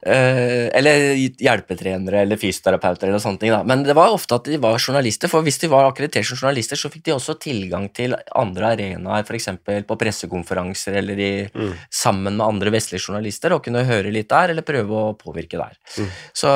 Uh, 0.00 0.72
eller 0.72 1.12
hjelpetrenere 1.44 2.22
eller 2.22 2.38
fysioterapeuter 2.40 3.10
eller 3.10 3.20
sånne 3.20 3.40
ting. 3.42 3.50
Da. 3.52 3.60
Men 3.68 3.82
det 3.84 3.92
var 3.98 4.14
ofte 4.14 4.38
at 4.38 4.46
de 4.48 4.56
var 4.56 4.78
journalister, 4.80 5.28
for 5.28 5.44
hvis 5.44 5.60
de 5.60 5.68
var 5.68 5.90
akkreditert 5.90 6.24
som 6.24 6.38
journalister, 6.40 6.78
så 6.80 6.88
fikk 6.88 7.02
de 7.04 7.12
også 7.18 7.34
tilgang 7.42 7.90
til 7.92 8.16
andre 8.40 8.70
arenaer, 8.72 9.26
f.eks. 9.28 9.50
på 9.84 9.98
pressekonferanser 10.00 10.96
eller 11.02 11.20
i, 11.20 11.32
mm. 11.52 11.74
sammen 11.92 12.38
med 12.38 12.46
andre 12.46 12.72
vestlige 12.72 13.10
journalister, 13.10 13.52
og 13.52 13.60
kunne 13.66 13.84
høre 13.84 14.12
litt 14.14 14.30
der 14.32 14.54
eller 14.54 14.64
prøve 14.64 15.02
å 15.02 15.16
påvirke 15.20 15.60
der. 15.60 15.76
Mm. 15.98 16.14
Så, 16.40 16.54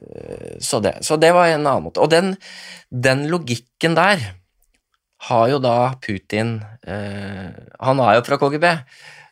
uh, 0.00 0.54
så, 0.56 0.80
det, 0.80 0.94
så, 1.04 1.20
det, 1.20 1.34
var 1.36 1.50
en 1.50 1.66
annen 1.66 1.90
måte. 1.90 2.00
Og 2.00 2.08
den, 2.14 2.32
den 2.88 3.26
logikken 3.28 3.98
der 4.00 4.24
har 5.28 5.52
jo 5.52 5.60
da 5.60 5.76
Putin 6.00 6.56
uh, 6.88 7.52
Han 7.84 8.00
er 8.00 8.16
jo 8.16 8.24
fra 8.24 8.40
KGB. 8.40 8.72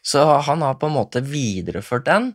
Så 0.02 0.22
han 0.48 0.64
har 0.66 0.80
på 0.80 0.90
en 0.90 0.96
måte 0.96 1.22
videreført 1.24 2.08
den 2.08 2.32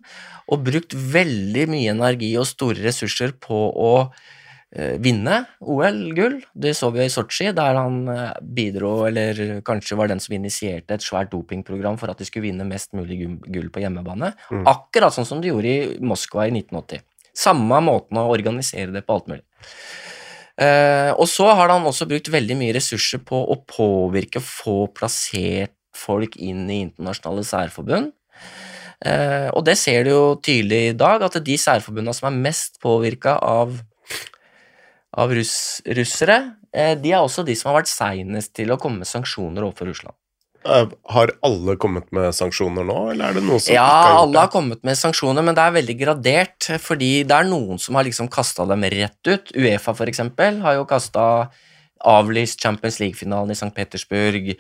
og 0.48 0.64
brukt 0.64 0.96
veldig 0.96 1.68
mye 1.70 1.92
energi 1.92 2.32
og 2.40 2.48
store 2.48 2.80
ressurser 2.86 3.34
på 3.44 3.58
å 3.76 3.92
eh, 4.72 4.96
vinne 5.04 5.42
OL-gull. 5.60 6.40
Det 6.56 6.72
så 6.80 6.94
vi 6.96 7.04
i 7.04 7.12
Sotsji, 7.12 7.52
der 7.58 7.76
han 7.76 8.00
eh, 8.14 8.40
bidro, 8.42 8.94
eller 9.10 9.60
kanskje 9.68 10.00
var 10.00 10.12
den 10.12 10.24
som 10.24 10.38
initierte 10.40 10.96
et 10.96 11.04
svært 11.04 11.34
dopingprogram 11.36 12.00
for 12.00 12.14
at 12.14 12.24
de 12.24 12.30
skulle 12.30 12.48
vinne 12.48 12.68
mest 12.70 12.96
mulig 12.96 13.20
gull 13.52 13.68
på 13.74 13.84
hjemmebane. 13.84 14.32
Mm. 14.48 14.64
Akkurat 14.72 15.16
sånn 15.16 15.28
som 15.28 15.44
de 15.44 15.52
gjorde 15.52 15.76
i 15.76 16.00
Moskva 16.00 16.48
i 16.48 16.56
1980. 16.56 17.04
Samme 17.38 17.84
måten 17.84 18.18
å 18.18 18.30
organisere 18.32 18.96
det 18.96 19.04
på 19.06 19.20
alt 19.20 19.28
mulig. 19.30 19.44
Eh, 20.58 21.12
og 21.14 21.28
så 21.30 21.52
har 21.54 21.70
han 21.70 21.86
også 21.86 22.08
brukt 22.10 22.32
veldig 22.34 22.56
mye 22.58 22.74
ressurser 22.80 23.22
på 23.28 23.38
å 23.38 23.60
påvirke, 23.70 24.42
få 24.42 24.88
plassert 24.96 25.77
folk 25.98 26.38
inn 26.38 26.66
i 26.70 26.84
internasjonale 26.86 27.46
særforbund. 27.48 28.14
Eh, 29.06 29.50
og 29.54 29.62
det 29.68 29.78
ser 29.78 30.08
du 30.08 30.14
jo 30.14 30.24
tydelig 30.42 30.82
i 30.92 30.96
dag, 30.98 31.26
at 31.26 31.38
de 31.46 31.58
særforbundene 31.62 32.16
som 32.18 32.32
er 32.32 32.40
mest 32.48 32.80
påvirka 32.82 33.36
av, 33.46 33.76
av 35.14 35.34
russ, 35.38 35.58
russere, 36.00 36.40
eh, 36.74 36.96
de 36.98 37.14
er 37.14 37.22
også 37.22 37.46
de 37.46 37.58
som 37.58 37.72
har 37.72 37.84
vært 37.84 37.94
seinest 37.94 38.56
til 38.58 38.74
å 38.74 38.80
komme 38.82 39.04
med 39.04 39.10
sanksjoner 39.10 39.68
overfor 39.68 39.92
Russland. 39.92 40.18
Eh, 40.66 40.88
har 41.14 41.32
alle 41.46 41.78
kommet 41.80 42.10
med 42.16 42.34
sanksjoner 42.36 42.88
nå, 42.88 42.98
eller 43.14 43.30
er 43.30 43.38
det 43.38 43.46
noen 43.46 43.62
som 43.62 43.76
ja, 43.76 43.86
ikke 43.86 43.94
har 43.94 44.02
gjort 44.02 44.02
det? 44.02 44.18
Ja, 44.18 44.24
alle 44.24 44.42
har 44.42 44.52
kommet 44.52 44.84
med 44.90 45.00
sanksjoner, 45.00 45.46
men 45.46 45.58
det 45.58 45.64
er 45.64 45.78
veldig 45.78 45.98
gradert, 46.02 46.70
fordi 46.84 47.12
det 47.28 47.38
er 47.38 47.48
noen 47.48 47.82
som 47.82 48.00
har 48.00 48.08
liksom 48.08 48.32
kasta 48.34 48.66
dem 48.68 48.88
rett 48.98 49.30
ut. 49.30 49.54
Uefa, 49.54 49.94
for 49.94 50.10
eksempel, 50.10 50.60
har 50.66 50.80
jo 50.80 50.90
kasta 50.90 51.28
avlyst 52.06 52.62
Champions 52.62 53.00
League-finalen 53.02 53.54
i 53.54 53.58
St. 53.58 53.74
Petersburg. 53.76 54.54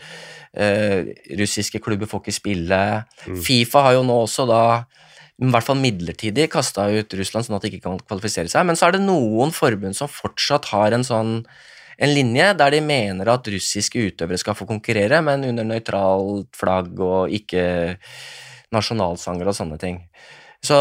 Eh, 0.58 1.14
russiske 1.40 1.82
klubber 1.84 2.10
får 2.10 2.24
ikke 2.24 2.38
spille. 2.40 2.82
Mm. 3.28 3.42
Fifa 3.44 3.86
har 3.88 3.98
jo 3.98 4.06
nå 4.08 4.22
også 4.26 4.48
da 4.50 4.64
i 5.38 5.50
hvert 5.54 5.68
fall 5.68 5.78
midlertidig 5.78 6.48
kasta 6.50 6.88
ut 6.90 7.14
Russland 7.14 7.46
sånn 7.46 7.60
at 7.60 7.66
de 7.66 7.70
ikke 7.70 7.86
kan 7.86 8.00
kvalifisere 8.02 8.50
seg. 8.50 8.66
Men 8.66 8.80
så 8.80 8.88
er 8.88 8.98
det 8.98 9.06
noen 9.06 9.54
forbund 9.54 9.98
som 9.98 10.10
fortsatt 10.10 10.72
har 10.74 10.98
en 10.98 11.06
sånn 11.06 11.42
en 11.98 12.12
linje 12.14 12.52
der 12.54 12.76
de 12.76 12.82
mener 12.86 13.30
at 13.32 13.48
russiske 13.50 14.02
utøvere 14.12 14.38
skal 14.38 14.54
få 14.58 14.68
konkurrere, 14.70 15.18
men 15.26 15.46
under 15.48 15.66
nøytralt 15.66 16.52
flagg 16.58 17.00
og 17.02 17.34
ikke 17.34 17.64
nasjonalsanger 18.74 19.50
og 19.50 19.58
sånne 19.58 19.80
ting. 19.82 20.04
Så 20.66 20.78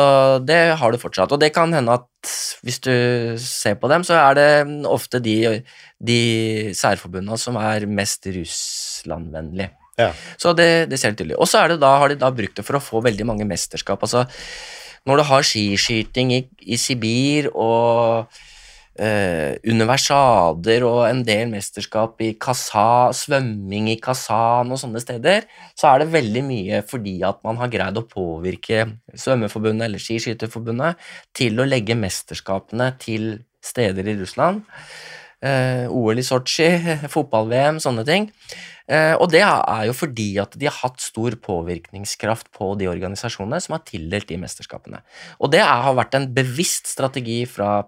det 0.49 0.61
har 0.81 0.93
du 0.93 0.99
fortsatt. 0.99 1.33
Og 1.33 1.41
det 1.41 1.53
kan 1.55 1.73
hende 1.75 1.99
at 1.99 2.31
hvis 2.65 2.81
du 2.83 2.93
ser 3.41 3.77
på 3.79 3.91
dem, 3.93 4.05
så 4.07 4.17
er 4.19 4.39
det 4.39 4.49
ofte 4.89 5.21
de, 5.23 5.62
de 6.03 6.21
særforbundene 6.75 7.39
som 7.39 7.59
er 7.61 7.87
mest 7.87 8.27
Russland-vennlige. 8.27 9.71
Ja. 10.01 10.11
Så 10.41 10.53
det, 10.57 10.89
det 10.91 10.99
ser 11.01 11.12
du 11.12 11.21
tydelig. 11.21 11.39
Og 11.41 11.49
så 11.49 11.62
har 11.62 11.73
de 11.73 12.19
da 12.21 12.33
brukt 12.35 12.59
det 12.59 12.67
for 12.67 12.79
å 12.79 12.85
få 12.85 13.05
veldig 13.05 13.29
mange 13.29 13.47
mesterskap. 13.49 14.03
Altså, 14.03 14.27
når 15.07 15.21
du 15.21 15.27
har 15.29 15.47
skiskyting 15.47 16.35
i, 16.35 16.43
i 16.67 16.81
Sibir 16.81 17.49
og 17.55 18.27
eh, 18.99 19.57
universader 19.67 20.85
og 20.87 21.03
en 21.09 21.23
del 21.27 21.51
mesterskap 21.53 22.21
i 22.25 22.33
Kasa, 22.41 23.13
svømming 23.17 23.91
i 23.93 23.99
Kazan 24.03 24.73
og 24.73 24.81
sånne 24.81 25.03
steder, 25.03 25.47
så 25.77 25.91
er 25.91 26.03
det 26.03 26.13
veldig 26.15 26.45
mye 26.47 26.83
fordi 26.89 27.19
at 27.27 27.43
man 27.47 27.61
har 27.61 27.73
greid 27.73 28.01
å 28.01 28.07
påvirke 28.09 28.87
Svømmeforbundet 29.13 29.89
eller 29.89 30.03
Skiskytterforbundet 30.03 31.03
til 31.37 31.61
å 31.61 31.69
legge 31.69 31.99
mesterskapene 31.99 32.93
til 33.03 33.37
steder 33.65 34.09
i 34.13 34.17
Russland. 34.21 34.65
Eh, 35.45 35.85
OL 35.93 36.23
i 36.23 36.25
Sotsji, 36.25 36.71
fotball-VM, 37.15 37.81
sånne 37.83 38.07
ting. 38.09 38.31
Eh, 38.87 39.15
og 39.19 39.33
det 39.35 39.43
er 39.43 39.87
jo 39.89 39.95
fordi 39.99 40.29
at 40.39 40.55
de 40.59 40.69
har 40.69 40.77
hatt 40.79 41.03
stor 41.03 41.35
påvirkningskraft 41.43 42.53
på 42.55 42.73
de 42.79 42.87
organisasjonene 42.91 43.59
som 43.63 43.75
har 43.77 43.87
tildelt 43.89 44.29
de 44.31 44.39
mesterskapene. 44.41 45.03
Og 45.43 45.51
det 45.53 45.65
har 45.67 45.97
vært 45.99 46.15
en 46.19 46.29
bevisst 46.35 46.93
strategi 46.93 47.43
fra 47.51 47.81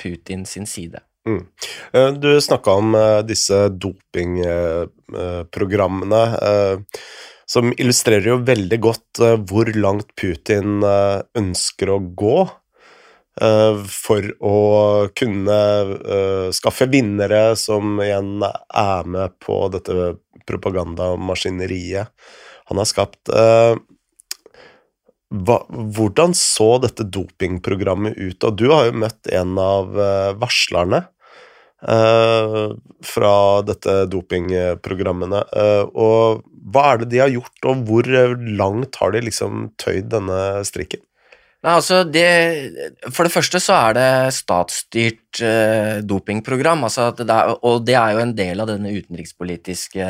Putin 0.00 0.46
sin 0.48 0.66
side. 0.66 1.00
Mm. 1.28 1.46
Eh, 1.92 2.12
du 2.12 2.40
snakka 2.40 2.70
om 2.70 2.94
uh, 2.94 3.22
disse 3.26 3.68
dopingprogrammene, 3.68 6.38
uh, 6.42 6.78
som 7.46 7.72
illustrerer 7.76 8.26
jo 8.30 8.36
veldig 8.46 8.80
godt 8.80 9.18
hvor 9.50 9.66
langt 9.74 10.14
Putin 10.14 10.84
ønsker 10.86 11.90
å 11.90 11.98
gå 11.98 12.48
for 13.90 14.22
å 14.46 15.08
kunne 15.18 15.58
skaffe 16.54 16.86
vinnere 16.92 17.56
som 17.58 17.98
igjen 18.04 18.42
er 18.44 19.04
med 19.10 19.34
på 19.42 19.68
dette 19.74 20.14
propagandamaskineriet 20.46 22.06
han 22.70 22.78
har 22.78 22.86
skapt. 22.86 23.26
Hva, 25.30 25.60
hvordan 25.70 26.34
så 26.34 26.72
dette 26.82 27.06
dopingprogrammet 27.06 28.18
ut? 28.18 28.44
Og 28.46 28.56
du 28.58 28.66
har 28.72 28.88
jo 28.88 29.00
møtt 29.04 29.30
en 29.30 29.54
av 29.62 29.94
uh, 29.94 30.32
varslerne 30.40 31.04
eh, 31.86 32.64
fra 33.12 33.34
dette 33.66 33.94
dopingprogrammene. 34.10 35.44
Eh, 35.56 35.84
og 35.94 36.42
hva 36.70 36.86
er 36.92 37.02
det 37.02 37.10
de 37.14 37.22
har 37.22 37.32
gjort, 37.32 37.56
og 37.70 37.86
hvor 37.88 38.10
langt 38.60 38.98
har 39.00 39.14
de 39.14 39.24
liksom 39.26 39.70
tøyd 39.80 40.10
denne 40.12 40.40
strikken? 40.68 41.02
Nei, 41.60 41.74
altså 41.76 41.98
det, 42.08 42.24
For 43.12 43.28
det 43.28 43.34
første 43.34 43.60
så 43.60 43.74
er 43.90 43.96
det 43.98 44.08
statsstyrt 44.32 45.42
eh, 45.44 45.98
dopingprogram, 46.08 46.86
altså 46.88 47.10
det 47.18 47.26
er, 47.28 47.52
og 47.68 47.84
det 47.84 47.98
er 48.00 48.14
jo 48.16 48.22
en 48.22 48.32
del 48.38 48.64
av 48.64 48.70
denne 48.70 48.94
utenrikspolitiske 48.94 50.06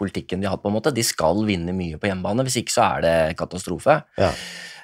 politikken 0.00 0.40
de 0.40 0.48
har 0.48 0.56
hatt. 0.56 0.64
på 0.64 0.72
en 0.72 0.78
måte. 0.78 0.94
De 0.96 1.04
skal 1.04 1.44
vinne 1.44 1.76
mye 1.76 2.00
på 2.00 2.08
hjemmebane, 2.08 2.46
hvis 2.48 2.62
ikke 2.62 2.72
så 2.72 2.86
er 2.96 3.04
det 3.04 3.14
katastrofe. 3.36 4.00
Ja. 4.16 4.32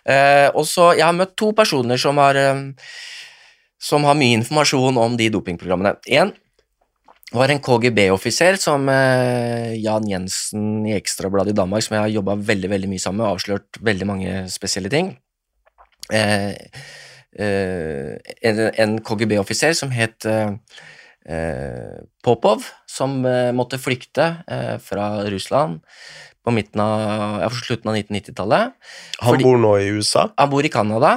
Eh, 0.05 0.51
og 0.53 0.69
så, 0.69 0.93
Jeg 0.93 1.07
har 1.07 1.17
møtt 1.17 1.37
to 1.41 1.55
personer 1.57 1.97
som 1.97 2.21
har, 2.21 2.37
eh, 2.37 2.63
som 3.81 4.05
har 4.05 4.15
mye 4.15 4.37
informasjon 4.43 5.01
om 5.01 5.17
de 5.17 5.31
dopingprogrammene. 5.33 5.97
En 6.13 6.35
var 7.33 7.49
en 7.49 7.65
KGB-offiser 7.65 8.61
som 8.61 8.89
eh, 8.93 9.81
Jan 9.81 10.05
Jensen 10.07 10.85
i 10.87 10.93
Ekstrabladet 11.01 11.57
i 11.57 11.57
Danmark, 11.57 11.83
som 11.83 11.97
jeg 11.97 12.05
har 12.05 12.17
jobba 12.21 12.37
veldig 12.37 12.71
veldig 12.77 12.93
mye 12.93 13.01
sammen 13.01 13.25
med, 13.25 13.33
avslørt 13.33 13.81
veldig 13.81 14.07
mange 14.07 14.49
spesielle 14.53 14.93
ting. 14.93 15.15
Eh, 16.13 16.53
eh, 17.39 18.13
en, 18.45 18.61
en 18.69 18.99
KGB-offiser 19.05 19.73
som 19.79 19.93
het 19.95 20.27
eh, 20.29 20.53
Popov, 22.21 22.67
som 22.85 23.23
måtte 23.57 23.79
flykte 23.81 24.27
fra 24.85 25.07
Russland 25.33 25.79
på 26.45 26.53
midten 26.53 26.83
av, 26.85 27.39
ja, 27.41 27.49
slutten 27.49 27.89
av 27.89 27.97
1990-tallet. 27.97 28.75
Han 29.25 29.41
bor 29.41 29.57
nå 29.63 29.73
i 29.81 29.89
USA. 29.97 30.27
Han 30.37 30.53
bor 30.53 30.67
i 30.69 30.73
Canada, 30.73 31.15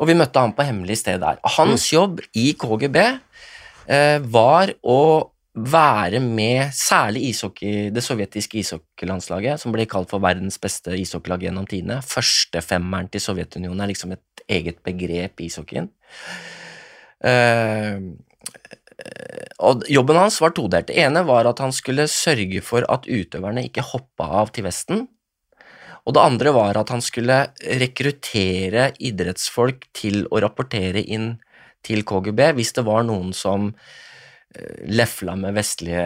og 0.00 0.10
vi 0.10 0.16
møtte 0.18 0.42
han 0.42 0.54
på 0.56 0.66
hemmelig 0.66 0.98
sted 1.04 1.22
der. 1.22 1.38
Hans 1.56 1.86
jobb 1.92 2.24
i 2.34 2.48
KGB 2.58 2.98
eh, 3.06 4.18
var 4.34 4.74
å 4.82 4.98
være 5.56 6.20
med 6.20 6.68
særlig 6.76 7.30
ishockey, 7.30 7.88
det 7.94 8.02
sovjetiske 8.04 8.60
ishockeylandslaget, 8.60 9.62
som 9.62 9.72
ble 9.72 9.86
kalt 9.88 10.10
for 10.12 10.20
verdens 10.20 10.60
beste 10.60 10.92
ishockeylag 11.00 11.46
gjennom 11.48 11.68
tidene. 11.68 12.02
Første 12.04 12.60
femmeren 12.64 13.08
til 13.08 13.24
Sovjetunionen 13.24 13.80
er 13.80 13.90
liksom 13.92 14.12
et 14.12 14.44
eget 14.52 14.82
begrep 14.84 15.40
i 15.40 15.48
ishockeyen. 15.48 15.88
Uh, 17.24 18.12
og 19.64 19.84
jobben 19.88 20.20
hans 20.20 20.38
var 20.44 20.52
todelt. 20.56 20.90
Det 20.90 21.00
ene 21.00 21.24
var 21.26 21.48
at 21.48 21.60
han 21.64 21.72
skulle 21.72 22.04
sørge 22.10 22.60
for 22.64 22.84
at 22.92 23.08
utøverne 23.08 23.64
ikke 23.64 23.84
hoppa 23.84 24.28
av 24.42 24.52
til 24.52 24.68
Vesten. 24.68 25.06
Og 26.06 26.14
det 26.14 26.22
andre 26.22 26.52
var 26.54 26.78
at 26.78 26.92
han 26.92 27.02
skulle 27.02 27.46
rekruttere 27.80 28.90
idrettsfolk 29.02 29.88
til 29.96 30.26
å 30.30 30.40
rapportere 30.44 31.02
inn 31.02 31.34
til 31.86 32.04
KGB 32.06 32.52
hvis 32.58 32.76
det 32.76 32.84
var 32.86 33.06
noen 33.08 33.32
som 33.36 33.72
lefla 34.88 35.34
med 35.36 35.56
vestlige 35.56 36.04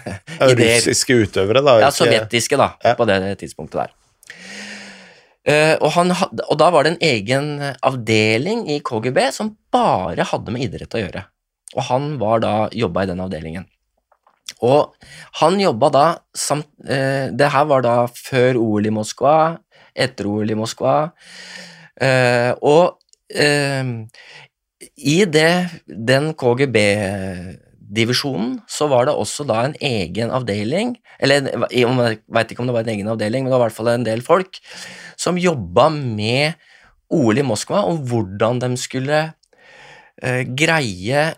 ideer. 0.50 0.78
Russiske 0.78 1.16
utøvere, 1.22 1.62
da. 1.64 1.78
Ja, 1.84 1.90
sovjetiske, 1.94 2.58
da, 2.58 2.72
Ja. 2.84 2.94
på 2.98 3.06
det 3.08 3.20
tidspunktet 3.42 3.82
der. 3.84 3.92
Uh, 5.42 5.74
og, 5.82 5.88
han 5.96 6.12
hadde, 6.14 6.44
og 6.46 6.58
da 6.60 6.68
var 6.70 6.86
det 6.86 6.92
en 6.92 7.02
egen 7.02 7.46
avdeling 7.82 8.60
i 8.70 8.78
KGB 8.78 9.24
som 9.34 9.56
bare 9.74 10.22
hadde 10.30 10.54
med 10.54 10.68
idrett 10.68 10.94
å 10.94 11.02
gjøre. 11.02 11.24
Og 11.74 11.86
han 11.88 12.12
var 12.20 12.42
da, 12.44 12.52
jobba 12.70 13.02
i 13.02 13.10
den 13.10 13.22
avdelingen. 13.24 13.66
Og 14.62 14.94
han 15.40 15.58
jobba 15.58 15.88
da 15.90 16.04
samt, 16.38 16.68
uh, 16.86 17.26
Det 17.34 17.50
her 17.54 17.66
var 17.70 17.82
da 17.82 17.96
før 18.06 18.60
OL 18.62 18.86
i 18.86 18.94
Moskva, 18.94 19.58
etter 19.94 20.30
OL 20.30 20.54
i 20.54 20.58
Moskva. 20.58 20.96
Uh, 22.02 22.52
og 22.62 22.98
i 23.32 25.18
det, 25.24 25.52
den 25.88 26.34
KGB-divisjonen 27.92 28.60
så 28.68 28.88
var 28.88 29.06
det 29.06 29.14
også 29.14 29.44
da 29.44 29.64
en 29.66 29.76
egen 29.80 30.30
avdeling, 30.30 30.96
eller 31.20 31.48
jeg 31.70 32.18
veit 32.26 32.50
ikke 32.50 32.62
om 32.62 32.66
det 32.66 32.74
var 32.74 32.84
en 32.84 32.94
egen 32.94 33.08
avdeling, 33.08 33.44
men 33.44 33.52
det 33.52 33.58
var 33.58 33.66
i 33.66 33.70
hvert 33.70 33.76
fall 33.76 33.92
en 33.92 34.06
del 34.06 34.22
folk 34.22 34.60
som 35.16 35.38
jobba 35.38 35.90
med 35.90 36.54
OL 37.12 37.38
i 37.38 37.44
Moskva, 37.44 37.84
og 37.84 38.06
hvordan 38.08 38.60
de 38.62 38.76
skulle 38.80 39.32
eh, 40.22 40.42
greie 40.48 41.34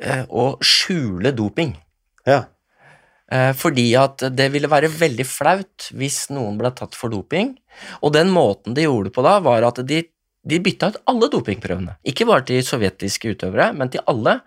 eh, 0.00 0.24
å 0.30 0.56
skjule 0.62 1.34
doping. 1.34 1.74
Ja. 2.26 2.44
Eh, 3.32 3.50
fordi 3.56 3.88
at 3.98 4.22
det 4.30 4.50
ville 4.54 4.70
være 4.70 4.92
veldig 4.92 5.26
flaut 5.26 5.90
hvis 5.96 6.28
noen 6.30 6.58
ble 6.60 6.70
tatt 6.76 6.94
for 6.94 7.10
doping. 7.10 7.56
Og 8.06 8.14
den 8.14 8.30
måten 8.30 8.76
de 8.76 8.86
gjorde 8.86 9.10
det 9.10 9.16
på 9.16 9.24
da, 9.26 9.40
var 9.42 9.66
at 9.66 9.82
de, 9.82 10.04
de 10.44 10.58
bytta 10.60 10.90
ut 10.92 10.98
alle 11.10 11.30
dopingprøvene. 11.32 11.96
Ikke 12.10 12.26
bare 12.28 12.44
til 12.48 12.60
sovjetiske 12.64 13.32
utøvere, 13.34 13.70
men 13.76 13.90
til 13.92 14.04
alle. 14.10 14.38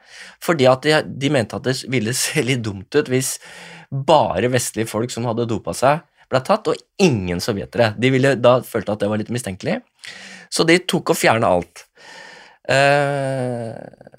Fordi 0.43 0.68
at 0.70 0.86
de, 0.86 1.00
de 1.08 1.32
mente 1.34 1.58
at 1.58 1.66
det 1.66 1.80
ville 1.91 2.14
se 2.26 2.43
litt 2.45 2.64
dumt 2.66 2.93
ut 2.98 3.10
hvis 3.12 3.38
bare 3.89 4.52
vestlige 4.52 4.89
folk 4.89 5.14
som 5.14 5.26
hadde 5.30 5.48
dopa 5.50 5.74
seg, 5.78 6.04
ble 6.28 6.41
tatt, 6.43 6.68
og 6.68 6.80
ingen 7.00 7.39
sovjetere. 7.43 7.93
De 7.95 8.12
ville 8.12 8.36
da 8.36 8.58
følte 8.66 8.93
at 8.93 9.04
det 9.04 9.10
var 9.12 9.22
litt 9.22 9.32
mistenkelig. 9.32 9.80
Så 10.52 10.66
de 10.68 10.76
tok 10.84 11.14
og 11.14 11.20
fjerna 11.20 11.50
alt. 11.56 11.86
Eh, 12.68 13.76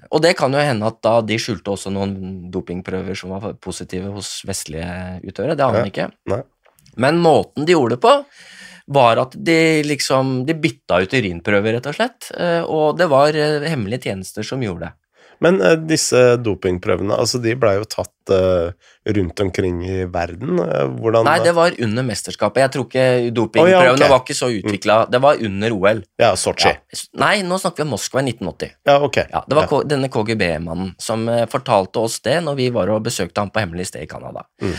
og 0.09 0.23
det 0.25 0.33
kan 0.39 0.55
jo 0.57 0.63
hende 0.65 0.89
at 0.89 1.03
da 1.05 1.19
de 1.21 1.37
skjulte 1.41 1.75
også 1.75 1.93
noen 1.93 2.15
dopingprøver 2.53 3.17
som 3.19 3.35
var 3.37 3.59
positive 3.61 4.15
hos 4.15 4.39
vestlige 4.49 4.89
utøvere. 5.21 5.57
Det 5.59 5.67
aner 5.67 5.85
vi 5.85 5.93
ikke. 5.93 6.09
nei. 6.33 6.41
Men 6.99 7.21
måten 7.23 7.67
de 7.69 7.77
gjorde 7.77 7.95
det 7.95 8.03
på, 8.03 8.13
var 8.89 9.21
at 9.21 9.35
de 9.37 9.83
liksom 9.85 10.47
De 10.49 10.55
bytta 10.57 11.03
ut 11.05 11.13
urinprøver, 11.13 11.77
rett 11.79 11.91
og 11.91 11.99
slett. 11.99 12.31
eh, 12.37 12.63
Og 12.65 12.97
det 12.99 13.09
var 13.11 13.37
eh, 13.37 13.69
hemmelige 13.69 14.09
tjenester 14.09 14.43
som 14.47 14.63
gjorde 14.65 14.89
det. 14.89 14.95
Men 15.45 15.61
eh, 15.63 15.77
disse 15.87 16.37
dopingprøvene, 16.43 17.15
altså 17.15 17.39
de 17.39 17.53
blei 17.55 17.77
jo 17.77 17.85
tatt 17.85 18.15
rundt 19.09 19.41
omkring 19.41 19.79
i 19.89 20.03
verden. 20.05 20.59
Hvordan 20.99 21.25
Nei, 21.25 21.39
det 21.41 21.55
var 21.57 21.73
under 21.81 22.05
mesterskapet. 22.05 22.61
Jeg 22.61 22.73
tror 22.75 22.85
ikke 22.85 23.05
dopingprøvene 23.33 23.79
oh, 23.79 23.87
ja, 23.87 23.95
okay. 23.95 24.11
var 24.13 24.21
ikke 24.21 24.37
så 24.37 24.51
utvikla. 24.53 24.97
Det 25.09 25.21
var 25.25 25.41
under 25.49 25.77
OL. 25.79 26.03
Ja, 26.21 26.35
Sotsji. 26.37 26.75
Ja. 26.75 27.01
Nei, 27.23 27.31
nå 27.41 27.57
snakker 27.57 27.81
vi 27.81 27.87
om 27.87 27.95
Moskva 27.95 28.21
i 28.21 28.27
1980. 28.35 28.75
Ja, 28.85 28.99
ok. 29.07 29.17
Ja, 29.33 29.45
Det 29.49 29.57
var 29.57 29.87
denne 29.89 30.11
KGB-mannen 30.13 30.91
som 31.01 31.25
fortalte 31.49 32.05
oss 32.05 32.19
det 32.21 32.37
når 32.45 32.59
vi 32.61 32.69
var 32.75 32.93
og 32.93 33.07
besøkte 33.09 33.41
ham 33.41 33.49
på 33.55 33.65
hemmelig 33.65 33.89
sted 33.95 34.05
i 34.05 34.11
Canada. 34.11 34.45
Mm. 34.61 34.77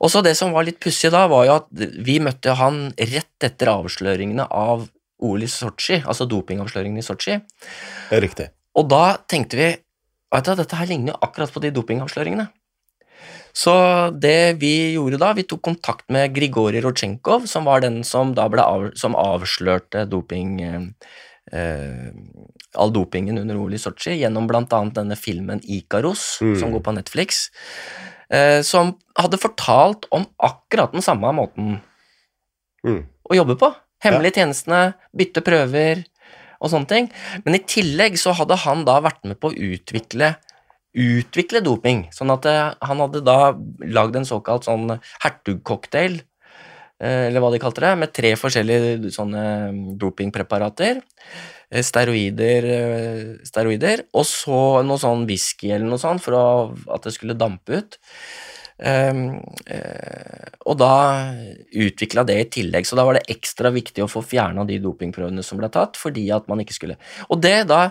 Og 0.00 0.10
så 0.10 0.22
Det 0.24 0.36
som 0.36 0.52
var 0.52 0.64
litt 0.64 0.80
pussig 0.80 1.10
da, 1.12 1.26
var 1.28 1.44
jo 1.46 1.56
at 1.58 1.66
vi 1.72 2.18
møtte 2.24 2.54
han 2.56 2.88
rett 2.96 3.44
etter 3.44 3.68
avsløringene 3.68 4.46
av 4.48 4.88
OL 5.20 5.44
i 5.44 5.50
Sotsji, 5.50 6.00
altså 6.00 6.24
dopingavsløringene 6.24 7.02
i 7.02 7.04
Sotsji. 7.04 7.36
Riktig. 8.10 8.48
Og 8.80 8.88
da 8.88 9.18
tenkte 9.28 9.58
vi 9.60 9.68
du, 10.30 10.54
dette 10.54 10.78
her 10.78 10.86
ligner 10.86 11.12
jo 11.12 11.20
akkurat 11.26 11.52
på 11.52 11.60
de 11.60 11.72
dopingavsløringene. 11.74 12.46
Så 13.52 13.72
det 14.14 14.60
vi 14.62 14.92
gjorde 14.94 15.18
da, 15.18 15.32
vi 15.34 15.42
tok 15.42 15.62
kontakt 15.66 16.06
med 16.14 16.32
Grigorij 16.36 16.84
Rodsjenkov, 16.84 17.48
som 17.50 17.66
var 17.66 17.82
den 17.82 18.04
som 18.06 18.30
da 18.36 18.46
ble 18.48 18.62
av, 18.62 18.86
som 18.98 19.18
avslørte 19.18 20.06
doping 20.08 20.60
eh, 20.62 22.12
all 22.78 22.92
dopingen 22.94 23.40
under 23.42 23.58
OL 23.58 23.74
i 23.74 23.82
Sotsji, 23.82 24.20
gjennom 24.20 24.46
annet 24.54 24.94
denne 24.94 25.18
filmen 25.18 25.60
Ikaros, 25.66 26.38
Mm. 26.40 26.60
som 26.60 26.70
går 26.70 26.80
på 26.80 26.94
Netflix, 26.94 27.50
som 28.62 28.92
hadde 29.18 29.40
fortalt 29.42 30.04
om 30.14 30.22
akkurat 30.38 30.92
den 30.94 31.02
samme 31.02 31.32
måten 31.34 31.80
Mm. 32.86 33.02
å 33.28 33.34
jobbe 33.34 33.56
på. 33.58 33.68
Hemmelige 34.00 34.38
tjenestene, 34.38 34.94
bytte 35.12 35.42
prøver 35.44 36.04
og 36.60 36.70
sånne 36.72 36.88
ting. 36.88 37.08
Men 37.44 37.58
i 37.58 37.64
tillegg 37.66 38.16
så 38.20 38.32
hadde 38.38 38.56
han 38.62 38.84
da 38.86 39.00
vært 39.04 39.24
med 39.28 39.40
på 39.40 39.50
å 39.50 39.56
utvikle 39.56 40.36
utvikle 40.96 41.60
doping, 41.62 42.08
sånn 42.10 42.32
at 42.34 42.46
eh, 42.50 42.72
han 42.82 42.98
hadde 42.98 43.20
da 43.22 43.52
lagd 43.94 44.16
en 44.18 44.26
såkalt 44.26 44.66
sånn 44.66 44.96
hertugcocktail, 45.22 46.16
eh, 46.18 46.24
eller 47.00 47.40
hva 47.40 47.50
de 47.54 47.60
kalte 47.62 47.84
det, 47.84 47.94
med 48.02 48.12
tre 48.12 48.34
forskjellige 48.36 49.12
sånne 49.14 49.44
dopingpreparater. 50.00 51.00
eh, 51.70 51.82
Steroider, 51.86 52.68
eh, 52.76 53.24
steroider, 53.46 54.04
og 54.12 54.26
så 54.28 54.82
noe 54.84 55.00
sånn 55.00 55.26
whisky 55.28 55.70
eller 55.70 55.88
noe 55.88 56.02
sånt 56.02 56.22
for 56.22 56.36
å, 56.36 56.46
at 56.92 57.08
det 57.08 57.14
skulle 57.16 57.38
dampe 57.38 57.80
ut. 57.80 58.00
Um, 58.80 59.42
uh, 59.68 60.46
og 60.64 60.78
da 60.80 60.92
utvikla 61.68 62.22
det 62.24 62.36
i 62.40 62.46
tillegg, 62.48 62.86
så 62.88 62.96
da 62.96 63.04
var 63.04 63.18
det 63.18 63.28
ekstra 63.28 63.68
viktig 63.74 64.00
å 64.00 64.08
få 64.08 64.22
fjerna 64.24 64.64
de 64.64 64.78
dopingprøvene 64.80 65.44
som 65.44 65.60
ble 65.60 65.68
tatt, 65.68 66.00
fordi 66.00 66.24
at 66.32 66.48
man 66.48 66.62
ikke 66.64 66.78
skulle 66.78 66.96
Og 67.28 67.42
det 67.44 67.68
da 67.68 67.90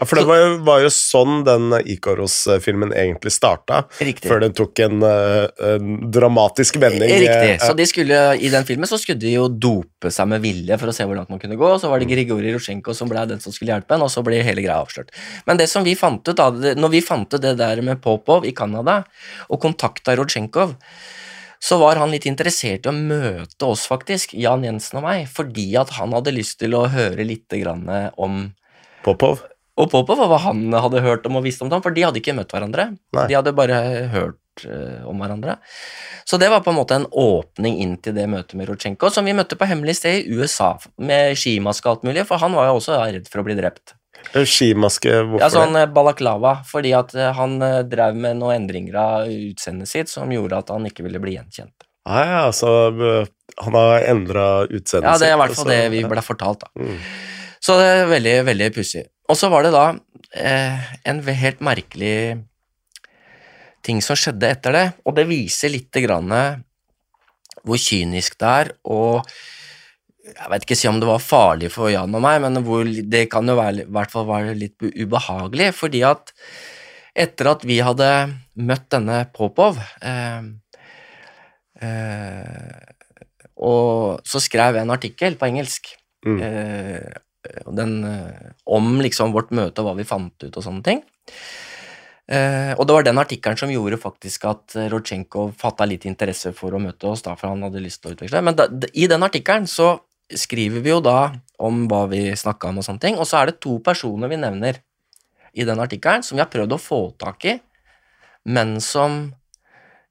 Ja, 0.00 0.06
for 0.08 0.16
det 0.16 0.24
var 0.24 0.38
jo, 0.40 0.52
var 0.64 0.80
jo 0.80 0.88
sånn 0.88 1.42
den 1.44 1.74
Ikaros-filmen 1.92 2.94
egentlig 2.96 3.34
starta, 3.34 3.82
Riktig. 4.00 4.30
før 4.30 4.40
den 4.40 4.54
tok 4.56 4.80
en, 4.80 5.02
eh, 5.04 5.74
en 5.74 5.98
dramatisk 6.10 6.78
vending. 6.80 7.10
Riktig. 7.20 7.50
eh, 7.50 7.58
Så 7.60 7.76
de 7.76 7.84
skulle, 7.84 8.20
I 8.40 8.48
den 8.48 8.64
filmen 8.64 8.88
så 8.88 8.96
skulle 8.96 9.20
de 9.20 9.34
jo 9.34 9.48
dope 9.48 10.08
seg 10.08 10.26
med 10.32 10.40
vilje 10.40 10.78
for 10.80 10.88
å 10.88 10.94
se 10.96 11.04
hvor 11.04 11.18
langt 11.18 11.28
man 11.28 11.38
kunne 11.38 11.58
gå, 11.60 11.68
og 11.68 11.82
så 11.82 11.90
var 11.92 12.00
det 12.00 12.08
Grigori 12.08 12.54
Rusjenko 12.54 12.96
som 12.96 13.12
ble 13.12 13.26
den 13.28 13.44
som 13.44 13.52
skulle 13.52 13.74
hjelpe 13.76 13.92
en, 13.92 14.06
og 14.08 14.08
så 14.08 14.24
ble 14.24 14.40
hele 14.40 14.64
greia 14.64 14.80
avslørt. 14.80 15.12
Men 15.46 15.60
det 15.60 15.68
som 15.68 15.84
vi 15.84 15.94
fant 15.94 16.24
ut 16.26 16.36
da, 16.36 16.48
når 16.50 16.90
vi 16.96 17.04
fant 17.04 17.28
ut 17.28 17.40
det 17.40 17.58
der 17.58 17.82
med 17.82 18.00
Popov 18.00 18.48
i 18.48 18.52
Canada, 18.56 19.04
og 19.50 19.60
kontakta 19.60 20.16
Rodsjenkov, 20.16 20.76
så 21.60 21.76
var 21.76 22.00
han 22.00 22.10
litt 22.10 22.24
interessert 22.24 22.86
i 22.86 22.88
å 22.88 22.96
møte 22.96 23.68
oss, 23.68 23.84
faktisk, 23.84 24.32
Jan 24.32 24.64
Jensen 24.64 24.96
og 24.96 25.04
meg, 25.04 25.28
fordi 25.28 25.76
at 25.76 25.90
han 26.00 26.16
hadde 26.16 26.32
lyst 26.32 26.58
til 26.58 26.72
å 26.72 26.88
høre 26.88 27.20
litt 27.20 27.52
grann 27.52 27.84
om 28.16 28.54
Popov. 29.04 29.44
Og 29.78 29.90
Popov 29.92 30.20
og 30.24 30.30
hva 30.32 30.40
han 30.48 30.66
hadde 30.74 31.02
hørt 31.04 31.26
om 31.28 31.38
og 31.38 31.46
visst 31.46 31.62
om 31.64 31.70
ham, 31.72 31.82
for 31.84 31.94
de 31.94 32.04
hadde 32.04 32.20
ikke 32.20 32.34
møtt 32.36 32.52
hverandre. 32.54 32.90
Nei. 33.16 33.26
De 33.30 33.36
hadde 33.38 33.54
bare 33.56 33.78
hørt 34.12 34.64
uh, 34.66 35.06
om 35.08 35.22
hverandre. 35.22 35.56
Så 36.28 36.40
det 36.40 36.50
var 36.52 36.64
på 36.64 36.74
en 36.74 36.78
måte 36.80 36.98
en 36.98 37.06
åpning 37.08 37.78
inn 37.84 37.96
til 38.02 38.16
det 38.16 38.26
møtet 38.30 38.58
med 38.58 38.68
Rodsjenko, 38.70 39.12
som 39.14 39.28
vi 39.28 39.36
møtte 39.36 39.58
på 39.58 39.68
hemmelig 39.70 40.00
sted 40.00 40.20
i 40.20 40.36
USA, 40.36 40.74
med 41.00 41.38
skimaske 41.38 41.86
og 41.88 41.96
alt 41.96 42.10
mulig, 42.10 42.26
for 42.28 42.42
han 42.42 42.56
var 42.58 42.70
jo 42.70 42.76
også 42.80 43.00
redd 43.00 43.30
for 43.30 43.42
å 43.42 43.46
bli 43.46 43.56
drept. 43.58 43.94
Skimaske, 44.34 45.14
hvorfor 45.30 45.40
Ja, 45.40 45.48
sånn 45.48 45.78
eh, 45.80 45.88
balaklava, 45.88 46.58
fordi 46.68 46.90
at 46.92 47.14
eh, 47.16 47.30
han 47.38 47.56
drev 47.88 48.18
med 48.20 48.36
noen 48.42 48.58
endringer 48.58 48.98
av 49.00 49.30
utseendet 49.32 49.88
sitt 49.88 50.12
som 50.12 50.28
gjorde 50.34 50.60
at 50.60 50.74
han 50.74 50.84
ikke 50.90 51.06
ville 51.06 51.22
bli 51.22 51.38
gjenkjent. 51.38 51.86
Ah, 52.10 52.26
ja, 52.26 52.44
så 52.52 52.68
han 53.60 53.76
har 53.76 54.06
endra 54.08 54.44
utseendet 54.66 55.08
Ja, 55.08 55.16
det 55.20 55.30
er 55.30 55.36
i 55.36 55.40
hvert 55.40 55.56
fall 55.56 55.72
det 55.72 55.82
vi 55.92 56.04
ble 56.08 56.22
fortalt, 56.24 56.66
da. 56.66 56.70
Mm. 56.80 57.00
Så 57.60 57.76
det 57.76 57.88
er 57.92 58.06
veldig, 58.08 58.36
veldig 58.48 58.68
pussig. 58.72 59.02
Og 59.30 59.38
så 59.38 59.50
var 59.52 59.64
det 59.64 59.72
da 59.74 59.84
eh, 60.34 60.90
en 61.08 61.22
helt 61.22 61.62
merkelig 61.62 62.40
ting 63.86 64.02
som 64.04 64.18
skjedde 64.18 64.50
etter 64.50 64.76
det, 64.76 64.86
og 65.06 65.16
det 65.16 65.28
viser 65.30 65.72
litt 65.72 65.96
grann 66.04 66.34
hvor 67.64 67.80
kynisk 67.80 68.36
det 68.40 68.50
er, 68.50 68.70
og 68.88 69.22
jeg 70.30 70.50
vet 70.52 70.64
ikke 70.66 70.76
si 70.78 70.88
om 70.90 70.98
det 71.00 71.08
var 71.08 71.22
farlig 71.22 71.70
for 71.72 71.90
Jan 71.90 72.12
og 72.14 72.22
meg, 72.22 72.42
men 72.44 72.60
hvor 72.66 72.84
det 72.86 73.24
kan 73.32 73.48
jo 73.48 73.56
være, 73.58 73.86
i 73.86 73.94
hvert 73.96 74.12
fall 74.12 74.28
være 74.28 74.56
litt 74.58 74.76
ubehagelig, 74.84 75.70
fordi 75.78 76.04
at 76.06 76.34
etter 77.18 77.50
at 77.50 77.64
vi 77.66 77.80
hadde 77.82 78.10
møtt 78.60 78.86
denne 78.92 79.22
Popov, 79.34 79.80
eh, 80.02 80.50
Eh, 81.80 82.80
og 83.60 84.20
så 84.28 84.40
skrev 84.42 84.76
jeg 84.76 84.84
en 84.84 84.96
artikkel 84.96 85.40
på 85.40 85.48
engelsk 85.48 85.96
Mm. 86.20 86.36
eh, 86.44 87.12
den, 87.72 88.04
eh, 88.04 88.52
om 88.64 89.00
liksom 89.00 89.32
vårt 89.32 89.50
møte 89.50 89.82
og 89.82 89.90
hva 89.90 89.96
vi 89.98 90.08
fant 90.08 90.44
ut 90.44 90.56
og 90.56 90.64
sånne 90.64 90.84
ting. 90.86 91.02
Eh, 92.30 92.72
og 92.76 92.86
det 92.86 92.94
var 92.94 93.06
den 93.06 93.18
artikkelen 93.18 93.58
som 93.58 93.72
gjorde 93.72 93.98
faktisk 93.98 94.44
at 94.46 94.76
eh, 94.78 94.86
Rodsjenko 94.92 95.48
fatta 95.58 95.86
litt 95.88 96.04
interesse 96.06 96.52
for 96.54 96.76
å 96.76 96.82
møte 96.82 97.08
oss, 97.10 97.24
da, 97.26 97.34
for 97.34 97.50
han 97.50 97.64
hadde 97.66 97.82
lyst 97.82 98.02
til 98.02 98.12
å 98.12 98.14
utveksle. 98.14 98.42
Men 98.46 98.58
da, 98.58 98.68
i 98.94 99.08
den 99.10 99.26
artikkelen 99.26 99.66
så 99.70 99.96
skriver 100.30 100.84
vi 100.84 100.92
jo 100.92 101.00
da 101.02 101.32
om 101.58 101.88
hva 101.90 102.04
vi 102.12 102.28
snakka 102.38 102.70
om 102.70 102.78
og 102.78 102.86
sånne 102.86 103.02
ting, 103.02 103.18
og 103.18 103.26
så 103.26 103.40
er 103.40 103.50
det 103.50 103.58
to 103.64 103.80
personer 103.82 104.30
vi 104.30 104.38
nevner 104.38 104.78
i 105.50 105.66
den 105.66 105.82
artikkelen 105.82 106.22
som 106.22 106.38
vi 106.38 106.44
har 106.44 106.52
prøvd 106.52 106.76
å 106.76 106.78
få 106.78 107.00
tak 107.18 107.48
i, 107.50 107.56
men 108.46 108.78
som 108.84 109.24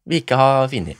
vi 0.03 0.19
ikke 0.19 0.39
har 0.39 0.67
funnet. 0.71 0.99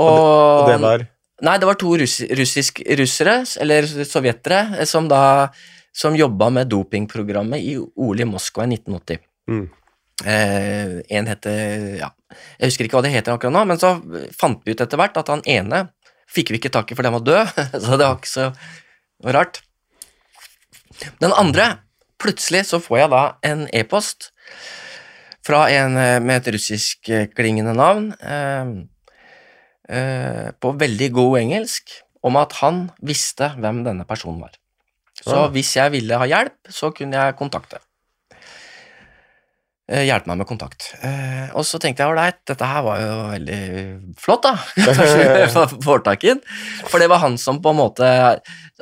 Og 0.00 0.70
det 0.70 0.78
var 0.80 1.04
Nei, 1.42 1.58
det 1.58 1.66
var 1.66 1.78
to 1.80 1.96
russ, 1.98 2.20
russisk, 2.38 2.80
russere, 2.98 3.40
eller 3.60 3.86
sovjetere, 4.06 4.60
eh, 4.78 4.88
som 4.88 5.08
da 5.10 5.22
som 5.92 6.16
jobba 6.16 6.48
med 6.50 6.70
dopingprogrammet 6.72 7.60
i 7.60 7.76
OL 7.76 8.22
i 8.22 8.26
Moskva 8.28 8.64
i 8.64 8.72
1980. 8.78 9.18
Mm. 9.50 9.64
Eh, 10.22 10.92
en 11.18 11.26
heter 11.26 11.96
ja, 11.98 12.08
Jeg 12.60 12.70
husker 12.70 12.86
ikke 12.86 13.00
hva 13.00 13.02
det 13.04 13.12
heter 13.12 13.34
akkurat 13.34 13.52
nå, 13.56 13.64
men 13.68 13.80
så 13.80 13.96
fant 14.38 14.62
vi 14.64 14.72
ut 14.72 14.80
etter 14.84 15.00
hvert 15.00 15.18
at 15.18 15.32
han 15.32 15.42
ene 15.50 15.86
fikk 16.32 16.52
vi 16.52 16.60
ikke 16.60 16.72
tak 16.72 16.92
i 16.92 16.96
fordi 16.96 17.10
han 17.10 17.18
var 17.18 17.26
død, 17.26 17.58
så 17.84 17.98
det 17.98 18.06
var 18.06 18.20
ikke 18.20 18.32
så 18.32 18.48
rart. 19.34 19.64
Den 21.20 21.34
andre 21.34 21.74
Plutselig 22.22 22.68
så 22.68 22.78
får 22.78 23.00
jeg 23.00 23.10
da 23.10 23.22
en 23.48 23.64
e-post 23.74 24.28
fra 25.42 25.64
en 25.74 25.96
eh, 25.98 26.20
med 26.22 26.38
et 26.38 26.52
russiskklingende 26.54 27.74
navn. 27.74 28.12
Eh, 28.14 28.68
eh, 29.92 30.48
på 30.56 30.74
veldig 30.80 31.10
god 31.14 31.38
engelsk 31.42 31.94
om 32.24 32.38
at 32.40 32.58
han 32.62 32.86
visste 33.04 33.52
hvem 33.58 33.82
denne 33.86 34.06
personen 34.08 34.42
var. 34.42 34.58
Så 35.22 35.36
ja. 35.36 35.48
hvis 35.54 35.76
jeg 35.76 35.94
ville 35.94 36.18
ha 36.18 36.28
hjelp, 36.28 36.58
så 36.72 36.90
kunne 36.94 37.18
jeg 37.18 37.38
kontakte. 37.38 37.82
Eh, 39.92 40.06
hjelpe 40.06 40.30
meg 40.30 40.38
med 40.40 40.48
kontakt. 40.48 40.86
Eh, 41.04 41.50
og 41.58 41.66
så 41.68 41.80
tenkte 41.82 42.04
jeg 42.04 42.14
ålreit, 42.14 42.38
dette 42.48 42.66
her 42.66 42.84
var 42.86 43.00
jo 43.02 43.14
veldig 43.32 43.62
flott, 44.22 44.46
da. 44.46 44.54
Kanskje 44.86 45.66
får 45.86 46.04
tak 46.06 46.24
i 46.24 46.32
den. 46.32 46.42
For 46.86 47.02
det 47.02 47.10
var 47.12 47.20
han 47.24 47.36
som 47.40 47.60
på 47.62 47.74
en 47.74 47.80
måte 47.82 48.12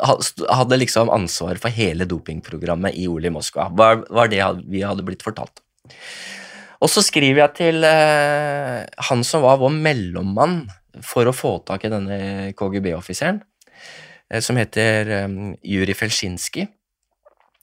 hadde 0.00 0.80
liksom 0.80 1.10
ansvar 1.12 1.58
for 1.60 1.74
hele 1.74 2.06
dopingprogrammet 2.08 2.96
i 3.00 3.08
OL 3.10 3.26
i 3.26 3.32
Moskva. 3.32 3.70
Var, 3.74 4.04
var 4.12 4.30
det 4.32 4.44
vi 4.68 4.84
hadde 4.86 5.06
blitt 5.06 5.24
fortalt. 5.26 5.64
Og 6.80 6.88
så 6.88 7.02
skriver 7.04 7.42
jeg 7.42 7.56
til 7.58 7.84
eh, 7.84 8.84
han 9.10 9.24
som 9.26 9.42
var 9.44 9.58
vår 9.60 9.74
mellommann 9.74 10.62
for 11.04 11.28
å 11.28 11.36
få 11.36 11.58
tak 11.66 11.84
i 11.86 11.92
denne 11.92 12.18
KGB-offiseren, 12.58 13.40
eh, 14.30 14.40
som 14.40 14.56
heter 14.60 15.12
Juri 15.14 15.58
Jurij 15.62 15.98
Felsjinskij, 15.98 16.68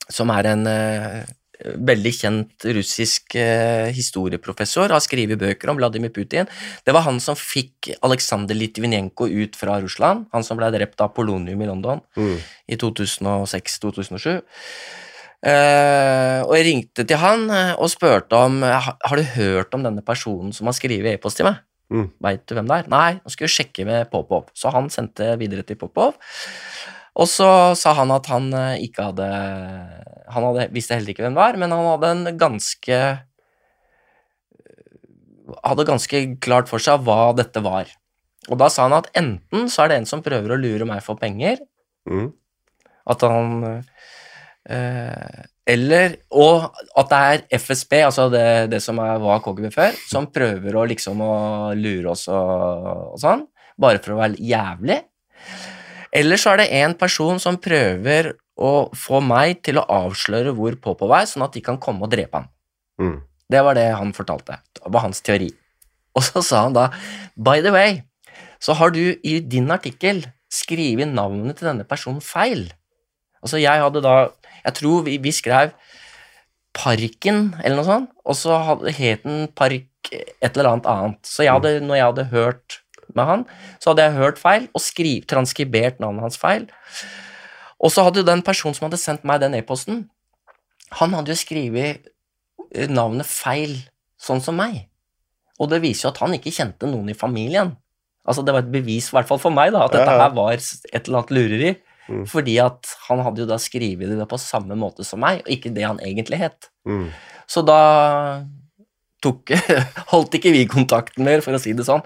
som 0.09 0.31
er 0.31 0.51
en 0.53 0.67
eh, 0.71 1.23
veldig 1.57 2.13
kjent 2.13 2.67
russisk 2.75 3.35
eh, 3.39 3.89
historieprofessor, 3.95 4.93
har 4.93 5.03
skrevet 5.03 5.39
bøker 5.41 5.71
om 5.71 5.79
Vladimir 5.79 6.13
Putin. 6.13 6.47
Det 6.85 6.93
var 6.95 7.05
han 7.07 7.19
som 7.23 7.37
fikk 7.37 7.91
Aleksandr 8.05 8.57
Litvinenko 8.57 9.27
ut 9.27 9.57
fra 9.57 9.79
Russland, 9.81 10.27
han 10.33 10.45
som 10.45 10.59
ble 10.59 10.69
drept 10.75 11.01
av 11.03 11.15
polonium 11.17 11.61
i 11.61 11.69
London 11.69 12.03
mm. 12.17 12.37
i 12.69 12.79
2006-2007. 12.79 14.39
Uh, 15.37 16.41
og 16.47 16.55
jeg 16.57 16.65
ringte 16.65 17.03
til 17.05 17.19
han 17.21 17.43
eh, 17.53 17.75
og 17.77 17.91
spurte 17.93 18.33
om 18.33 18.55
"Ha- 18.65 18.95
Har 19.05 19.19
du 19.19 19.21
hørt 19.35 19.75
om 19.77 19.83
denne 19.85 20.01
personen 20.01 20.49
som 20.51 20.65
har 20.65 20.73
skrevet 20.73 21.13
e-post 21.13 21.37
til 21.37 21.45
meg. 21.45 21.61
Mm. 21.93 22.09
Veit 22.19 22.43
du 22.49 22.53
hvem 22.57 22.67
det 22.67 22.77
er? 22.81 22.87
Nei, 22.91 23.11
nå 23.21 23.31
skal 23.31 23.47
vi 23.47 23.53
sjekke 23.53 23.85
med 23.87 24.09
Popov. 24.11 24.49
Så 24.57 24.71
han 24.75 24.89
sendte 24.91 25.29
videre 25.39 25.63
til 25.63 25.79
Popov. 25.79 26.17
Og 27.17 27.29
så 27.31 27.47
sa 27.79 27.93
han 27.97 28.11
at 28.13 28.27
han 28.29 28.51
eh, 28.53 28.83
ikke 28.85 29.07
hadde 29.07 29.27
Han 30.33 30.43
hadde, 30.49 30.67
visste 30.75 30.93
heller 30.97 31.13
ikke 31.13 31.23
hvem 31.25 31.33
det 31.37 31.41
var, 31.41 31.57
men 31.57 31.71
han 31.73 31.87
hadde 31.93 32.11
en 32.13 32.37
ganske 32.37 32.99
Hadde 35.63 35.85
ganske 35.87 36.19
klart 36.43 36.67
for 36.69 36.83
seg 36.83 37.05
hva 37.07 37.31
dette 37.37 37.61
var. 37.63 37.87
Og 38.51 38.59
da 38.59 38.67
sa 38.71 38.83
han 38.87 38.95
at 38.97 39.07
enten 39.17 39.69
så 39.71 39.85
er 39.85 39.91
det 39.93 39.99
en 40.01 40.09
som 40.09 40.23
prøver 40.23 40.53
å 40.53 40.59
lure 40.59 40.87
meg 40.87 41.03
for 41.05 41.19
penger, 41.19 41.63
Mm. 42.07 42.29
at 43.11 43.21
han 43.27 43.55
eh, 44.69 45.41
Eller 45.67 46.15
Og 46.31 46.63
at 46.95 47.11
det 47.11 47.19
er 47.19 47.43
FSB, 47.59 47.93
altså 48.07 48.29
det, 48.31 48.71
det 48.71 48.79
som 48.83 48.99
er, 49.03 49.17
var 49.19 49.41
KGB 49.43 49.67
før, 49.73 49.97
som 50.07 50.29
prøver 50.31 50.77
å 50.77 50.85
liksom 50.87 51.21
å 51.25 51.35
lure 51.75 52.13
oss 52.13 52.27
og, 52.31 53.13
og 53.13 53.19
sånn, 53.21 53.43
bare 53.79 53.99
for 54.03 54.15
å 54.15 54.21
være 54.21 54.39
jævlig. 54.39 55.01
Eller 56.15 56.39
så 56.39 56.53
er 56.53 56.63
det 56.63 56.69
en 56.79 56.95
person 56.97 57.41
som 57.43 57.59
prøver 57.61 58.31
å 58.57 58.87
få 58.95 59.19
meg 59.21 59.59
til 59.65 59.81
å 59.81 59.85
avsløre 59.99 60.55
hvor 60.57 60.79
Popov 60.81 61.13
er, 61.19 61.27
sånn 61.29 61.45
at 61.45 61.53
de 61.57 61.61
kan 61.65 61.77
komme 61.81 62.07
og 62.07 62.13
drepe 62.15 62.39
ham. 62.39 62.47
Mm. 62.97 63.17
Det 63.51 63.63
var 63.63 63.77
det 63.77 63.89
han 63.93 64.15
fortalte. 64.15 64.57
Det 64.75 64.91
var 64.93 65.05
hans 65.05 65.21
teori. 65.23 65.51
Og 66.17 66.25
så 66.25 66.41
sa 66.41 66.63
han 66.65 66.75
da 66.75 66.87
By 67.35 67.61
the 67.61 67.75
way, 67.75 68.01
så 68.63 68.73
har 68.79 68.95
du 68.95 69.03
i 69.21 69.37
din 69.43 69.69
artikkel 69.71 70.23
skrevet 70.49 71.11
navnet 71.11 71.59
til 71.59 71.69
denne 71.69 71.85
personen 71.87 72.23
feil. 72.23 72.65
Altså, 73.43 73.59
jeg 73.61 73.83
hadde 73.83 74.01
da 74.01 74.15
Jeg 74.67 74.79
tror 74.81 75.05
vi, 75.07 75.17
vi 75.23 75.33
skrev 75.35 75.71
Parken, 76.77 77.55
eller 77.63 77.79
noe 77.79 77.87
sånt, 77.87 78.09
og 78.27 78.35
så 78.37 78.57
het 78.93 79.23
den 79.23 79.47
Park 79.57 80.11
et 80.13 80.51
eller 80.51 80.73
annet 80.73 80.89
annet. 80.91 81.21
Så 81.25 81.45
jeg 81.45 81.55
hadde, 81.55 81.79
når 81.83 81.97
jeg 81.97 82.09
hadde 82.11 82.27
hørt 82.33 82.77
med 83.15 83.25
han, 83.25 83.45
så 83.81 83.91
hadde 83.91 84.05
jeg 84.05 84.19
hørt 84.19 84.41
feil 84.41 84.67
og 84.75 84.83
skriv, 84.83 85.25
transkribert 85.29 86.01
navnet 86.03 86.27
hans 86.27 86.37
feil. 86.39 86.67
Og 87.81 87.93
så 87.93 88.05
hadde 88.05 88.21
jo 88.21 88.27
den 88.27 88.43
personen 88.45 88.77
som 88.77 88.87
hadde 88.87 89.01
sendt 89.01 89.25
meg 89.27 89.41
den 89.41 89.57
e-posten, 89.57 90.05
han 90.97 91.15
hadde 91.17 91.33
jo 91.33 91.39
skrevet 91.39 92.07
eh, 92.71 92.87
navnet 92.87 93.27
feil, 93.27 93.75
sånn 94.21 94.41
som 94.43 94.55
meg. 94.59 94.85
Og 95.57 95.71
det 95.71 95.81
viser 95.83 96.07
jo 96.07 96.13
at 96.13 96.21
han 96.23 96.35
ikke 96.37 96.53
kjente 96.53 96.89
noen 96.89 97.09
i 97.11 97.17
familien. 97.17 97.73
Altså 98.27 98.43
Det 98.43 98.53
var 98.53 98.65
et 98.65 98.71
bevis, 98.71 99.09
i 99.09 99.15
hvert 99.15 99.27
fall 99.29 99.41
for 99.41 99.55
meg, 99.55 99.73
da, 99.75 99.85
at 99.87 99.95
dette 99.95 100.15
her 100.19 100.33
var 100.35 100.53
et 100.53 100.99
eller 101.01 101.21
annet 101.21 101.33
lureri. 101.35 101.73
Mm. 102.07 102.23
Fordi 102.29 102.57
at 102.63 102.93
han 103.07 103.23
hadde 103.25 103.43
jo 103.43 103.49
da 103.49 103.59
skrevet 103.61 104.13
det 104.13 104.29
på 104.29 104.39
samme 104.41 104.77
måte 104.79 105.05
som 105.07 105.21
meg, 105.23 105.43
og 105.43 105.51
ikke 105.53 105.73
det 105.75 105.85
han 105.87 106.01
egentlig 106.03 106.41
het. 106.41 106.69
Mm. 106.87 107.09
Så 107.49 107.63
da 107.67 107.81
tok, 109.23 109.53
holdt 110.13 110.39
ikke 110.39 110.53
vi 110.55 110.65
kontakten 110.69 111.27
mer, 111.27 111.43
for 111.45 111.57
å 111.57 111.61
si 111.61 111.75
det 111.77 111.87
sånn. 111.87 112.05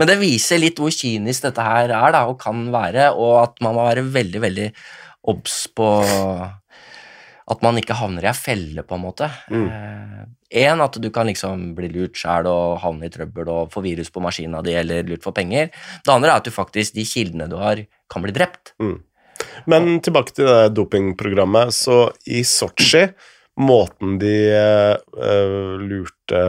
Men 0.00 0.10
det 0.10 0.20
viser 0.22 0.62
litt 0.62 0.80
hvor 0.82 0.94
kynisk 0.94 1.48
dette 1.48 1.64
her 1.64 1.90
er, 1.90 2.12
da, 2.16 2.26
og 2.30 2.40
kan 2.42 2.68
være, 2.74 3.10
og 3.14 3.42
at 3.44 3.60
man 3.64 3.76
må 3.78 3.88
være 3.88 4.06
veldig, 4.14 4.44
veldig 4.46 4.70
obs 5.32 5.64
på 5.74 5.90
at 7.46 7.62
man 7.62 7.78
ikke 7.78 7.94
havner 7.94 8.24
i 8.26 8.30
ei 8.30 8.34
felle, 8.34 8.82
på 8.82 8.96
en 8.96 9.04
måte. 9.04 9.28
Mm. 9.54 10.32
At 10.82 10.98
du 11.02 11.08
kan 11.14 11.28
liksom 11.30 11.68
bli 11.78 11.90
lurt 11.94 12.18
sjæl 12.18 12.48
og 12.50 12.80
havne 12.82 13.06
i 13.06 13.12
trøbbel 13.12 13.50
og 13.52 13.70
få 13.74 13.82
virus 13.84 14.10
på 14.10 14.22
maskina 14.22 14.62
di 14.66 14.74
eller 14.74 15.06
lurt 15.06 15.22
for 15.26 15.36
penger. 15.36 15.70
Det 16.02 16.10
andre 16.10 16.32
er 16.32 16.40
at 16.40 16.48
du 16.48 16.54
faktisk, 16.54 16.96
de 16.96 17.06
kildene 17.06 17.46
du 17.50 17.54
har, 17.60 17.84
kan 18.10 18.24
bli 18.24 18.34
drept. 18.34 18.74
Men 19.66 20.00
tilbake 20.04 20.34
til 20.36 20.46
det 20.48 20.74
dopingprogrammet. 20.76 21.74
Så 21.74 22.10
i 22.26 22.42
Sotsji, 22.46 23.06
måten 23.56 24.18
de 24.20 24.34
uh, 24.52 25.76
lurte 25.80 26.40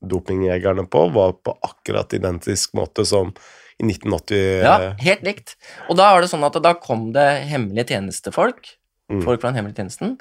dopingjegerne 0.00 0.86
på, 0.90 1.06
var 1.14 1.32
på 1.42 1.56
akkurat 1.66 2.12
identisk 2.16 2.74
måte 2.78 3.06
som 3.08 3.32
i 3.80 3.86
1980. 3.88 4.42
Ja, 4.60 4.74
helt 5.00 5.24
likt. 5.24 5.56
Og 5.88 5.96
da 5.96 6.10
er 6.12 6.20
det 6.22 6.30
sånn 6.32 6.44
at 6.44 6.58
da 6.62 6.74
kom 6.76 7.10
det 7.16 7.30
hemmelige 7.50 7.94
tjenestefolk, 7.94 8.76
Mm. 9.10 9.24
folk 9.24 9.40
fra 9.42 9.50
den 9.50 9.56
hemmelige 9.58 9.80
tjenesten, 9.80 10.12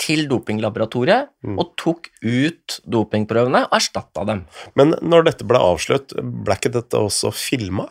til 0.00 0.22
dopinglaboratoriet 0.26 1.28
Mm. 1.44 1.58
og 1.60 1.74
tok 1.76 2.06
ut 2.24 2.80
dopingprøvene 2.88 3.66
og 3.66 3.74
erstatta 3.76 4.24
dem. 4.24 4.46
Men 4.74 4.94
når 5.02 5.26
dette 5.26 5.44
ble 5.44 5.58
avslørt, 5.60 6.14
ble 6.16 6.54
ikke 6.56 6.72
dette 6.72 6.96
også 6.96 7.28
filma? 7.30 7.90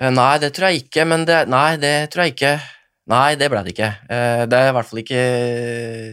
Eh, 0.00 0.12
Nei, 0.12 0.32
det 0.42 0.52
tror 0.56 0.70
jeg 0.70 0.86
ikke, 0.86 1.06
men 1.08 1.24
det 1.28 1.44
Nei, 1.48 1.76
det 1.80 1.94
tror 2.12 2.26
jeg 2.26 2.36
ikke. 2.36 2.54
Nei, 3.06 3.36
det 3.38 3.48
ble 3.52 3.62
det 3.62 3.72
ikke. 3.76 3.90
Eh, 4.10 4.44
Det 4.50 4.58
har 4.58 4.66
jeg 4.66 4.72
i 4.72 4.76
hvert 4.76 4.88
fall 4.90 5.02
ikke 5.02 5.24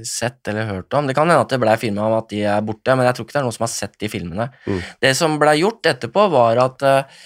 sett 0.06 0.52
eller 0.52 0.70
hørt 0.70 0.94
om. 0.94 1.08
Det 1.08 1.16
kan 1.18 1.26
hende 1.26 1.42
at 1.42 1.50
det 1.50 1.60
ble 1.64 1.78
filma 1.82 2.06
om 2.06 2.18
at 2.20 2.30
de 2.30 2.44
er 2.46 2.66
borte, 2.66 2.96
men 2.96 3.08
jeg 3.08 3.18
tror 3.18 3.26
ikke 3.26 3.34
det 3.34 3.42
er 3.42 3.48
noen 3.48 3.56
som 3.58 3.66
har 3.66 3.74
sett 3.74 3.98
de 3.98 4.12
filmene. 4.14 4.50
Mm. 4.68 4.82
Det 5.02 5.16
som 5.18 5.40
ble 5.42 5.56
gjort 5.58 5.90
etterpå, 5.90 6.28
var 6.36 6.62
at 6.62 6.86
eh, 6.86 7.24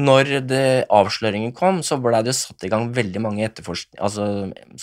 når 0.00 0.32
det, 0.46 0.64
avsløringen 0.88 1.52
kom, 1.52 1.82
så 1.82 1.98
ble 2.00 2.22
det 2.24 2.36
satt 2.38 2.64
i 2.64 2.70
gang 2.70 2.92
veldig 2.94 3.20
mange 3.20 3.48
altså, 3.50 4.26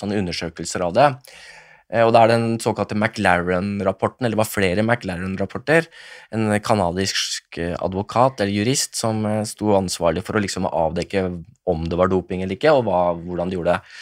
undersøkelser 0.03 0.83
av 0.83 0.93
det. 0.97 1.07
Eh, 1.93 2.03
Og 2.03 2.11
da 2.13 2.23
er 2.23 2.33
den 2.33 2.57
såkalte 2.59 2.97
McLaren-rapporten, 2.97 4.25
eller 4.25 4.35
det 4.35 4.41
var 4.41 4.51
flere 4.51 4.83
McLaren-rapporter. 4.83 5.87
En 6.35 6.59
kanadisk 6.59 7.57
eh, 7.57 7.75
advokat 7.79 8.41
eller 8.41 8.53
jurist 8.53 8.95
som 8.99 9.25
eh, 9.25 9.43
sto 9.47 9.75
ansvarlig 9.77 10.23
for 10.27 10.35
å 10.37 10.43
liksom 10.43 10.67
avdekke 10.67 11.25
om 11.67 11.87
det 11.87 11.99
var 11.99 12.11
doping 12.11 12.43
eller 12.43 12.57
ikke, 12.57 12.75
og 12.75 12.87
hva, 12.87 13.01
hvordan 13.15 13.49
de 13.49 13.59
gjorde 13.59 13.77
det. 13.77 13.97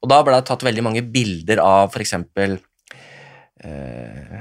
Og 0.00 0.08
da 0.08 0.22
ble 0.24 0.36
det 0.36 0.46
tatt 0.48 0.64
veldig 0.64 0.84
mange 0.84 1.04
bilder 1.04 1.60
av 1.64 1.92
f.eks. 1.92 2.14
Eh, 3.60 4.40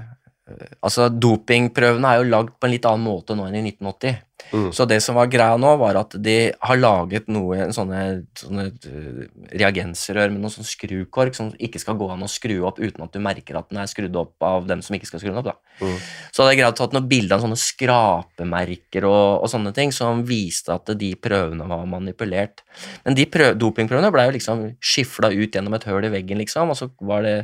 altså, 0.82 1.10
dopingprøvene 1.12 2.14
er 2.14 2.22
jo 2.22 2.32
lagd 2.32 2.56
på 2.60 2.68
en 2.68 2.74
litt 2.76 2.88
annen 2.88 3.08
måte 3.08 3.36
nå 3.36 3.48
enn 3.48 3.60
i 3.60 3.66
1980. 3.72 4.20
Mm. 4.52 4.70
Så 4.74 4.86
det 4.90 5.00
som 5.06 5.18
var 5.18 5.30
greia 5.32 5.58
nå, 5.60 5.72
var 5.82 6.00
at 6.00 6.16
de 6.18 6.36
har 6.52 6.80
laget 6.80 7.30
noe, 7.32 7.70
sånne, 7.76 8.02
sånne 8.40 8.66
eh, 8.90 9.22
reagensrør 9.62 10.34
med 10.34 10.44
noen 10.44 10.54
sånn 10.54 10.68
skrukork 10.68 11.38
som 11.38 11.52
ikke 11.62 11.82
skal 11.82 11.98
gå 12.00 12.10
an 12.14 12.26
å 12.26 12.32
skru 12.32 12.58
opp 12.68 12.82
uten 12.82 13.06
at 13.06 13.16
du 13.16 13.22
merker 13.24 13.60
at 13.60 13.70
den 13.70 13.82
er 13.82 13.90
skrudd 13.92 14.18
opp 14.20 14.46
av 14.46 14.68
dem 14.70 14.84
som 14.86 14.98
ikke 14.98 15.10
skal 15.10 15.24
skru 15.24 15.32
den 15.32 15.42
opp. 15.42 15.62
Mm. 15.80 15.98
Så 16.34 16.44
hadde 16.44 16.54
jeg 16.54 16.62
greid 16.62 16.74
å 16.74 16.80
tatt 16.82 16.96
noen 16.98 17.10
bilder 17.12 17.38
av 17.38 17.46
sånne 17.46 17.60
skrapemerker 17.62 19.10
og, 19.10 19.46
og 19.46 19.52
sånne 19.52 19.74
ting 19.78 19.94
som 19.96 20.24
viste 20.28 20.74
at 20.76 20.94
de 21.00 21.14
prøvene 21.20 21.70
var 21.70 21.86
manipulert. 21.90 22.64
Men 23.06 23.18
de 23.18 23.28
prøv, 23.30 23.54
dopingprøvene 23.60 24.14
ble 24.14 24.30
jo 24.30 24.38
liksom 24.40 24.66
skifla 24.82 25.32
ut 25.34 25.54
gjennom 25.54 25.78
et 25.78 25.90
høl 25.90 26.10
i 26.10 26.14
veggen, 26.14 26.42
liksom, 26.42 26.74
og 26.74 26.80
så 26.80 26.90
var 27.06 27.26
det 27.28 27.38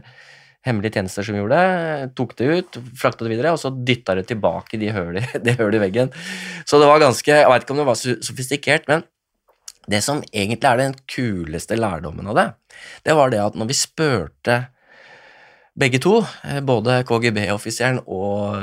hemmelige 0.65 0.97
tjenester 0.97 1.25
som 1.25 1.37
gjorde 1.37 1.61
det, 1.61 2.11
tok 2.17 2.31
det 2.39 2.45
ut, 2.49 2.79
frakta 2.97 3.25
det 3.25 3.33
videre, 3.35 3.53
og 3.53 3.61
så 3.61 3.71
dytta 3.71 4.17
det 4.17 4.27
tilbake 4.31 4.77
i 4.77 4.79
de 4.83 4.93
hølet 4.95 5.49
hølet 5.59 5.79
i 5.79 5.83
veggen. 5.87 6.13
Så 6.65 6.81
det 6.81 6.89
var 6.89 7.03
ganske 7.03 7.31
Jeg 7.31 7.49
veit 7.51 7.65
ikke 7.65 7.75
om 7.75 7.83
det 7.83 7.91
var 7.91 8.01
sofistikert, 8.01 8.87
men 8.91 9.05
det 9.91 10.01
som 10.01 10.23
egentlig 10.33 10.65
er 10.65 10.81
den 10.81 10.95
kuleste 11.11 11.77
lærdommen 11.77 12.31
av 12.31 12.39
det, 12.39 12.47
det 13.05 13.13
var 13.17 13.27
det 13.29 13.43
at 13.43 13.57
når 13.59 13.67
vi 13.69 13.75
spurte 13.77 14.55
begge 15.75 15.99
to, 15.99 16.23
eh, 16.47 16.61
både 16.63 17.03
KGB-offiseren 17.07 17.99
og 18.07 18.55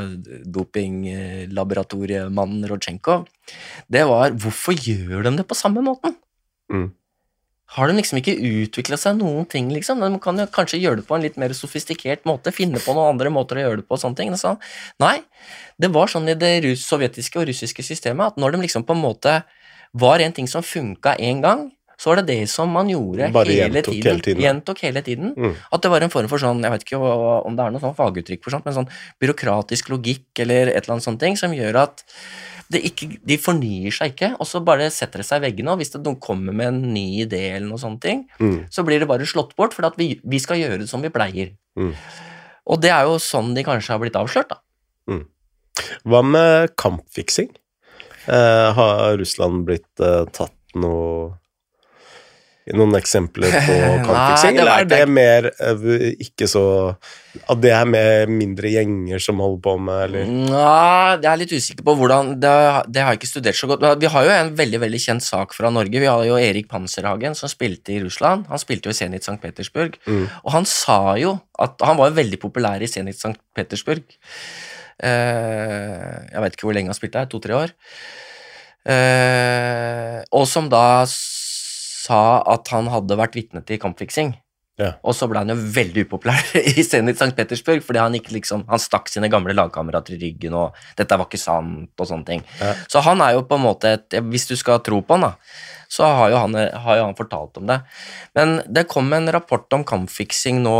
dopinglaboratoriemannen 0.48 2.64
Rodsjenkov, 2.70 3.26
det 3.92 4.04
var 4.08 4.30
hvorfor 4.32 4.72
gjør 4.72 5.22
de 5.28 5.36
det 5.38 5.46
på 5.46 5.54
samme 5.58 5.80
måten? 5.84 6.16
Mm. 6.72 6.88
Har 7.72 7.88
de 7.88 7.96
liksom 7.96 8.18
ikke 8.20 8.34
utvikla 8.36 8.98
seg 9.00 9.16
noen 9.16 9.46
ting, 9.48 9.70
liksom? 9.72 10.02
De 10.02 10.20
kan 10.20 10.36
jo 10.36 10.44
kanskje 10.52 10.80
gjøre 10.82 11.00
det 11.00 11.06
på 11.08 11.16
en 11.16 11.24
litt 11.24 11.38
mer 11.40 11.54
sofistikert 11.56 12.26
måte, 12.28 12.52
finne 12.52 12.80
på 12.82 12.92
noen 12.92 13.14
andre 13.14 13.32
måter 13.32 13.60
å 13.60 13.66
gjøre 13.66 13.80
det 13.80 13.86
på, 13.86 13.96
og 13.96 14.02
sånne 14.02 14.18
ting. 14.18 14.32
Så, 14.36 14.54
nei, 15.00 15.18
det 15.80 15.92
var 15.94 16.12
sånn 16.12 16.28
i 16.28 16.36
det 16.36 16.58
sovjetiske 16.80 17.40
og 17.40 17.48
russiske 17.48 17.84
systemet 17.86 18.34
at 18.34 18.42
når 18.42 18.56
de 18.56 18.66
liksom 18.66 18.84
på 18.88 18.96
en 18.96 19.04
måte 19.06 19.38
var 19.96 20.24
en 20.24 20.36
ting 20.36 20.48
som 20.48 20.64
funka 20.64 21.16
én 21.20 21.40
gang, 21.44 21.70
så 22.02 22.10
var 22.10 22.20
det 22.20 22.32
det 22.32 22.50
som 22.50 22.70
man 22.74 22.88
gjorde 22.90 23.28
Bare 23.30 23.52
hele, 23.54 23.78
gjentok 23.78 23.92
tiden, 23.94 24.06
hele 24.08 24.22
tiden. 24.26 24.42
Gjentok 24.42 24.80
hele 24.82 25.02
tiden. 25.06 25.34
Mm. 25.38 25.52
At 25.70 25.84
det 25.84 25.90
var 25.92 26.02
en 26.02 26.10
form 26.10 26.30
for 26.32 26.42
sånn, 26.42 26.62
jeg 26.64 26.74
vet 26.74 26.86
ikke 26.86 26.98
om 26.98 27.56
det 27.56 27.64
er 27.64 27.74
noe 27.74 27.82
sånn 27.84 27.98
faguttrykk 27.98 28.42
for 28.42 28.54
sånt, 28.56 28.66
men 28.66 28.74
sånn 28.74 28.88
byråkratisk 29.22 29.92
logikk 29.92 30.42
eller 30.42 30.72
et 30.72 30.80
eller 30.82 30.96
annet 30.96 31.06
sånt 31.06 31.22
ting 31.22 31.38
som 31.38 31.54
gjør 31.54 31.84
at 31.84 32.02
ikke, 32.80 33.18
de 33.26 33.36
fornyer 33.38 33.92
seg 33.92 34.12
ikke, 34.14 34.30
og 34.40 34.46
så 34.48 34.60
bare 34.64 34.88
setter 34.90 35.20
det 35.20 35.26
seg 35.28 35.42
i 35.42 35.46
veggene, 35.50 35.72
og 35.74 35.78
hvis 35.82 35.92
det, 35.92 36.00
noen 36.06 36.20
kommer 36.22 36.52
med 36.56 36.66
en 36.70 36.80
ny 36.94 37.22
idé 37.26 37.42
eller 37.56 37.68
noe 37.68 37.78
sånne 37.82 38.00
ting, 38.00 38.24
Mm. 38.38 38.66
så 38.70 38.84
blir 38.86 38.98
det 39.00 39.08
bare 39.08 39.26
slått 39.26 39.56
bort, 39.56 39.74
for 39.74 39.84
at 39.84 39.96
vi, 39.98 40.20
vi 40.24 40.38
skal 40.38 40.56
gjøre 40.56 40.78
det 40.80 40.88
som 40.88 41.02
vi 41.02 41.10
pleier. 41.10 41.52
Mm. 41.76 41.92
Og 42.66 42.80
det 42.80 42.90
er 42.94 43.04
jo 43.04 43.18
sånn 43.18 43.54
de 43.54 43.64
kanskje 43.66 43.92
har 43.92 43.98
blitt 43.98 44.16
avslørt, 44.16 44.48
da. 44.48 44.60
Hva 46.04 46.20
med 46.22 46.76
kampfiksing? 46.76 47.48
Eh, 48.28 48.72
har 48.76 49.16
Russland 49.18 49.64
blitt 49.66 50.00
eh, 50.00 50.24
tatt 50.30 50.52
noe 50.78 51.32
noen 52.70 52.94
eksempler 52.94 53.50
på 53.66 53.76
kampfiksing, 54.06 54.58
eller 54.62 54.82
er 54.82 54.86
det 54.86 55.00
mer 55.10 55.48
eh, 55.50 56.12
ikke 56.22 56.46
så 56.50 56.64
At 57.50 57.58
det 57.62 57.72
er 57.74 57.88
med 57.88 58.30
mindre 58.30 58.70
gjenger 58.70 59.22
som 59.22 59.42
holder 59.42 59.62
på 59.64 59.74
med, 59.82 60.02
eller 60.06 60.30
Nei, 60.30 61.16
jeg 61.16 61.30
er 61.32 61.40
litt 61.40 61.54
usikker 61.56 61.86
på 61.88 61.96
hvordan 61.98 62.34
det, 62.42 62.54
det 62.94 63.02
har 63.02 63.16
jeg 63.16 63.22
ikke 63.22 63.32
studert 63.32 63.58
så 63.58 63.70
godt. 63.70 63.86
Vi 64.02 64.10
har 64.14 64.28
jo 64.28 64.34
en 64.36 64.52
veldig 64.58 64.82
veldig 64.84 65.02
kjent 65.02 65.26
sak 65.26 65.56
fra 65.56 65.72
Norge. 65.74 66.02
Vi 66.02 66.10
har 66.10 66.24
jo 66.28 66.38
Erik 66.38 66.70
Panserhagen 66.70 67.34
som 67.38 67.50
spilte 67.50 67.96
i 67.96 68.00
Russland. 68.04 68.46
Han 68.52 68.62
spilte 68.62 68.90
jo 68.90 68.94
i 68.94 69.00
Zenit 69.00 69.26
St. 69.26 69.38
Petersburg. 69.42 69.98
Mm. 70.06 70.26
Og 70.44 70.54
han 70.54 70.68
sa 70.68 71.16
jo 71.20 71.36
at 71.62 71.82
Han 71.86 71.98
var 71.98 72.10
jo 72.10 72.18
veldig 72.20 72.38
populær 72.42 72.82
i 72.82 72.90
Zenit 72.90 73.18
St. 73.18 73.34
Petersburg. 73.56 74.06
Eh, 75.02 76.10
jeg 76.30 76.42
vet 76.44 76.56
ikke 76.56 76.68
hvor 76.68 76.76
lenge 76.76 76.92
han 76.92 76.98
spilte 76.98 77.22
her, 77.22 77.30
to-tre 77.30 77.58
år. 77.58 77.74
Eh, 78.82 80.18
og 80.34 80.46
som 80.50 80.68
da 80.70 81.04
sa 82.02 82.42
at 82.50 82.70
han 82.74 82.90
hadde 82.90 83.18
vært 83.18 83.36
vitne 83.38 83.62
til 83.66 83.80
kampfiksing. 83.82 84.34
Ja. 84.80 84.94
Og 85.04 85.12
så 85.14 85.28
ble 85.28 85.42
han 85.42 85.52
jo 85.52 85.56
veldig 85.74 86.06
upopulær 86.06 86.40
i 86.72 86.82
Zenit 86.86 87.20
St. 87.20 87.34
Petersburg, 87.36 87.82
fordi 87.84 88.00
han 88.00 88.16
liksom, 88.16 88.64
han 88.70 88.80
stakk 88.82 89.10
sine 89.12 89.28
gamle 89.32 89.54
lagkamerater 89.54 90.16
i 90.16 90.22
ryggen, 90.22 90.56
og 90.58 90.78
dette 90.98 91.18
var 91.18 91.28
ikke 91.28 91.40
sant, 91.40 91.92
og 91.92 92.08
sånne 92.08 92.28
ting. 92.28 92.42
Ja. 92.60 92.72
Så 92.90 93.04
han 93.04 93.22
er 93.24 93.36
jo 93.36 93.44
på 93.46 93.58
en 93.58 93.66
måte 93.66 93.94
et 93.98 94.18
Hvis 94.32 94.48
du 94.48 94.56
skal 94.58 94.82
tro 94.84 95.02
på 95.04 95.18
han, 95.18 95.28
da, 95.28 95.32
så 95.92 96.08
har 96.08 96.32
jo 96.32 96.40
han, 96.40 96.56
har 96.56 96.98
jo 96.98 97.06
han 97.10 97.18
fortalt 97.18 97.60
om 97.60 97.68
det. 97.68 97.82
Men 98.38 98.60
det 98.66 98.88
kom 98.90 99.12
en 99.12 99.28
rapport 99.34 99.66
om 99.76 99.84
kampfiksing 99.84 100.62
nå 100.64 100.76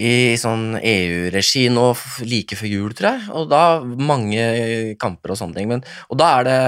i 0.00 0.36
sånn 0.40 0.78
EU-regi 0.80 1.66
nå 1.72 1.90
like 2.24 2.56
før 2.56 2.70
jul, 2.70 2.94
tror 2.96 3.10
jeg. 3.10 3.26
Og 3.36 3.50
da 3.50 3.64
mange 3.84 4.44
kamper 5.00 5.34
og 5.34 5.40
sånne 5.40 5.58
ting. 5.58 5.68
Men, 5.74 5.84
og 6.08 6.20
da 6.20 6.30
er 6.38 6.48
det 6.48 6.60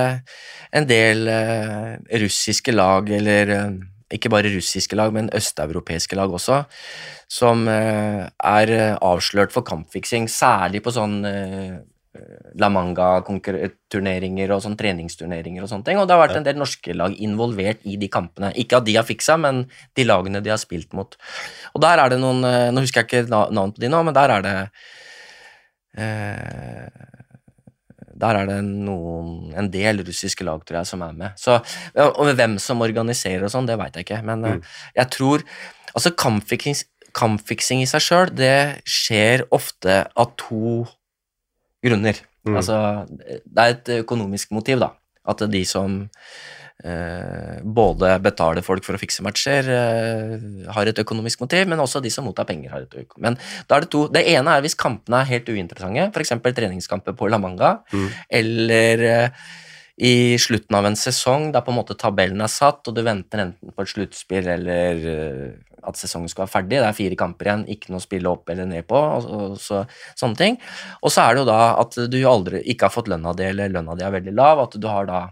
en 0.81 0.89
del 0.89 1.31
eh, 1.33 1.95
russiske 2.23 2.75
lag, 2.75 3.09
eller 3.13 3.55
eh, 3.57 3.71
ikke 4.13 4.33
bare 4.33 4.53
russiske 4.53 4.99
lag, 4.99 5.15
men 5.17 5.33
østeuropeiske 5.33 6.19
lag 6.19 6.33
også, 6.33 6.63
som 7.33 7.65
eh, 7.73 8.27
er 8.29 8.75
avslørt 8.99 9.55
for 9.55 9.65
kampfiksing, 9.65 10.29
særlig 10.29 10.85
på 10.85 10.93
sånn 10.93 11.23
La 12.61 12.69
Manga-turneringer 12.69 14.51
og 14.53 14.61
sånn 14.61 14.75
treningsturneringer 14.77 15.65
og 15.65 15.71
sånne 15.71 15.87
ting. 15.87 16.01
Og 16.01 16.05
det 16.09 16.13
har 16.13 16.21
vært 16.21 16.37
en 16.37 16.45
del 16.45 16.59
norske 16.61 16.93
lag 16.93 17.15
involvert 17.25 17.81
i 17.89 17.97
de 18.01 18.11
kampene. 18.13 18.51
Ikke 18.61 18.83
at 18.83 18.87
de 18.89 18.99
har 18.99 19.07
fiksa, 19.09 19.39
men 19.41 19.63
de 19.97 20.05
lagene 20.05 20.43
de 20.45 20.53
har 20.53 20.61
spilt 20.61 20.93
mot. 20.97 21.17
Og 21.73 21.81
der 21.85 22.03
er 22.03 22.13
det 22.13 22.21
noen 22.21 22.45
eh, 22.45 22.69
Nå 22.75 22.85
husker 22.85 23.01
jeg 23.01 23.09
ikke 23.09 23.33
navnet 23.33 23.57
navn 23.57 23.73
på 23.73 23.85
de 23.85 23.93
nå, 23.95 24.03
men 24.05 24.17
der 24.19 24.37
er 24.37 24.45
det 24.45 24.55
eh, 26.05 27.11
Der 28.27 28.43
er 28.43 28.53
det 28.53 28.61
noen, 28.69 29.35
en 29.57 29.73
del 29.73 30.05
russiske 30.05 30.45
lag, 30.45 30.61
tror 30.69 30.83
jeg, 30.83 30.93
som 30.93 31.09
er 31.09 31.17
med. 31.17 31.41
Så, 31.41 31.63
og 31.97 32.35
hvem 32.37 32.61
som 32.61 32.85
organiserer 32.85 33.49
og 33.49 33.57
sånn, 33.57 33.73
det 33.73 33.81
veit 33.81 33.97
jeg 33.97 34.11
ikke. 34.11 34.25
Men 34.29 34.45
mm. 34.45 34.67
jeg 35.01 35.15
tror 35.17 35.49
Altså, 35.93 36.09
kampfiksing, 36.17 36.79
kampfiksing 37.13 37.83
i 37.85 37.89
seg 37.91 38.01
sjøl, 38.01 38.31
det 38.33 38.81
skjer 38.89 39.43
ofte 39.53 40.07
av 40.17 40.31
to 40.41 40.87
grunner. 41.85 42.19
Mm. 42.47 42.57
Altså, 42.59 42.77
det 43.19 43.63
er 43.63 43.77
et 43.77 43.95
økonomisk 44.03 44.51
motiv, 44.55 44.83
da. 44.83 44.93
At 45.29 45.45
de 45.51 45.63
som 45.69 46.01
eh, 46.85 47.61
både 47.63 48.17
betaler 48.25 48.65
folk 48.67 48.85
for 48.87 48.99
å 48.99 49.01
fikse 49.01 49.23
matcher, 49.23 49.69
eh, 49.71 50.71
har 50.75 50.91
et 50.91 50.99
økonomisk 50.99 51.45
motiv, 51.45 51.69
men 51.71 51.83
også 51.83 52.03
de 52.03 52.11
som 52.11 52.27
mottar 52.27 52.49
penger, 52.49 52.71
har 52.75 52.87
et 52.87 52.97
økonomisk 53.05 53.23
Men 53.23 53.39
da 53.69 53.77
er 53.77 53.87
det 53.87 53.91
to. 53.95 54.09
Det 54.09 54.25
ene 54.35 54.57
er 54.57 54.65
hvis 54.65 54.79
kampene 54.79 55.23
er 55.23 55.31
helt 55.31 55.51
uinteressante, 55.51 56.11
f.eks. 56.11 56.35
treningskamper 56.43 57.15
på 57.19 57.31
La 57.31 57.39
Manga, 57.39 57.77
Mm. 57.93 58.09
eller 58.31 59.03
eh, 59.03 59.29
i 60.03 60.39
slutten 60.41 60.75
av 60.75 60.87
en 60.89 60.97
sesong 60.97 61.53
der 61.53 61.63
på 61.63 61.71
en 61.71 61.79
måte 61.79 61.95
tabellen 61.99 62.41
er 62.41 62.51
satt, 62.51 62.89
og 62.89 62.95
du 62.97 63.03
venter 63.05 63.45
enten 63.45 63.75
på 63.75 63.83
et 63.85 63.93
sluttspill 63.93 64.49
eller 64.49 65.07
eh, 65.13 65.72
at 65.89 65.99
sesongen 65.99 66.31
skal 66.31 66.45
være 66.45 66.55
ferdig. 66.55 66.79
Det 66.79 66.89
er 66.89 66.97
fire 66.97 67.19
kamper 67.19 67.51
igjen, 67.51 67.67
ikke 67.75 67.93
noe 67.93 68.03
å 68.03 68.07
spille 68.07 68.33
opp 68.33 68.51
eller 68.53 68.69
ned 68.71 68.87
på. 68.89 68.99
Og, 68.99 69.29
og 69.37 69.61
så, 69.61 69.83
sånne 70.19 70.39
ting. 70.39 70.59
Og 71.03 71.13
så 71.13 71.27
er 71.27 71.35
det 71.35 71.45
jo 71.45 71.51
da 71.51 71.61
at 71.83 72.01
du 72.13 72.19
aldri 72.29 72.63
ikke 72.73 72.89
har 72.89 72.95
fått 72.95 73.11
lønna 73.13 73.35
di, 73.39 73.49
eller 73.51 73.73
lønna 73.75 73.97
di 73.99 74.07
er 74.07 74.15
veldig 74.15 74.35
lav, 74.39 74.67
at 74.67 74.79
du 74.79 74.89
har 74.91 75.09
da 75.11 75.27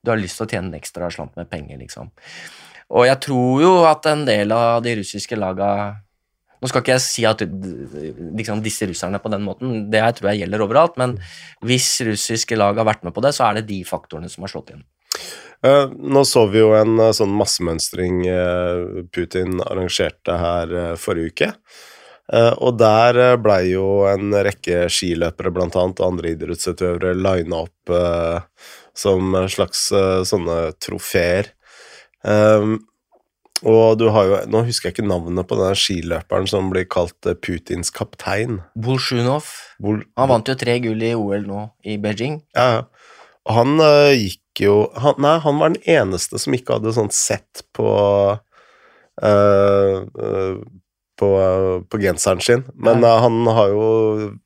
du 0.00 0.12
har 0.12 0.20
lyst 0.20 0.38
til 0.40 0.46
å 0.46 0.50
tjene 0.50 0.70
en 0.70 0.78
ekstra 0.78 1.10
slant 1.12 1.34
med 1.36 1.48
penger, 1.50 1.76
liksom. 1.80 2.08
Og 2.90 3.06
jeg 3.06 3.20
tror 3.22 3.60
jo 3.62 3.72
at 3.86 4.06
en 4.10 4.24
del 4.26 4.54
av 4.54 4.80
de 4.84 4.96
russiske 5.02 5.36
laga 5.38 5.72
Nå 6.60 6.68
skal 6.68 6.82
ikke 6.82 6.92
jeg 6.92 7.00
si 7.00 7.22
at 7.24 7.40
liksom, 7.40 8.58
disse 8.60 8.84
russerne 8.84 9.16
på 9.24 9.30
den 9.32 9.46
måten, 9.46 9.86
det 9.88 10.02
jeg 10.02 10.16
tror 10.18 10.26
jeg 10.28 10.42
gjelder 10.42 10.60
overalt, 10.60 10.98
men 11.00 11.14
hvis 11.64 11.86
russiske 12.04 12.58
lag 12.58 12.76
har 12.76 12.84
vært 12.84 13.06
med 13.06 13.14
på 13.16 13.22
det, 13.24 13.30
så 13.32 13.46
er 13.46 13.56
det 13.56 13.70
de 13.70 13.78
faktorene 13.88 14.28
som 14.28 14.44
har 14.44 14.52
slått 14.52 14.74
inn. 14.74 14.82
Eh, 15.66 15.88
Nå 15.92 16.24
så 16.24 16.46
vi 16.48 16.62
jo 16.62 16.72
en 16.76 16.96
eh, 17.00 17.12
sånn 17.16 17.32
massemønstring 17.36 18.22
eh, 18.32 19.04
Putin 19.12 19.60
arrangerte 19.66 20.36
her 20.40 20.76
forrige 21.00 21.32
uke. 21.34 21.54
Og 22.30 22.76
der 22.78 23.16
blei 23.42 23.72
jo 23.72 24.04
en 24.06 24.30
rekke 24.30 24.84
skiløpere 24.86 25.50
blant 25.50 25.74
annet, 25.74 25.98
og 25.98 26.12
andre 26.12 26.30
idrettsutøvere 26.30 27.16
lina 27.18 27.64
opp 27.64 27.90
som 28.94 29.34
slags 29.50 29.80
sånne 30.30 30.58
trofeer. 30.78 31.50
Og 33.66 33.98
du 33.98 34.06
har 34.14 34.28
jo 34.28 34.38
Nå 34.46 34.62
husker 34.68 34.92
jeg 34.92 34.94
ikke 34.94 35.08
navnet 35.10 35.48
på 35.50 35.58
den 35.58 35.74
skiløperen 35.82 36.46
som 36.54 36.70
blir 36.70 36.86
kalt 36.86 37.18
Putins 37.42 37.90
kaptein. 37.90 38.60
Bolsjunov 38.78 39.50
Bol 39.82 40.04
han 40.14 40.30
vant 40.30 40.54
jo 40.54 40.54
tre 40.62 40.78
gull 40.86 41.02
i 41.02 41.16
OL 41.18 41.50
nå 41.50 41.66
i 41.82 41.98
Beijing. 41.98 42.44
Ja, 42.54 42.68
ja. 42.78 42.86
Han 43.50 43.74
gikk 44.14 44.39
jo 44.58 44.76
han, 44.98 45.14
Nei, 45.22 45.38
han 45.44 45.60
var 45.60 45.74
den 45.74 45.82
eneste 45.88 46.40
som 46.42 46.56
ikke 46.56 46.78
hadde 46.78 46.96
sånt 46.96 47.16
sett 47.16 47.64
på 47.76 47.90
Uh, 49.20 50.06
uh, 50.16 50.60
på, 51.20 51.28
på 51.92 51.98
genseren 52.00 52.40
sin. 52.40 52.62
Men 52.80 53.04
øh, 53.04 53.18
han 53.20 53.34
har 53.52 53.68
jo 53.68 53.88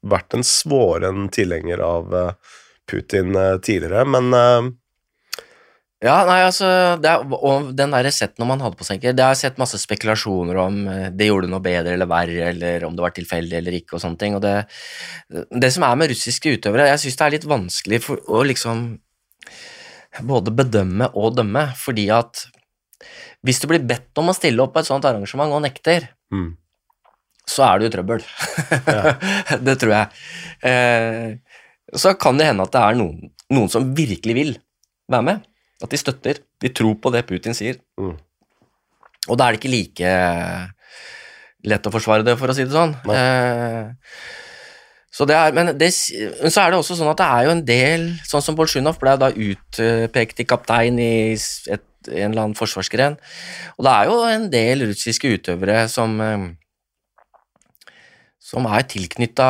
vært 0.03 0.35
en 0.35 0.43
svoren 0.43 1.29
tilhenger 1.31 1.79
av 1.87 2.17
Putin 2.91 3.37
tidligere, 3.63 4.03
men 4.11 4.35
Ja, 6.05 6.19
nei, 6.29 6.41
altså 6.45 6.67
det 7.01 7.09
er, 7.09 7.23
Og 7.39 7.71
den 7.77 7.95
der 7.95 8.11
setten 8.13 8.45
man 8.49 8.61
hadde 8.61 8.77
på 8.77 8.85
seg, 8.85 9.05
det 9.07 9.23
har 9.23 9.33
jeg 9.33 9.45
sett 9.45 9.61
masse 9.63 9.79
spekulasjoner 9.81 10.59
om 10.61 10.83
eh, 10.91 11.07
det 11.15 11.31
gjorde 11.31 11.49
noe 11.49 11.65
bedre 11.65 11.95
eller 11.95 12.11
verre, 12.11 12.51
eller 12.51 12.85
om 12.85 12.97
det 12.97 13.07
var 13.07 13.15
tilfeldig 13.17 13.57
eller 13.61 13.79
ikke, 13.79 13.97
og 13.97 14.03
sånne 14.03 14.21
ting. 14.21 14.37
Og 14.37 14.43
det, 14.45 14.57
det 15.63 15.71
som 15.73 15.87
er 15.87 15.97
med 15.97 16.13
russiske 16.13 16.59
utøvere, 16.59 16.91
jeg 16.91 17.05
syns 17.07 17.21
det 17.21 17.27
er 17.29 17.37
litt 17.39 17.49
vanskelig 17.55 18.03
for, 18.05 18.21
å 18.27 18.43
liksom 18.45 18.85
både 20.23 20.53
bedømme 20.55 21.09
og 21.19 21.35
dømme, 21.39 21.65
fordi 21.77 22.09
at 22.15 22.45
hvis 23.45 23.59
du 23.61 23.67
blir 23.69 23.83
bedt 23.85 24.17
om 24.21 24.31
å 24.31 24.35
stille 24.37 24.63
opp 24.63 24.73
på 24.77 24.81
et 24.85 24.89
sånt 24.89 25.05
arrangement 25.05 25.53
og 25.53 25.65
nekter, 25.67 26.11
Mm. 26.33 26.57
så 27.47 27.63
er 27.67 27.79
du 27.79 27.85
i 27.87 27.91
trøbbel. 27.93 28.23
det 29.67 29.75
tror 29.79 29.93
jeg. 29.93 30.09
Eh, 30.65 31.35
så 31.95 32.15
kan 32.19 32.39
det 32.41 32.47
hende 32.49 32.65
at 32.65 32.73
det 32.73 32.81
er 32.81 32.97
noen, 32.99 33.29
noen 33.53 33.69
som 33.71 33.91
virkelig 33.95 34.35
vil 34.35 34.55
være 35.13 35.27
med. 35.29 35.45
At 35.85 35.91
de 35.93 36.01
støtter. 36.01 36.41
De 36.63 36.71
tror 36.75 36.97
på 36.97 37.13
det 37.13 37.27
Putin 37.29 37.55
sier. 37.55 37.77
Mm. 38.01 38.17
Og 39.29 39.37
da 39.39 39.47
er 39.47 39.55
det 39.55 39.61
ikke 39.61 39.75
like 39.75 40.15
lett 41.65 41.87
å 41.89 41.93
forsvare 41.95 42.25
det, 42.27 42.35
for 42.41 42.51
å 42.51 42.57
si 42.57 42.65
det 42.65 42.75
sånn. 42.75 42.97
Eh, 43.13 43.93
så 45.15 45.27
det 45.31 45.37
er, 45.39 45.55
men, 45.55 45.71
det, 45.79 45.91
men 46.41 46.51
så 46.51 46.65
er 46.65 46.73
det 46.73 46.81
også 46.81 46.97
sånn 46.99 47.13
at 47.13 47.21
det 47.21 47.27
er 47.31 47.47
jo 47.47 47.53
en 47.55 47.65
del 47.69 48.07
Sånn 48.27 48.43
som 48.43 48.57
Bolsjunov 48.59 48.99
ble 48.99 49.13
da 49.21 49.31
utpekt 49.31 50.41
til 50.41 50.49
kaptein 50.51 50.99
i 50.99 51.37
et, 51.37 51.85
en 52.11 52.33
eller 52.33 52.43
annen 52.43 52.59
forsvarsgren. 52.59 53.15
Og 53.79 53.87
det 53.87 53.93
er 53.95 54.11
jo 54.11 54.19
en 54.27 54.49
del 54.51 54.83
russiske 54.91 55.31
utøvere 55.37 55.85
som 55.93 56.19
eh, 56.25 56.49
som 58.45 58.67
er 58.69 58.85
tilknytta 58.91 59.47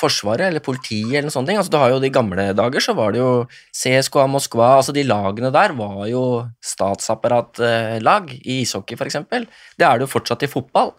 Forsvaret 0.00 0.48
eller 0.48 0.64
politiet 0.64 1.12
eller 1.12 1.28
noe 1.28 1.34
sånt. 1.34 1.52
Altså, 1.52 1.70
du 1.70 1.78
har 1.78 1.92
jo 1.92 2.00
De 2.02 2.10
gamle 2.12 2.48
dager 2.58 2.82
så 2.82 2.94
var 2.98 3.14
det 3.14 3.20
jo 3.22 3.46
CSKA 3.70 4.26
Moskva, 4.32 4.72
altså 4.80 4.94
de 4.96 5.06
lagene 5.06 5.52
der 5.54 5.76
var 5.78 6.02
jo 6.10 6.24
statsapparatlag 6.58 8.34
i 8.40 8.60
ishockey, 8.64 8.98
f.eks. 8.98 9.20
Det 9.30 9.86
er 9.86 10.00
det 10.00 10.08
jo 10.08 10.14
fortsatt 10.16 10.42
i 10.42 10.50
fotball. 10.50 10.96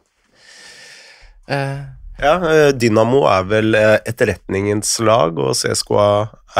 Eh, 1.52 1.99
Ja, 2.20 2.34
eh, 2.52 2.70
Dynamo 2.76 3.22
er 3.32 3.46
vel 3.48 3.76
eh, 3.80 3.98
etterretningens 4.10 4.92
lag, 5.08 5.38
og 5.40 5.54
CSKA 5.56 6.08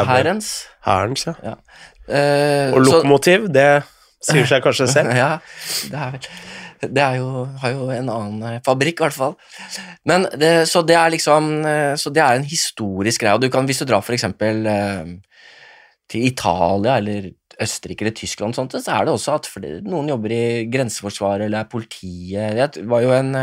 er 0.00 0.08
Hærens. 0.08 0.48
Hærens, 0.86 1.26
ja. 1.28 1.56
Eh, 2.08 2.72
Og 2.72 2.80
så- 2.86 2.94
Lokomotiv, 2.96 3.48
det 3.52 3.82
sier 4.24 4.46
seg 4.48 4.62
kanskje 4.64 4.88
selv. 4.96 5.12
Ja, 5.16 5.38
det 5.90 5.98
er 6.00 6.10
vel 6.16 6.30
Det 6.94 7.02
er 7.04 7.16
jo, 7.20 7.44
har 7.60 7.72
jo 7.74 7.90
en 7.92 8.08
annen 8.08 8.42
eh, 8.54 8.60
fabrikk, 8.64 9.00
i 9.02 9.04
hvert 9.04 9.12
fall. 9.18 9.34
Men 10.08 10.24
det, 10.32 10.66
så 10.70 10.80
det 10.86 10.96
er 10.96 11.10
liksom 11.12 11.50
Så 12.00 12.08
det 12.10 12.22
er 12.24 12.38
en 12.38 12.46
historisk 12.48 13.20
greie. 13.20 13.34
Og 13.36 13.42
du 13.44 13.50
kan, 13.52 13.66
hvis 13.68 13.82
du 13.82 13.84
drar 13.84 14.00
eksempel 14.16 14.64
eh, 14.66 15.10
til 16.08 16.24
Italia 16.24 16.96
eller 16.96 17.28
Østerrike 17.60 18.00
eller 18.06 18.16
Tyskland, 18.16 18.54
sånt, 18.56 18.72
så 18.72 18.94
er 18.96 19.04
det 19.04 19.12
også 19.12 19.34
at 19.36 19.50
noen 19.84 20.08
jobber 20.08 20.32
i 20.32 20.64
grenseforsvaret 20.72 21.44
eller 21.44 21.60
er 21.60 21.68
politiet. 21.68 22.72
Det 22.72 22.86
var 22.88 23.02
jo 23.04 23.12
en 23.12 23.34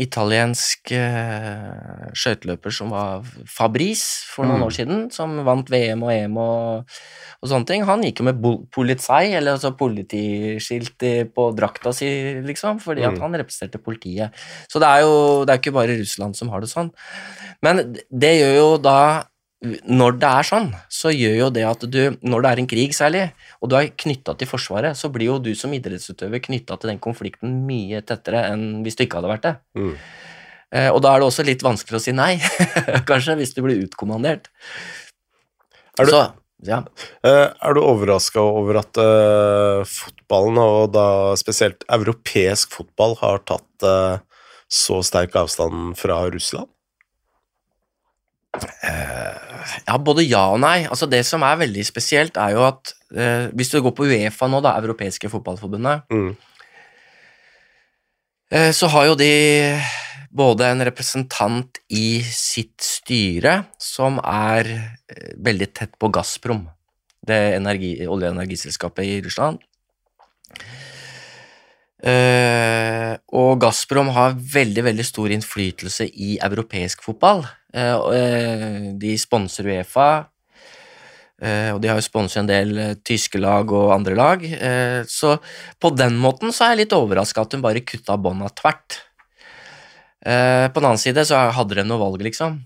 italiensk 0.00 0.92
eh, 0.96 2.12
skøyteløper 2.16 2.72
som 2.72 2.92
var 2.94 3.26
Fabrice 3.48 4.24
for 4.32 4.46
noen 4.48 4.60
Mm. 4.62 4.66
år 4.66 4.72
siden, 4.72 5.00
som 5.12 5.34
vant 5.44 5.68
VM 5.68 6.02
og 6.02 6.12
EM 6.12 6.36
og, 6.40 6.84
og 7.42 7.48
sånne 7.50 7.66
ting. 7.68 7.84
Han 7.84 8.02
gikk 8.02 8.20
jo 8.22 8.24
med 8.24 8.40
polizei, 8.72 9.34
eller 9.36 9.52
altså 9.58 9.74
politiskilt 9.76 11.04
på 11.34 11.48
drakta 11.56 11.92
si, 11.92 12.08
liksom, 12.40 12.80
fordi 12.80 13.04
at 13.04 13.14
Mm. 13.14 13.20
han 13.20 13.32
representerte 13.34 13.82
politiet. 13.82 14.32
Så 14.68 14.80
det 14.80 14.88
er 14.88 15.00
jo 15.02 15.44
det 15.44 15.52
er 15.54 15.58
ikke 15.60 15.74
bare 15.76 15.98
Russland 16.00 16.36
som 16.36 16.48
har 16.48 16.60
det 16.60 16.70
sånn. 16.70 16.90
Men 17.62 17.92
det 18.10 18.32
gjør 18.40 18.54
jo 18.56 18.76
da 18.78 19.24
Når 19.62 20.16
det 20.18 20.28
er 20.28 20.46
sånn, 20.48 20.70
så 20.90 21.12
gjør 21.14 21.36
jo 21.38 21.48
det 21.54 21.62
at 21.68 21.84
du 21.86 22.16
Når 22.26 22.42
det 22.42 22.50
er 22.50 22.60
en 22.62 22.66
krig, 22.66 22.90
særlig, 22.96 23.28
og 23.62 23.70
du 23.70 23.76
er 23.78 23.92
knytta 23.94 24.34
til 24.40 24.48
Forsvaret, 24.50 24.96
så 24.98 25.06
blir 25.14 25.28
jo 25.28 25.36
du 25.38 25.52
som 25.54 25.70
idrettsutøver 25.76 26.42
knytta 26.42 26.74
til 26.82 26.90
den 26.90 26.98
konflikten 26.98 27.60
mye 27.68 28.00
tettere 28.02 28.42
enn 28.50 28.82
hvis 28.82 28.98
du 28.98 29.04
ikke 29.06 29.20
hadde 29.20 29.30
vært 29.30 29.46
det. 29.46 29.54
Mm. 29.78 29.92
Eh, 30.72 30.88
og 30.90 30.98
da 31.04 31.12
er 31.14 31.22
det 31.22 31.28
også 31.28 31.44
litt 31.46 31.62
vanskelig 31.62 32.00
å 32.00 32.02
si 32.02 32.14
nei, 32.16 32.32
kanskje, 33.10 33.36
hvis 33.38 33.54
du 33.54 33.62
blir 33.62 33.84
utkommandert. 33.86 34.50
Er 36.00 36.06
du- 36.06 36.10
Så, 36.16 36.22
ja. 36.66 36.82
Eh, 37.22 37.48
Er 37.62 37.74
du 37.74 37.80
overraska 37.84 38.40
over 38.42 38.78
at 38.82 38.96
eh, 38.98 39.84
fotballen, 39.86 40.58
og 40.58 40.92
da 40.94 41.06
spesielt 41.38 41.84
europeisk 41.88 42.72
fotball, 42.72 43.14
har 43.22 43.38
tatt 43.46 43.86
eh, 43.86 44.18
så 44.72 45.02
sterk 45.06 45.36
avstand 45.36 45.94
fra 46.00 46.24
Russland? 46.32 46.66
Ja, 48.60 49.96
både 49.98 50.24
ja 50.26 50.44
og 50.52 50.60
nei. 50.60 50.84
Altså 50.86 51.08
Det 51.10 51.22
som 51.26 51.42
er 51.46 51.60
veldig 51.62 51.84
spesielt, 51.88 52.36
er 52.36 52.54
jo 52.56 52.64
at 52.68 52.92
eh, 53.14 53.48
hvis 53.56 53.72
du 53.72 53.80
går 53.82 53.94
på 53.96 54.06
Uefa 54.08 54.48
nå, 54.50 54.60
da, 54.64 54.76
Europeiske 54.80 55.30
fotballforbundet, 55.32 56.04
Mm. 56.12 56.36
eh, 58.52 58.70
så 58.72 58.88
har 58.92 59.06
jo 59.06 59.14
de 59.16 59.32
både 60.32 60.64
en 60.72 60.80
representant 60.84 61.78
i 61.92 62.22
sitt 62.24 62.80
styre 62.80 63.66
som 63.80 64.18
er 64.24 64.68
eh, 64.72 65.32
veldig 65.36 65.72
tett 65.74 65.98
på 66.00 66.08
Gazprom, 66.12 66.66
det 67.26 67.54
energi, 67.56 67.94
olje- 68.06 68.30
og 68.30 68.36
energiselskapet 68.36 69.04
i 69.04 69.20
Russland. 69.24 69.60
Eh, 72.02 73.12
og 73.32 73.60
Gazprom 73.62 74.08
har 74.16 74.34
veldig 74.34 74.82
veldig 74.88 75.04
stor 75.06 75.30
innflytelse 75.30 76.08
i 76.10 76.34
europeisk 76.42 77.04
fotball. 77.04 77.44
Eh, 77.72 78.14
eh, 78.16 78.92
de 79.00 79.14
sponser 79.16 79.68
Uefa, 79.70 80.08
eh, 81.40 81.70
og 81.72 81.80
de 81.80 81.88
har 81.88 81.96
jo 81.96 82.04
sponset 82.04 82.42
en 82.42 82.50
del 82.50 82.82
tyske 83.00 83.40
lag 83.40 83.72
og 83.72 83.94
andre 83.96 84.18
lag. 84.18 84.44
Så 85.08 85.38
på 85.80 85.92
den 85.96 86.18
måten 86.20 86.52
så 86.52 86.66
er 86.66 86.76
jeg 86.76 86.84
litt 86.84 86.98
overraska 86.98 87.46
at 87.46 87.56
hun 87.56 87.64
bare 87.64 87.84
kutta 87.84 88.18
bånda 88.20 88.52
tvert. 88.52 89.00
På 90.22 90.78
den 90.78 90.86
annen 90.86 91.00
side 91.02 91.24
så 91.26 91.48
hadde 91.50 91.74
de 91.74 91.82
noe 91.82 91.98
valg, 91.98 92.20
liksom. 92.22 92.60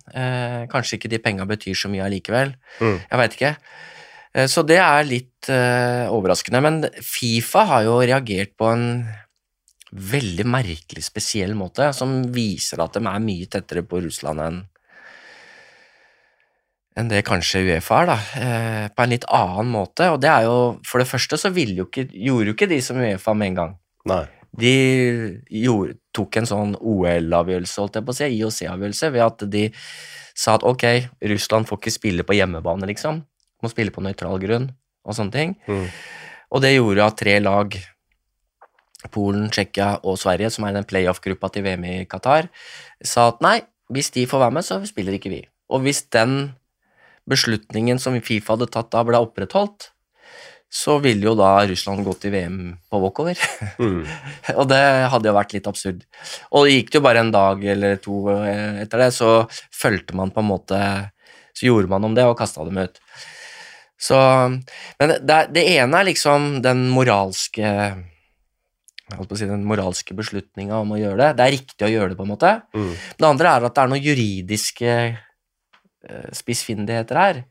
Kanskje 0.68 0.98
ikke 0.98 1.08
de 1.08 1.22
penga 1.24 1.46
betyr 1.48 1.72
så 1.72 1.88
mye 1.88 2.04
allikevel. 2.04 2.52
Mm. 2.82 2.98
Jeg 3.00 3.20
veit 3.22 3.36
ikke. 3.38 3.52
Så 4.52 4.60
det 4.68 4.76
er 4.76 5.08
litt 5.08 5.48
overraskende. 5.48 6.60
Men 6.60 6.82
Fifa 7.00 7.64
har 7.70 7.86
jo 7.86 7.96
reagert 8.02 8.52
på 8.60 8.68
en 8.74 8.84
veldig 9.96 10.44
merkelig, 10.52 11.06
spesiell 11.06 11.56
måte, 11.56 11.88
som 11.96 12.18
viser 12.34 12.82
at 12.84 12.98
de 12.98 13.06
er 13.08 13.24
mye 13.24 13.48
tettere 13.48 13.86
på 13.88 14.02
Russland 14.04 14.44
enn 14.44 14.60
enn 16.96 17.10
det 17.10 17.24
kanskje 17.28 17.62
Uefa 17.66 18.00
er, 18.02 18.08
da. 18.08 18.16
Eh, 18.40 18.86
på 18.88 19.04
en 19.04 19.12
litt 19.12 19.26
annen 19.28 19.68
måte. 19.72 20.08
Og 20.14 20.20
det 20.22 20.30
er 20.32 20.46
jo 20.48 20.56
For 20.86 21.02
det 21.02 21.08
første 21.10 21.38
så 21.40 21.52
jo 21.52 21.84
ikke, 21.84 22.08
gjorde 22.10 22.50
jo 22.50 22.56
ikke 22.56 22.70
de 22.72 22.80
som 22.80 22.96
Uefa 22.96 23.34
med 23.34 23.52
en 23.52 23.58
gang. 23.60 23.78
Nei. 24.06 24.24
De 24.56 24.74
gjorde, 25.52 25.98
tok 26.16 26.38
en 26.40 26.48
sånn 26.48 26.76
OL-avgjørelse, 26.80 27.80
holdt 27.82 27.98
jeg 27.98 28.06
på 28.06 28.14
å 28.14 28.16
si, 28.16 28.28
IOC-avgjørelse, 28.38 29.10
ved 29.12 29.24
at 29.26 29.44
de 29.52 29.64
sa 30.36 30.54
at 30.56 30.64
ok, 30.64 30.84
Russland 31.28 31.68
får 31.68 31.80
ikke 31.82 31.92
spille 31.92 32.24
på 32.24 32.36
hjemmebane, 32.38 32.88
liksom. 32.88 33.20
Må 33.60 33.68
spille 33.68 33.92
på 33.92 34.04
nøytral 34.04 34.40
grunn, 34.40 34.70
og 35.04 35.18
sånne 35.18 35.34
ting. 35.34 35.52
Mm. 35.68 35.84
Og 36.56 36.64
det 36.64 36.72
gjorde 36.72 37.04
at 37.10 37.18
tre 37.20 37.36
lag, 37.42 37.76
Polen, 39.12 39.50
Tsjekkia 39.52 39.98
og 40.08 40.16
Sverige, 40.18 40.48
som 40.54 40.64
er 40.64 40.78
den 40.78 40.88
playoff-gruppa 40.88 41.50
til 41.52 41.66
VM 41.66 41.84
i 41.84 41.96
Qatar, 42.08 42.48
sa 43.04 43.28
at 43.34 43.44
nei, 43.44 43.58
hvis 43.92 44.08
de 44.14 44.24
får 44.30 44.46
være 44.46 44.56
med, 44.56 44.64
så 44.64 44.80
spiller 44.88 45.18
ikke 45.18 45.34
vi. 45.34 45.42
Og 45.68 45.84
hvis 45.84 46.06
den 46.14 46.56
beslutningen 47.30 48.00
som 48.02 48.16
Fifa 48.22 48.54
hadde 48.54 48.70
tatt 48.72 48.90
da, 48.94 49.04
ble 49.06 49.20
opprettholdt, 49.22 49.90
så 50.72 50.96
ville 50.98 51.28
jo 51.28 51.34
da 51.38 51.50
Russland 51.68 52.02
gå 52.04 52.12
til 52.20 52.32
VM 52.34 52.60
på 52.90 53.02
walkover. 53.02 53.38
Mm. 53.76 54.06
Og 54.56 54.64
det 54.70 54.80
hadde 55.12 55.28
jo 55.28 55.34
vært 55.36 55.52
litt 55.52 55.66
absurd. 55.68 56.04
Og 56.54 56.64
det 56.64 56.76
gikk 56.76 56.90
det 56.90 56.98
jo 56.98 57.04
bare 57.04 57.20
en 57.20 57.32
dag 57.34 57.60
eller 57.74 57.98
to 58.00 58.22
eh, 58.32 58.80
etter 58.82 59.02
det, 59.04 59.08
så 59.12 59.30
fulgte 59.74 60.16
man 60.16 60.32
på 60.32 60.40
en 60.40 60.48
måte 60.48 60.78
Så 61.56 61.66
gjorde 61.68 61.90
man 61.92 62.04
om 62.04 62.14
det 62.16 62.24
og 62.24 62.38
kasta 62.38 62.64
dem 62.64 62.78
ut. 62.78 63.00
Så 64.00 64.16
Men 64.98 65.14
det, 65.20 65.40
det 65.52 65.64
ene 65.76 66.00
er 66.00 66.08
liksom 66.08 66.60
den 66.64 66.86
moralske 66.92 67.68
holdt 69.14 69.30
på 69.30 69.36
å 69.36 69.38
si, 69.38 69.46
den 69.46 69.66
moralske 69.68 70.16
beslutninga 70.18 70.80
om 70.82 70.96
å 70.96 70.98
gjøre 70.98 71.20
det. 71.20 71.30
Det 71.38 71.44
er 71.44 71.54
riktig 71.54 71.86
å 71.86 71.92
gjøre 71.92 72.10
det, 72.12 72.18
på 72.18 72.26
en 72.26 72.32
måte. 72.32 72.52
Mm. 72.74 72.92
Det 73.20 73.28
andre 73.28 73.52
er 73.52 73.66
at 73.68 73.76
det 73.76 73.84
er 73.84 73.92
noen 73.92 74.02
juridiske 74.02 74.96
spissfindigheter 76.36 77.20
her. 77.20 77.42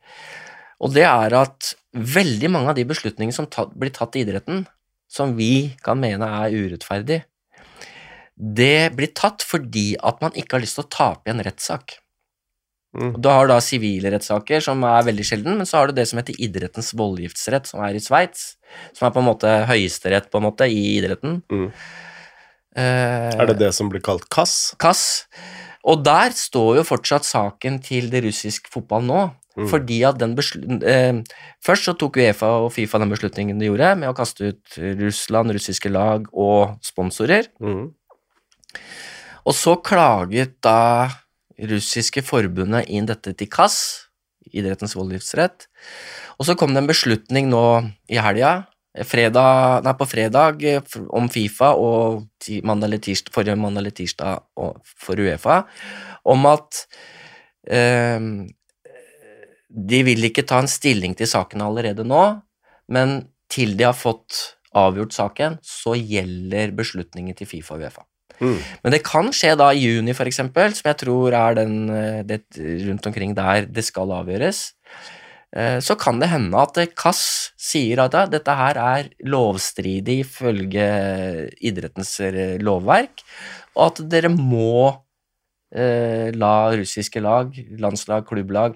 Og 0.84 0.93
det 0.95 1.06
er 1.08 1.36
at 1.39 1.74
veldig 1.95 2.51
mange 2.51 2.74
av 2.74 2.80
de 2.80 2.86
beslutningene 2.88 3.36
som 3.36 3.47
tatt, 3.47 3.72
blir 3.76 3.93
tatt 3.95 4.18
i 4.18 4.26
idretten, 4.26 4.66
som 5.12 5.36
vi 5.38 5.76
kan 5.86 5.99
mene 6.01 6.28
er 6.43 6.56
urettferdig, 6.56 7.22
det 8.36 8.91
blir 8.97 9.14
tatt 9.16 9.45
fordi 9.47 9.93
at 10.03 10.20
man 10.24 10.36
ikke 10.36 10.58
har 10.58 10.66
lyst 10.66 10.76
til 10.80 10.84
å 10.84 10.91
tape 10.91 11.30
i 11.30 11.32
en 11.32 11.43
rettssak. 11.45 11.99
Mm. 12.95 13.14
Du 13.20 13.28
har 13.28 13.47
da 13.47 13.58
sivile 13.64 14.12
rettssaker, 14.14 14.62
som 14.64 14.84
er 14.88 15.08
veldig 15.08 15.26
sjelden, 15.28 15.58
men 15.60 15.68
så 15.68 15.82
har 15.82 15.91
du 15.91 15.97
det 15.97 16.06
som 16.08 16.20
heter 16.20 16.38
idrettens 16.39 16.93
voldgiftsrett, 16.95 17.68
som 17.68 17.84
er 17.84 17.95
i 17.95 18.03
Sveits, 18.03 18.56
som 18.95 19.08
er 19.08 19.16
på 19.16 19.24
en 19.24 19.28
måte 19.28 19.51
høyesterett 19.70 20.30
på 20.32 20.39
en 20.39 20.47
måte 20.47 20.68
i 20.72 20.97
idretten. 20.97 21.41
Mm. 21.51 21.68
Eh, 22.76 23.36
Er 23.36 23.51
det 23.51 23.60
det 23.60 23.74
som 23.76 23.91
blir 23.91 24.03
kalt 24.03 24.28
kass? 24.32 24.76
Kass. 24.80 25.28
Og 25.86 26.06
der 26.06 26.34
står 26.34 26.80
jo 26.80 26.86
fortsatt 26.88 27.28
saken 27.28 27.80
til 27.86 28.10
det 28.14 28.24
russisk 28.26 28.72
fotball 28.74 29.06
nå. 29.06 29.26
Mm. 29.56 29.68
Fordi 29.72 30.02
at 30.04 30.18
den 30.20 30.34
eh, 30.84 31.22
Først 31.64 31.88
så 31.88 31.94
tok 31.96 32.18
Uefa 32.20 32.50
og 32.66 32.74
Fifa 32.76 33.00
den 33.00 33.14
beslutningen 33.14 33.62
de 33.62 33.70
gjorde, 33.70 33.94
med 34.02 34.12
å 34.12 34.18
kaste 34.18 34.52
ut 34.52 34.80
Russland, 35.00 35.54
russiske 35.56 35.92
lag 35.92 36.26
og 36.34 36.76
sponsorer. 36.84 37.48
Mm. 37.64 37.94
Og 39.46 39.56
så 39.56 39.78
klaget 39.80 40.58
da 40.66 41.08
russiske 41.56 42.26
forbundet 42.26 42.90
inn 42.92 43.08
dette 43.08 43.32
til 43.38 43.48
KAS, 43.48 43.78
idrettens 44.52 44.96
voldgiftsrett. 44.98 45.70
Og 46.36 46.50
så 46.50 46.58
kom 46.60 46.76
det 46.76 46.84
en 46.84 46.92
beslutning 46.92 47.48
nå 47.52 47.66
i 48.12 48.20
helga, 48.20 48.66
fredag, 49.04 49.84
nei, 49.84 49.93
på 50.00 50.08
fredag, 50.08 50.64
eh, 50.64 50.98
om 51.10 51.28
Fifa 51.32 51.74
og 51.76 52.24
mandag 52.64 52.89
eller 52.89 53.04
tirsdag, 53.04 53.34
forrige 53.36 53.58
mandag 53.60 53.84
eller 53.84 53.96
tirsdag 53.96 54.46
for 54.86 55.20
Uefa, 55.20 55.64
om 56.32 56.48
at 56.48 56.86
eh, 57.68 58.20
de 59.76 60.02
vil 60.08 60.30
ikke 60.30 60.46
ta 60.48 60.62
en 60.64 60.72
stilling 60.72 61.16
til 61.18 61.28
saken 61.28 61.64
allerede 61.66 62.08
nå, 62.08 62.24
men 62.88 63.18
til 63.52 63.76
de 63.78 63.88
har 63.89 63.98
fått 63.98 64.58
avgjort 64.76 65.16
saken, 65.16 65.58
så 65.64 65.96
gjelder 65.96 66.76
beslutningen 66.76 67.36
til 67.36 67.50
Fifa 67.50 67.76
og 67.76 67.86
Uefa. 67.86 68.06
Mm. 68.39 68.58
Men 68.84 68.91
det 68.91 69.04
kan 69.08 69.32
skje 69.36 69.54
da 69.60 69.70
i 69.72 69.86
juni, 69.86 70.12
eksempel, 70.12 70.74
som 70.76 70.89
jeg 70.89 71.00
tror 71.04 71.36
er 71.36 71.56
den 71.56 71.76
eh, 71.89 72.22
det, 72.28 72.41
rundt 72.88 73.08
omkring 73.08 73.36
der 73.36 73.68
det 73.72 73.86
skal 73.88 74.12
avgjøres. 74.12 74.74
Eh, 75.56 75.80
Så 75.80 75.95
kan 75.95 76.20
det 76.20 76.30
hende 76.32 76.60
at 76.60 76.78
Kass 76.99 77.53
sier 77.58 78.03
at 78.03 78.18
dette 78.32 78.56
her 78.60 78.80
er 78.82 79.10
lovstridig 79.24 80.20
ifølge 80.26 80.88
idrettens 81.64 82.20
eh, 82.20 82.58
lovverk, 82.60 83.24
og 83.76 83.86
at 83.88 84.03
dere 84.12 84.32
må 84.34 84.91
eh, 85.72 86.32
la 86.36 86.56
russiske 86.76 87.24
lag, 87.24 87.56
landslag, 87.80 88.28
klubblag, 88.28 88.76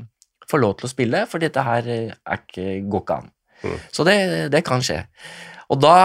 få 0.50 0.58
lov 0.58 0.80
til 0.80 0.88
å 0.88 0.94
spille, 0.94 1.26
for 1.30 1.44
dette 1.44 1.62
her 1.62 1.86
er 1.94 2.40
ikke, 2.40 2.80
går 2.90 3.04
ikke 3.04 3.20
an. 3.22 3.32
Mm. 3.60 3.80
Så 3.92 4.06
det, 4.08 4.18
det 4.54 4.64
kan 4.66 4.82
skje. 4.82 5.04
Og 5.70 5.78
da 5.84 5.96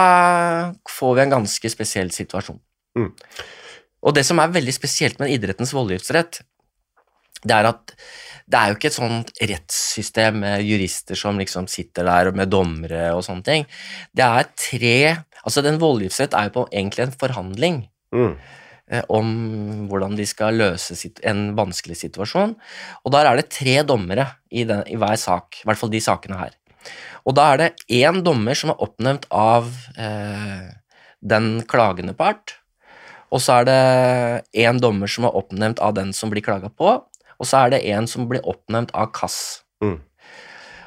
får 0.91 1.15
vi 1.15 1.23
en 1.23 1.37
ganske 1.39 1.71
spesiell 1.71 2.11
situasjon. 2.13 2.59
Mm. 2.99 3.09
Og 4.05 4.13
det 4.13 4.25
som 4.27 4.37
er 4.43 4.53
veldig 4.53 4.75
spesielt 4.75 5.17
med 5.17 5.31
idrettens 5.33 5.73
voldgiftsrett, 5.73 6.43
det 7.45 7.55
er 7.55 7.71
at 7.71 7.95
det 8.45 8.59
er 8.59 8.69
jo 8.69 8.75
ikke 8.77 8.89
et 8.91 8.97
sånt 8.97 9.31
rettssystem 9.41 10.35
med 10.43 10.65
jurister 10.67 11.17
som 11.17 11.39
liksom 11.41 11.65
sitter 11.71 12.05
der 12.05 12.29
og 12.29 12.37
med 12.37 12.51
dommere 12.53 13.07
og 13.15 13.23
sånne 13.25 13.45
ting. 13.47 13.65
Det 14.13 14.25
er 14.25 14.51
tre 14.53 14.97
Altså, 15.45 15.61
den 15.61 15.75
voldgiftsrett 15.77 16.33
er 16.33 16.47
jo 16.47 16.55
på 16.55 16.61
egentlig 16.73 17.03
en 17.03 17.11
forhandling 17.21 17.75
Mm. 18.15 18.31
eh, 18.89 19.03
om 19.09 19.27
hvordan 19.89 20.15
de 20.17 20.25
skal 20.25 20.57
løse 20.57 20.95
en 21.21 21.55
vanskelig 21.57 21.97
situasjon. 21.99 22.55
Og 23.03 23.11
der 23.13 23.29
er 23.29 23.35
det 23.37 23.51
tre 23.53 23.83
dommere 23.83 24.25
i, 24.49 24.63
den, 24.63 24.81
i 24.89 24.95
hver 24.97 25.13
sak, 25.21 25.59
i 25.61 25.67
hvert 25.67 25.77
fall 25.77 25.91
de 25.93 26.01
sakene 26.01 26.39
her. 26.39 26.55
Og 27.25 27.35
da 27.37 27.53
er 27.53 27.57
det 27.61 27.69
én 27.93 28.23
dommer 28.25 28.57
som 28.57 28.71
er 28.73 28.81
oppnevnt 28.81 29.27
av 29.29 29.69
eh, 29.97 30.73
den 31.21 31.61
klagende 31.69 32.15
part, 32.17 32.55
og 33.29 33.41
så 33.41 33.59
er 33.59 33.69
det 33.69 34.63
én 34.65 34.81
dommer 34.81 35.11
som 35.11 35.25
er 35.25 35.35
oppnevnt 35.37 35.81
av 35.83 35.93
den 35.97 36.13
som 36.13 36.33
blir 36.33 36.45
klaga 36.45 36.69
på, 36.73 37.03
og 37.39 37.49
så 37.49 37.65
er 37.65 37.75
det 37.75 37.85
en 37.93 38.09
som 38.09 38.27
blir 38.29 38.43
oppnevnt 38.47 38.93
av 38.95 39.11
KASS. 39.15 39.39
Mm. 39.83 39.97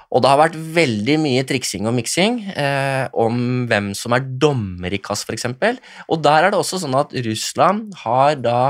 Og 0.08 0.24
det 0.24 0.30
har 0.30 0.40
vært 0.40 0.60
veldig 0.76 1.16
mye 1.20 1.44
triksing 1.48 1.88
og 1.88 1.96
miksing 1.98 2.40
eh, 2.56 3.04
om 3.12 3.66
hvem 3.68 3.90
som 3.96 4.14
er 4.16 4.24
dommer 4.40 4.94
i 4.94 5.00
KASS, 5.04 5.26
f.eks. 5.28 5.48
Og 6.08 6.22
der 6.24 6.46
er 6.46 6.54
det 6.54 6.60
også 6.60 6.80
sånn 6.80 6.96
at 6.96 7.12
Russland 7.26 7.92
har 8.04 8.38
da 8.40 8.60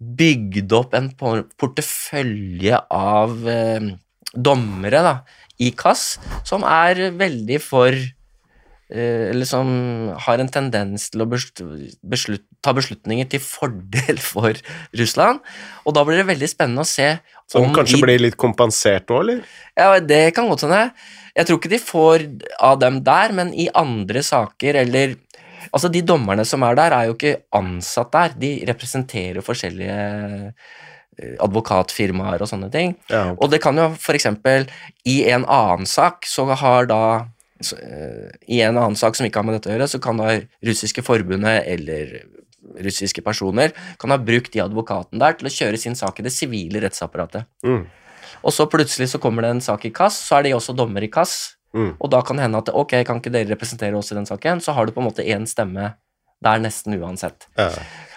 bygd 0.00 0.72
opp 0.72 0.96
en 0.96 1.10
portefølje 1.12 2.80
av 2.96 3.36
eh, 3.52 3.90
dommere 4.32 5.04
da, 5.04 5.14
i 5.60 5.74
KASS 5.76 6.06
som 6.48 6.64
er 6.64 7.10
veldig 7.20 7.60
for 7.60 7.96
eh, 8.90 9.30
Eller 9.30 9.48
som 9.48 9.70
har 10.26 10.42
en 10.42 10.50
tendens 10.52 11.08
til 11.10 11.24
å 11.24 11.28
beslut, 11.30 12.44
ta 12.62 12.74
beslutninger 12.76 13.28
til 13.30 13.42
fordel 13.44 14.20
for 14.32 14.58
Russland. 14.98 15.40
Og 15.86 15.96
da 15.96 16.04
blir 16.06 16.20
det 16.20 16.28
veldig 16.32 16.50
spennende 16.50 16.84
å 16.84 16.90
se 16.90 17.14
Som 17.50 17.68
om 17.68 17.74
kanskje 17.76 17.98
de, 17.98 18.04
blir 18.06 18.22
litt 18.26 18.38
kompensert 18.40 19.08
nå, 19.10 19.22
eller? 19.24 19.42
ja, 19.78 19.96
det 20.02 20.22
kan 20.36 20.50
godt 20.50 20.66
hende. 20.66 20.90
Jeg 21.36 21.46
tror 21.46 21.60
ikke 21.60 21.72
de 21.72 21.82
får 21.82 22.28
av 22.60 22.78
dem 22.82 23.00
der, 23.06 23.34
men 23.36 23.52
i 23.54 23.70
andre 23.74 24.22
saker 24.26 24.82
eller 24.84 25.18
Altså, 25.70 25.90
de 25.92 26.00
dommerne 26.02 26.42
som 26.48 26.64
er 26.66 26.74
der, 26.78 26.94
er 26.96 27.08
jo 27.10 27.14
ikke 27.14 27.42
ansatt 27.54 28.08
der. 28.14 28.32
De 28.42 28.48
representerer 28.66 29.44
forskjellige 29.44 29.98
eh, 31.20 31.36
advokatfirmaer 31.44 32.42
og 32.42 32.50
sånne 32.50 32.70
ting. 32.72 32.94
Ja. 33.12 33.34
Og 33.36 33.52
det 33.52 33.60
kan 33.62 33.78
jo 33.78 33.90
eksempel 34.16 34.66
i 35.08 35.20
en 35.30 35.44
annen 35.44 35.86
sak 35.86 36.26
så 36.28 36.48
har 36.48 36.88
da 36.90 37.02
så, 37.60 37.76
eh, 37.78 38.30
I 38.48 38.60
en 38.66 38.76
annen 38.78 38.96
sak 38.96 39.16
som 39.16 39.26
ikke 39.26 39.40
har 39.42 39.44
med 39.48 39.58
dette 39.58 39.70
å 39.70 39.74
gjøre, 39.76 39.88
så 39.92 40.00
kan 40.02 40.16
da 40.20 40.40
russiske 40.64 41.02
forbundet 41.04 41.66
eller 41.68 42.22
russiske 42.80 43.22
personer 43.24 43.72
kan 43.98 44.10
ha 44.12 44.18
brukt 44.20 44.52
de 44.54 44.60
advokaten 44.62 45.18
der 45.20 45.32
til 45.38 45.48
å 45.48 45.52
kjøre 45.52 45.78
sin 45.80 45.96
sak 45.98 46.20
i 46.20 46.26
det 46.26 46.32
sivile 46.32 46.80
rettsapparatet. 46.84 47.44
Mm. 47.66 47.86
Og 48.44 48.52
så 48.54 48.66
plutselig 48.70 49.10
så 49.12 49.20
kommer 49.20 49.42
det 49.44 49.50
en 49.56 49.60
sak 49.64 49.84
i 49.88 49.90
Kass, 49.90 50.20
så 50.28 50.38
er 50.38 50.42
de 50.48 50.54
også 50.56 50.76
dommer 50.76 51.02
i 51.04 51.10
Kass. 51.12 51.56
Mm. 51.70 51.92
og 52.02 52.08
da 52.10 52.18
kan 52.26 52.34
det 52.34 52.42
hende 52.42 52.58
at 52.58 52.68
ok, 52.74 52.96
kan 53.06 53.20
ikke 53.20 53.30
dere 53.30 53.46
representere 53.52 53.94
oss 53.94 54.08
i 54.10 54.16
den 54.16 54.24
saken, 54.26 54.58
så 54.58 54.72
har 54.74 54.86
du 54.88 54.90
på 54.90 54.98
en 54.98 55.06
måte 55.06 55.22
én 55.22 55.44
stemme 55.46 55.92
der 56.42 56.58
nesten 56.58 56.96
uansett. 56.98 57.46
Ja. 57.54 57.68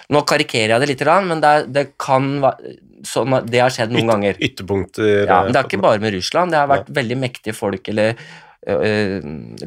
Nå 0.10 0.24
karikerer 0.26 0.74
jeg 0.74 0.82
det 0.82 0.88
litt, 0.90 1.04
men 1.28 1.40
det, 1.44 1.52
er, 1.52 1.68
det 1.70 1.84
kan 2.02 2.42
være 2.42 2.74
sånn 3.06 3.36
Det 3.46 3.60
har 3.62 3.70
skjedd 3.70 3.92
noen 3.94 4.08
Yt- 4.08 4.10
ganger. 4.10 4.40
Ytterpunkter 4.48 5.28
Ja, 5.28 5.44
men 5.44 5.54
det 5.54 5.60
er 5.62 5.70
ikke 5.70 5.82
bare 5.86 6.02
med 6.02 6.16
Russland. 6.16 6.50
Det 6.56 6.58
har 6.64 6.72
vært 6.72 6.90
veldig 6.98 7.18
mektige 7.20 7.54
folk 7.54 7.88
eller 7.94 8.16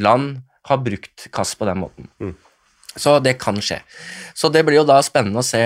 land 0.00 0.40
har 0.66 0.78
brukt 0.82 1.26
KAS 1.32 1.54
på 1.54 1.68
den 1.68 1.78
måten. 1.82 2.08
Mm. 2.20 2.34
Så 2.96 3.18
det 3.20 3.36
kan 3.38 3.58
skje. 3.62 3.80
Så 4.34 4.48
det 4.52 4.64
blir 4.66 4.80
jo 4.80 4.88
da 4.88 4.98
spennende 5.04 5.42
å 5.42 5.46
se 5.46 5.62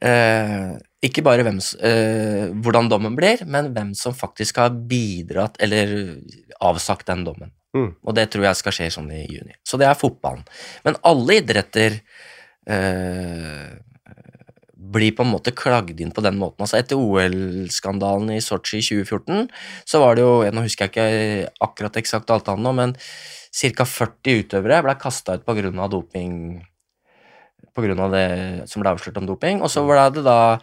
eh, 0.00 0.68
ikke 1.04 1.24
bare 1.26 1.44
hvem, 1.46 1.58
eh, 1.82 2.52
hvordan 2.62 2.90
dommen 2.92 3.16
blir, 3.18 3.42
men 3.46 3.72
hvem 3.74 3.94
som 3.98 4.16
faktisk 4.16 4.60
har 4.62 4.70
bidratt 4.70 5.58
eller 5.62 6.20
avsagt 6.60 7.08
den 7.10 7.24
dommen. 7.26 7.52
Mm. 7.76 7.92
Og 8.02 8.16
det 8.16 8.28
tror 8.32 8.48
jeg 8.48 8.58
skal 8.58 8.76
skje 8.76 8.90
sånn 8.96 9.12
i 9.14 9.24
juni. 9.24 9.54
Så 9.66 9.78
det 9.80 9.88
er 9.88 9.98
fotballen. 9.98 10.42
Men 10.86 10.98
alle 11.06 11.38
idretter 11.40 12.00
eh, 12.66 13.70
blir 14.92 15.14
på 15.16 15.24
en 15.26 15.32
måte 15.32 15.54
klagd 15.56 16.00
inn 16.02 16.12
på 16.14 16.24
den 16.24 16.38
måten. 16.40 16.64
Altså 16.64 16.80
Etter 16.80 16.98
OL-skandalen 16.98 18.34
i 18.34 18.40
Sotsji 18.44 18.80
i 18.80 18.86
2014, 18.86 19.46
så 19.88 20.02
var 20.02 20.16
det 20.16 20.26
jo 20.26 20.32
Nå 20.50 20.64
husker 20.66 20.88
jeg 20.88 20.94
ikke 20.94 21.52
akkurat 21.66 22.00
eksakt 22.00 22.32
alt 22.34 22.50
annet 22.50 22.66
nå, 22.66 22.74
men 22.76 22.96
ca. 22.98 23.86
40 23.86 24.44
utøvere 24.44 24.82
ble 24.86 24.96
kasta 25.00 25.38
ut 25.38 25.46
pga. 25.46 25.88
doping 25.90 26.34
av 27.80 28.12
det 28.12 28.68
som 28.68 28.82
ble 28.82 28.90
avslørt 28.90 29.18
om 29.20 29.26
doping. 29.26 29.62
Og 29.62 29.70
så 29.70 29.84
ble 29.86 30.06
det 30.14 30.24
da 30.26 30.58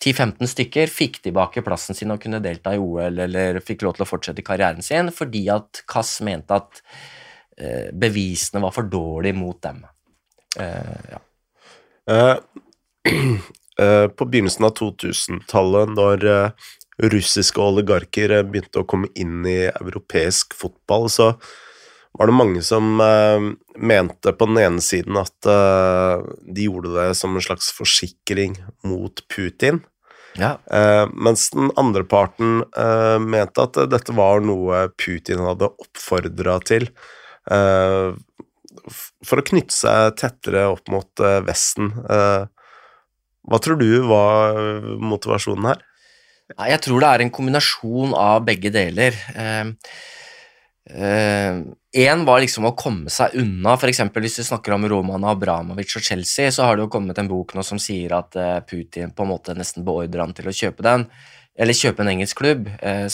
10-15 0.00 0.48
stykker 0.48 0.88
fikk 0.88 1.20
tilbake 1.26 1.62
plassen 1.64 1.96
sin 1.96 2.12
og 2.12 2.20
kunne 2.22 2.40
delta 2.40 2.72
i 2.74 2.80
OL 2.80 3.18
eller 3.26 3.60
fikk 3.60 3.84
lov 3.84 3.96
til 3.96 4.06
å 4.06 4.08
fortsette 4.08 4.44
karrieren 4.44 4.84
sin 4.84 5.10
fordi 5.12 5.44
at 5.52 5.82
Kass 5.90 6.20
mente 6.24 6.56
at 6.56 6.80
eh, 7.60 7.90
bevisene 7.92 8.62
var 8.64 8.72
for 8.72 8.88
dårlige 8.88 9.36
mot 9.36 9.60
dem. 9.60 9.82
Eh, 10.56 11.10
ja. 11.12 11.20
Eh, 12.10 12.36
på 14.12 14.26
begynnelsen 14.28 14.66
av 14.68 14.74
2000-tallet, 14.78 15.94
når 15.96 16.26
eh, 16.28 16.68
russiske 17.10 17.60
oligarker 17.62 18.36
eh, 18.38 18.46
begynte 18.46 18.82
å 18.82 18.88
komme 18.88 19.10
inn 19.18 19.44
i 19.48 19.62
europeisk 19.70 20.56
fotball, 20.58 21.08
så 21.12 21.32
var 22.18 22.26
det 22.26 22.34
mange 22.34 22.62
som 22.66 22.98
eh, 23.00 23.46
mente 23.78 24.32
på 24.34 24.48
den 24.50 24.58
ene 24.64 24.82
siden 24.84 25.20
at 25.20 25.46
eh, 25.48 26.26
de 26.50 26.66
gjorde 26.66 26.96
det 26.96 27.14
som 27.18 27.36
en 27.36 27.44
slags 27.44 27.70
forsikring 27.76 28.58
mot 28.86 29.22
Putin, 29.30 29.82
ja. 30.40 30.56
eh, 30.70 31.06
mens 31.14 31.48
den 31.54 31.70
andre 31.80 32.02
parten 32.04 32.64
eh, 32.76 33.18
mente 33.22 33.62
at 33.64 33.78
dette 33.92 34.16
var 34.18 34.42
noe 34.44 34.88
Putin 34.98 35.44
hadde 35.46 35.70
oppfordra 35.70 36.58
til. 36.66 36.90
eh, 37.50 38.10
for 39.26 39.40
å 39.40 39.44
knytte 39.44 39.74
seg 39.74 40.16
tettere 40.20 40.66
opp 40.70 40.90
mot 40.92 41.22
eh, 41.24 41.40
Vesten. 41.46 41.92
Eh, 42.10 42.46
hva 43.48 43.60
tror 43.62 43.80
du 43.80 43.88
var 44.10 44.58
eh, 44.60 44.92
motivasjonen 45.00 45.72
her? 45.72 45.84
Jeg 46.50 46.82
tror 46.82 47.00
det 47.00 47.08
er 47.08 47.22
en 47.22 47.30
kombinasjon 47.30 48.14
av 48.18 48.40
begge 48.42 48.72
deler. 48.74 49.14
Én 51.90 52.22
var 52.22 52.38
liksom 52.38 52.68
å 52.68 52.76
komme 52.78 53.10
seg 53.10 53.34
unna, 53.40 53.72
f.eks. 53.74 54.04
hvis 54.14 54.36
du 54.38 54.44
snakker 54.46 54.76
om 54.76 54.84
Roman 54.86 55.24
Abramovic 55.26 55.96
og 55.98 56.04
Chelsea, 56.06 56.52
så 56.54 56.68
har 56.68 56.76
det 56.78 56.84
jo 56.84 56.92
kommet 56.92 57.18
en 57.18 57.30
bok 57.30 57.56
nå 57.56 57.64
som 57.66 57.80
sier 57.82 58.14
at 58.14 58.38
eh, 58.38 58.60
Putin 58.62 59.10
på 59.10 59.26
en 59.26 59.32
måte 59.32 59.56
nesten 59.58 59.82
beordrer 59.86 60.22
han 60.22 60.34
til 60.36 60.46
å 60.46 60.54
kjøpe 60.54 60.86
den, 60.86 61.08
eller 61.58 61.74
kjøpe 61.74 62.04
en 62.04 62.12
engelsk 62.12 62.38
klubb 62.38 62.70
eh, 62.78 63.08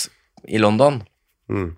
i 0.45 0.61
London. 0.61 1.01
Mm. 1.49 1.71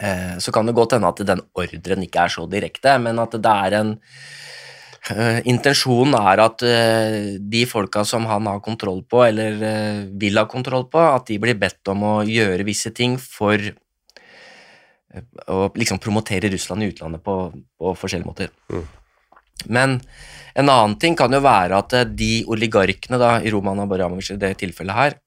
Eh, 0.00 0.38
så 0.40 0.54
kan 0.56 0.64
det 0.64 0.76
godt 0.78 0.96
hende 0.96 1.10
at 1.12 1.20
den 1.28 1.44
ordren 1.60 2.06
ikke 2.08 2.24
er 2.24 2.32
så 2.32 2.46
direkte, 2.48 2.96
men 3.04 3.20
at 3.20 3.36
det 3.36 3.56
er 3.66 3.76
en 3.82 3.92
eh, 5.12 5.40
intensjonen 5.50 6.16
er 6.18 6.42
at 6.44 6.64
eh, 6.66 7.36
de 7.40 7.64
folka 7.68 8.04
som 8.08 8.26
han 8.30 8.48
har 8.50 8.62
kontroll 8.64 9.02
på, 9.08 9.22
eller 9.26 9.62
eh, 9.66 10.00
vil 10.20 10.40
ha 10.40 10.46
kontroll 10.50 10.88
på, 10.92 11.02
at 11.02 11.28
de 11.30 11.38
blir 11.42 11.58
bedt 11.60 11.92
om 11.92 12.04
å 12.06 12.14
gjøre 12.26 12.66
visse 12.68 12.92
ting 12.96 13.18
for 13.20 13.58
å 15.50 15.62
liksom 15.74 15.98
promotere 15.98 16.52
Russland 16.52 16.84
i 16.84 16.90
utlandet 16.92 17.24
på, 17.26 17.34
på 17.50 17.94
forskjellige 17.98 18.30
måter. 18.30 18.52
Mm. 18.70 18.84
Men 19.66 19.96
en 20.54 20.70
annen 20.70 20.94
ting 21.02 21.16
kan 21.18 21.34
jo 21.34 21.42
være 21.42 21.80
at 21.82 21.96
de 22.16 22.30
oligarkene 22.50 23.18
da, 23.20 23.32
i 23.42 23.50
Roman 23.52 23.82
Abramovic 23.82 24.30
i 24.34 24.38
det 24.40 24.54
tilfellet 24.62 24.96
her 24.96 25.18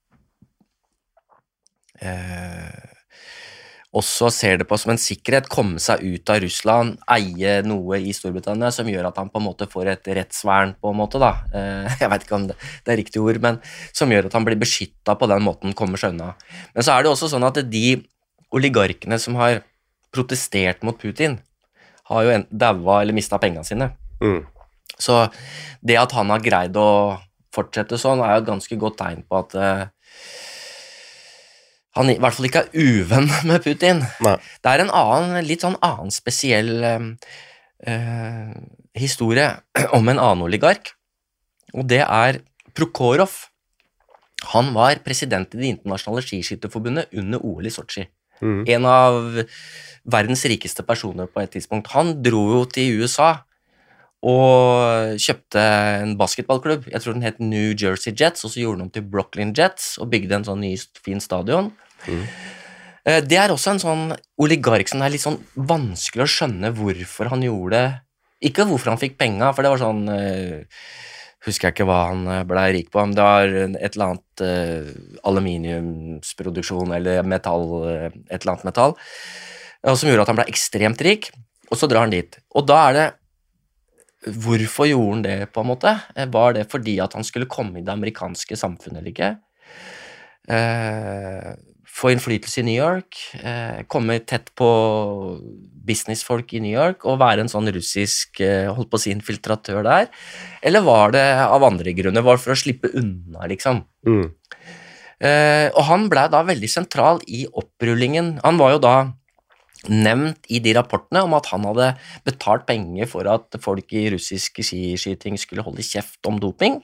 eh, 2.03 2.82
også 3.93 4.29
ser 4.33 4.57
det 4.57 4.65
på 4.69 4.77
som 4.81 4.93
en 4.93 5.01
sikkerhet, 5.01 5.49
komme 5.53 5.81
seg 5.81 6.01
ut 6.01 6.29
av 6.33 6.39
Russland, 6.41 6.95
eie 7.13 7.59
noe 7.65 7.99
i 8.01 8.13
Storbritannia 8.15 8.71
som 8.73 8.89
gjør 8.89 9.11
at 9.11 9.19
han 9.21 9.29
på 9.29 9.37
en 9.37 9.45
måte 9.45 9.67
får 9.69 9.91
et 9.91 10.09
rettsvern, 10.17 10.73
på 10.81 10.89
en 10.89 10.97
måte, 10.97 11.21
da. 11.21 11.35
Eh, 11.53 11.97
jeg 12.01 12.09
vet 12.13 12.25
ikke 12.25 12.39
om 12.39 12.47
det, 12.49 12.57
det 12.85 12.95
er 12.95 12.99
riktig 13.03 13.21
ord, 13.21 13.37
men 13.43 13.59
som 13.93 14.09
gjør 14.13 14.29
at 14.29 14.37
han 14.37 14.47
blir 14.47 14.57
beskytta 14.61 15.13
på 15.19 15.29
den 15.29 15.45
måten, 15.45 15.75
kommer 15.77 16.01
seg 16.01 16.15
unna. 16.15 16.31
Men 16.73 16.87
så 16.87 16.95
er 16.95 17.05
det 17.05 17.13
også 17.13 17.29
sånn 17.35 17.45
at 17.45 17.61
de 17.69 17.85
oligarkene 18.53 19.19
som 19.21 19.37
har 19.37 19.61
protestert 20.13 20.81
mot 20.85 20.97
Putin, 20.97 21.37
har 22.09 22.25
jo 22.25 22.39
daua 22.51 22.99
eller 23.01 23.15
mista 23.15 23.37
pengene 23.39 23.63
sine. 23.65 23.93
Mm. 24.21 24.41
Så 24.99 25.21
det 25.85 25.95
at 26.01 26.13
han 26.17 26.33
har 26.33 26.43
greid 26.43 26.77
å 26.77 26.89
fortsette 27.53 27.99
sånn, 28.01 28.21
er 28.25 28.35
jo 28.35 28.41
et 28.41 28.49
ganske 28.49 28.77
godt 28.81 28.97
tegn 28.99 29.21
på 29.29 29.39
at 29.39 29.55
eh, 29.57 29.85
han 31.97 32.09
i 32.09 32.17
hvert 32.21 32.37
fall 32.37 32.49
ikke 32.49 32.63
er 32.65 32.73
uvenn 32.73 33.29
med 33.49 33.63
Putin. 33.65 34.01
Nei. 34.25 34.37
Det 34.63 34.71
er 34.71 34.83
en 34.85 34.93
annen, 34.93 35.45
litt 35.45 35.65
sånn 35.65 35.77
annen 35.85 36.13
spesiell 36.13 36.73
eh, 36.89 37.07
eh, 37.89 38.53
historie 38.97 39.49
om 39.97 40.09
en 40.09 40.21
annen 40.21 40.45
oligark, 40.47 40.95
og 41.73 41.87
det 41.89 42.03
er 42.05 42.41
Prokhorov. 42.73 43.33
Han 44.51 44.73
var 44.75 44.99
president 45.05 45.53
i 45.55 45.61
Det 45.61 45.69
internasjonale 45.77 46.23
skiskytterforbundet 46.25 47.13
under 47.21 47.43
OL 47.45 47.69
i 47.69 47.71
Sotsji. 47.71 48.07
Mm. 48.43 48.63
En 48.75 48.85
av 48.89 49.19
verdens 50.03 50.43
rikeste 50.49 50.83
personer 50.83 51.29
på 51.31 51.39
et 51.39 51.53
tidspunkt. 51.53 51.93
Han 51.93 52.17
dro 52.25 52.41
jo 52.57 52.63
til 52.67 52.99
USA 52.99 53.45
og 54.23 55.19
kjøpte 55.19 55.61
en 55.99 56.15
basketballklubb. 56.19 56.87
Jeg 56.93 57.03
tror 57.03 57.15
den 57.17 57.25
het 57.25 57.41
New 57.43 57.73
Jersey 57.75 58.13
Jets, 58.15 58.45
og 58.47 58.53
så 58.53 58.61
gjorde 58.61 58.79
den 58.79 58.87
om 58.87 58.91
til 58.93 59.03
Brooklyn 59.03 59.51
Jets 59.57 59.97
og 59.99 60.13
bygde 60.13 60.37
en 60.37 60.45
sånn 60.47 60.61
ny, 60.63 60.73
fin 61.03 61.19
stadion. 61.23 61.71
Mm. 62.07 62.21
Eh, 63.03 63.21
Det 63.21 63.37
er 63.37 63.51
også 63.51 63.73
en 63.73 63.83
sånn 63.83 64.03
oligark 64.39 64.87
som 64.87 65.01
er 65.03 65.11
litt 65.11 65.23
sånn 65.25 65.41
vanskelig 65.55 66.23
å 66.23 66.33
skjønne 66.37 66.71
hvorfor 66.77 67.31
han 67.33 67.43
gjorde 67.43 67.75
det. 67.75 67.87
Ikke 68.47 68.67
hvorfor 68.67 68.93
han 68.93 69.01
fikk 69.01 69.17
penga, 69.19 69.51
for 69.51 69.63
det 69.63 69.73
var 69.73 69.83
sånn 69.83 70.05
eh, 70.09 70.61
Husker 71.43 71.67
jeg 71.67 71.73
ikke 71.73 71.85
hva 71.89 71.97
han 72.07 72.21
eh, 72.31 72.45
blei 72.47 72.69
rik 72.71 72.87
på, 72.87 73.01
men 73.03 73.17
det 73.17 73.23
var 73.25 73.49
et 73.51 73.97
eller 73.97 74.13
annet 74.13 74.43
aluminiumsproduksjon 75.27 76.93
eller 76.95 77.27
metall, 77.27 77.65
et 78.31 78.37
eller 78.37 78.53
annet 78.53 78.63
metall, 78.69 78.95
som 79.83 80.07
gjorde 80.07 80.23
at 80.23 80.31
han 80.31 80.39
ble 80.39 80.47
ekstremt 80.47 81.03
rik, 81.03 81.27
og 81.67 81.75
så 81.75 81.89
drar 81.91 82.05
han 82.05 82.15
dit. 82.15 82.39
Og 82.55 82.63
da 82.63 82.77
er 82.85 82.95
det 82.95 83.09
Hvorfor 84.23 84.87
gjorde 84.87 85.11
han 85.13 85.25
det, 85.25 85.37
på 85.53 85.63
en 85.63 85.71
måte? 85.73 85.97
Eh, 86.15 86.29
Var 86.31 86.53
det 86.57 86.69
fordi 86.71 86.99
at 87.03 87.13
han 87.17 87.23
skulle 87.27 87.49
komme 87.51 87.79
i 87.79 87.85
det 87.85 87.93
amerikanske 87.93 88.57
samfunnet 88.59 89.01
eller 89.01 89.11
ikke? 89.11 89.31
Eh, 90.49 91.53
få 91.93 92.09
innflytelse 92.09 92.61
i 92.61 92.65
New 92.65 92.75
York, 92.75 93.19
eh, 93.37 93.83
komme 93.87 94.17
tett 94.25 94.49
på 94.57 94.69
businessfolk 95.85 96.53
i 96.55 96.61
New 96.63 96.73
York 96.73 97.05
og 97.05 97.19
være 97.21 97.43
en 97.43 97.51
sånn 97.51 97.69
russisk 97.75 98.41
eh, 98.41 98.71
holdt 98.71 98.89
på 98.89 98.97
å 98.97 99.03
si 99.03 99.13
infiltratør 99.13 99.83
der? 99.85 100.07
Eller 100.63 100.81
var 100.85 101.13
det 101.13 101.25
av 101.43 101.63
andre 101.67 101.93
grunner? 101.93 102.25
Var 102.25 102.39
det 102.39 102.43
for 102.45 102.55
å 102.55 102.59
slippe 102.59 102.91
unna, 102.97 103.45
liksom? 103.51 103.83
Mm. 104.07 104.31
Eh, 105.23 105.67
og 105.71 105.83
han 105.87 106.07
ble 106.11 106.25
da 106.33 106.41
veldig 106.47 106.69
sentral 106.71 107.21
i 107.27 107.45
opprullingen. 107.47 108.39
Han 108.43 108.57
var 108.59 108.75
jo 108.75 108.81
da 108.83 108.95
nevnt 109.91 110.47
i 110.53 110.61
de 110.63 110.75
rapportene 110.77 111.23
om 111.25 111.35
at 111.37 111.49
han 111.51 111.65
hadde 111.67 111.89
betalt 112.27 112.67
penger 112.69 113.09
for 113.09 113.27
at 113.31 113.59
folk 113.63 113.91
i 113.95 114.07
russisk 114.13 114.61
skiskyting 114.63 115.39
skulle 115.41 115.65
holde 115.65 115.85
kjeft 115.85 116.21
om 116.29 116.39
doping. 116.41 116.79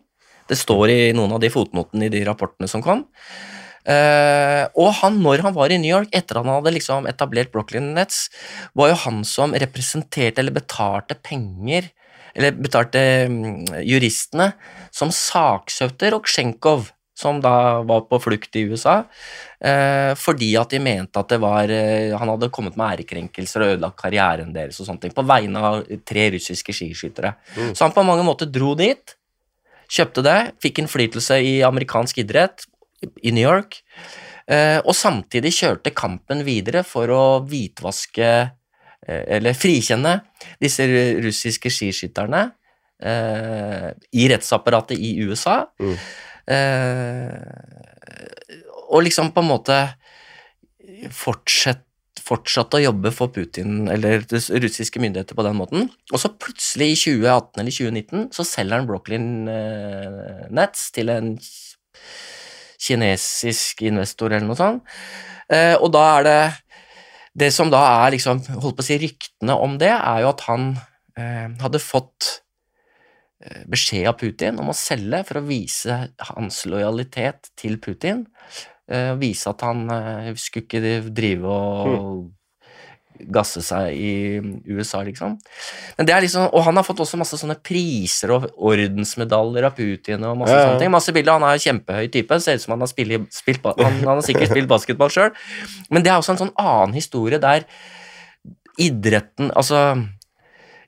Det 0.49 0.57
står 0.57 0.89
i 0.89 0.99
noen 1.15 1.35
av 1.35 1.43
de 1.43 1.51
fotnotene 1.53 2.07
i 2.07 2.13
de 2.13 2.25
rapportene 2.27 2.69
som 2.71 2.83
kom. 2.83 3.05
Uh, 3.89 4.67
og 4.77 4.91
han, 4.99 5.21
når 5.23 5.41
han 5.45 5.55
var 5.55 5.71
i 5.71 5.79
New 5.79 5.89
York, 5.89 6.11
etter 6.13 6.41
han 6.41 6.49
hadde 6.51 6.73
liksom 6.75 7.07
etablert 7.09 7.53
Brooklyn 7.53 7.93
Nets, 7.95 8.27
var 8.77 8.91
jo 8.91 8.97
han 9.05 9.23
som 9.25 9.55
representerte 9.55 10.43
eller 10.43 10.53
betalte 10.53 11.15
penger 11.15 11.87
Eller 12.37 12.53
betalte 12.53 13.01
um, 13.25 13.65
juristene 13.81 14.51
som 14.93 15.09
saksøkte 15.09 16.11
Roksjenkov, 16.13 16.91
som 17.19 17.41
da 17.43 17.81
var 17.87 18.05
på 18.07 18.19
flukt 18.23 18.55
i 18.55 18.63
USA, 18.71 19.01
eh, 19.59 20.13
fordi 20.15 20.53
at 20.59 20.71
de 20.71 20.79
mente 20.83 21.19
at 21.19 21.33
det 21.33 21.39
var 21.43 21.71
eh, 21.73 22.15
han 22.15 22.31
hadde 22.31 22.51
kommet 22.55 22.77
med 22.79 22.95
ærekrenkelser 22.95 23.65
og 23.65 23.73
ødelagt 23.75 23.99
karrieren 23.99 24.53
deres 24.55 24.79
og 24.79 24.87
sånne 24.87 25.03
ting, 25.03 25.15
på 25.15 25.25
vegne 25.27 25.63
av 25.69 25.81
tre 26.07 26.29
russiske 26.35 26.75
skiskyttere. 26.75 27.33
Mm. 27.57 27.73
Så 27.73 27.85
han 27.85 27.95
på 27.95 28.05
mange 28.07 28.23
måter 28.27 28.49
dro 28.51 28.71
dit, 28.79 29.15
kjøpte 29.89 30.23
det, 30.23 30.37
fikk 30.63 30.83
innflytelse 30.83 31.41
i 31.43 31.57
amerikansk 31.65 32.21
idrett 32.23 32.67
i 33.23 33.33
New 33.33 33.43
York, 33.43 33.81
eh, 34.47 34.79
og 34.79 34.95
samtidig 34.95 35.51
kjørte 35.57 35.95
kampen 35.95 36.45
videre 36.47 36.85
for 36.87 37.11
å 37.11 37.25
hvitvaske 37.47 38.31
eller 39.09 39.55
frikjenne 39.57 40.11
disse 40.61 40.83
russiske 41.23 41.71
skiskytterne 41.73 42.43
eh, 43.03 43.89
i 44.11 44.27
rettsapparatet 44.29 44.99
i 44.99 45.15
USA. 45.23 45.63
Mm. 45.79 45.95
Eh, 46.49 47.37
og 48.89 49.03
liksom 49.05 49.29
på 49.35 49.43
en 49.43 49.51
måte 49.51 49.77
fortsette 51.15 51.85
fortsatt 52.19 52.75
å 52.77 52.81
jobbe 52.83 53.09
for 53.15 53.31
Putin 53.33 53.87
eller 53.89 54.21
russiske 54.29 55.01
myndigheter 55.01 55.37
på 55.37 55.45
den 55.47 55.55
måten. 55.57 55.87
Og 56.11 56.21
så 56.21 56.29
plutselig 56.29 56.91
i 56.91 56.97
2018 56.99 57.61
eller 57.61 57.73
2019 57.73 58.27
så 58.35 58.45
selger 58.45 58.75
han 58.77 58.89
Brooklyn 58.89 59.29
eh, 59.49 60.43
Nets 60.53 60.89
til 60.93 61.09
en 61.09 61.31
kinesisk 62.79 63.81
investor 63.87 64.35
eller 64.35 64.45
noe 64.45 64.59
sånt. 64.59 64.93
Eh, 65.49 65.73
og 65.79 65.89
da 65.95 66.03
er 66.19 66.27
det 66.27 66.41
Det 67.39 67.51
som 67.55 67.69
da 67.71 67.79
er 68.03 68.11
liksom, 68.17 68.41
holdt 68.59 68.75
på 68.77 68.83
å 68.83 68.85
si 68.85 68.97
ryktene 68.99 69.55
om 69.55 69.77
det, 69.79 69.93
er 69.93 70.23
jo 70.25 70.31
at 70.33 70.41
han 70.49 70.73
hadde 71.61 71.79
fått 71.79 72.41
beskjed 73.71 74.07
av 74.11 74.17
Putin 74.19 74.57
om 74.59 74.67
å 74.71 74.75
selge 74.75 75.21
for 75.27 75.39
å 75.39 75.45
vise 75.47 75.99
hans 76.33 76.65
lojalitet 76.67 77.51
til 77.59 77.77
Putin. 77.79 78.25
eh, 78.91 79.13
Vise 79.15 79.49
at 79.53 79.61
han 79.61 79.85
eh, 79.89 80.33
skulle 80.35 80.65
ikke 80.65 81.11
drive 81.13 81.45
og 81.47 82.31
gasse 83.19 83.59
seg 83.59 83.91
i 83.99 84.11
USA, 84.71 85.01
liksom. 85.03 85.33
Men 85.97 86.07
det 86.07 86.13
er 86.15 86.21
liksom, 86.23 86.45
Og 86.55 86.63
han 86.63 86.77
har 86.79 86.85
fått 86.87 87.01
også 87.03 87.17
masse 87.19 87.35
sånne 87.35 87.57
priser 87.59 88.31
og 88.31 88.45
ordensmedaljer 88.55 89.67
av 89.67 89.75
Putin. 89.75 90.23
og 90.23 90.37
masse 90.39 90.53
Ja, 90.55 90.59
ja. 90.61 90.67
sånne 90.69 90.79
ting. 90.79 90.91
Masse 90.91 91.11
bilder, 91.15 91.33
Han 91.35 91.43
er 91.43 91.57
en 91.57 91.59
kjempehøy 91.59 92.07
type, 92.11 92.39
ser 92.39 92.55
ut 92.55 92.61
som 92.63 92.71
han 92.77 92.79
har 92.85 92.87
spilt, 92.87 93.27
spilt 93.35 93.63
han, 93.63 93.99
han 93.99 94.15
har 94.15 94.21
sikkert 94.23 94.51
spilt 94.53 94.69
basketball 94.71 95.09
sjøl. 95.11 95.31
Men 95.91 96.03
det 96.03 96.11
er 96.13 96.17
også 96.21 96.31
en 96.37 96.43
sånn 96.45 96.55
annen 96.57 96.95
historie 96.95 97.39
der 97.43 97.67
idretten 98.79 99.51
Altså, 99.51 99.81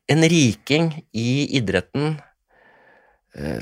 en 0.08 0.24
riking 0.32 0.92
i 1.14 1.48
idretten 1.60 2.14
eh, 2.16 2.31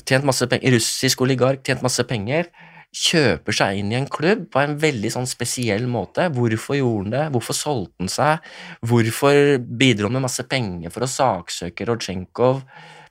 tjent 0.05 0.25
masse 0.25 0.47
penger, 0.49 0.73
russisk 0.75 1.21
oligark 1.21 1.63
tjent 1.63 1.83
masse 1.85 2.03
penger, 2.09 2.49
kjøper 2.89 3.53
seg 3.53 3.77
inn 3.77 3.91
i 3.93 3.97
en 3.99 4.07
klubb 4.09 4.47
på 4.49 4.61
en 4.63 4.77
veldig 4.81 5.11
sånn 5.13 5.27
spesiell 5.29 5.85
måte. 5.89 6.25
Hvorfor 6.33 6.77
gjorde 6.79 7.03
han 7.03 7.13
det? 7.13 7.25
Hvorfor 7.35 7.57
solgte 7.57 8.01
han 8.01 8.09
seg? 8.09 8.47
Hvorfor 8.81 9.59
bidro 9.61 10.09
han 10.09 10.17
med 10.17 10.25
masse 10.25 10.45
penger 10.49 10.89
for 10.93 11.05
å 11.05 11.11
saksøke 11.11 11.85
Rodsjenkov 11.85 12.63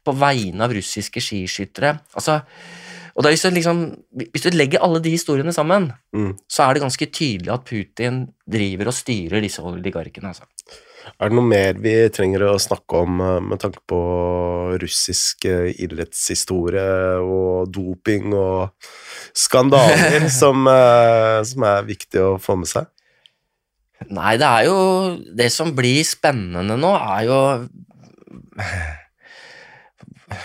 på 0.02 0.16
vegne 0.18 0.66
av 0.66 0.74
russiske 0.74 1.22
skiskyttere? 1.22 1.94
Altså, 2.18 2.40
og 3.14 3.24
da, 3.26 3.30
hvis, 3.30 3.42
du 3.42 3.54
liksom, 3.54 3.78
Hvis 4.30 4.44
du 4.46 4.50
legger 4.54 4.82
alle 4.82 5.00
de 5.02 5.10
historiene 5.10 5.54
sammen, 5.54 5.92
Mm. 6.14 6.36
så 6.48 6.62
er 6.64 6.74
det 6.74 6.82
ganske 6.82 7.06
tydelig 7.06 7.52
at 7.52 7.64
Putin 7.64 8.28
driver 8.50 8.88
og 8.88 8.94
styrer 8.94 9.42
disse 9.42 9.62
oligarkene. 9.62 10.28
Altså. 10.28 10.42
Er 11.16 11.30
det 11.30 11.36
noe 11.38 11.48
mer 11.48 11.78
vi 11.82 11.94
trenger 12.14 12.44
å 12.48 12.58
snakke 12.60 13.02
om 13.04 13.22
eh, 13.24 13.38
med 13.44 13.62
tanke 13.62 13.80
på 13.88 13.98
russisk 14.82 15.46
eh, 15.48 15.70
idrettshistorie 15.84 17.18
og 17.22 17.72
doping 17.74 18.34
og 18.36 18.90
skandaler 19.36 20.28
som, 20.40 20.68
eh, 20.70 21.40
som 21.48 21.66
er 21.70 21.88
viktig 21.88 22.24
å 22.24 22.36
få 22.42 22.58
med 22.60 22.70
seg? 22.70 22.90
Nei, 24.14 24.36
det 24.38 24.46
er 24.46 24.68
jo 24.68 24.76
Det 25.34 25.48
som 25.50 25.72
blir 25.74 26.04
spennende 26.06 26.76
nå, 26.78 26.92
er 26.94 27.24
jo 27.26 27.38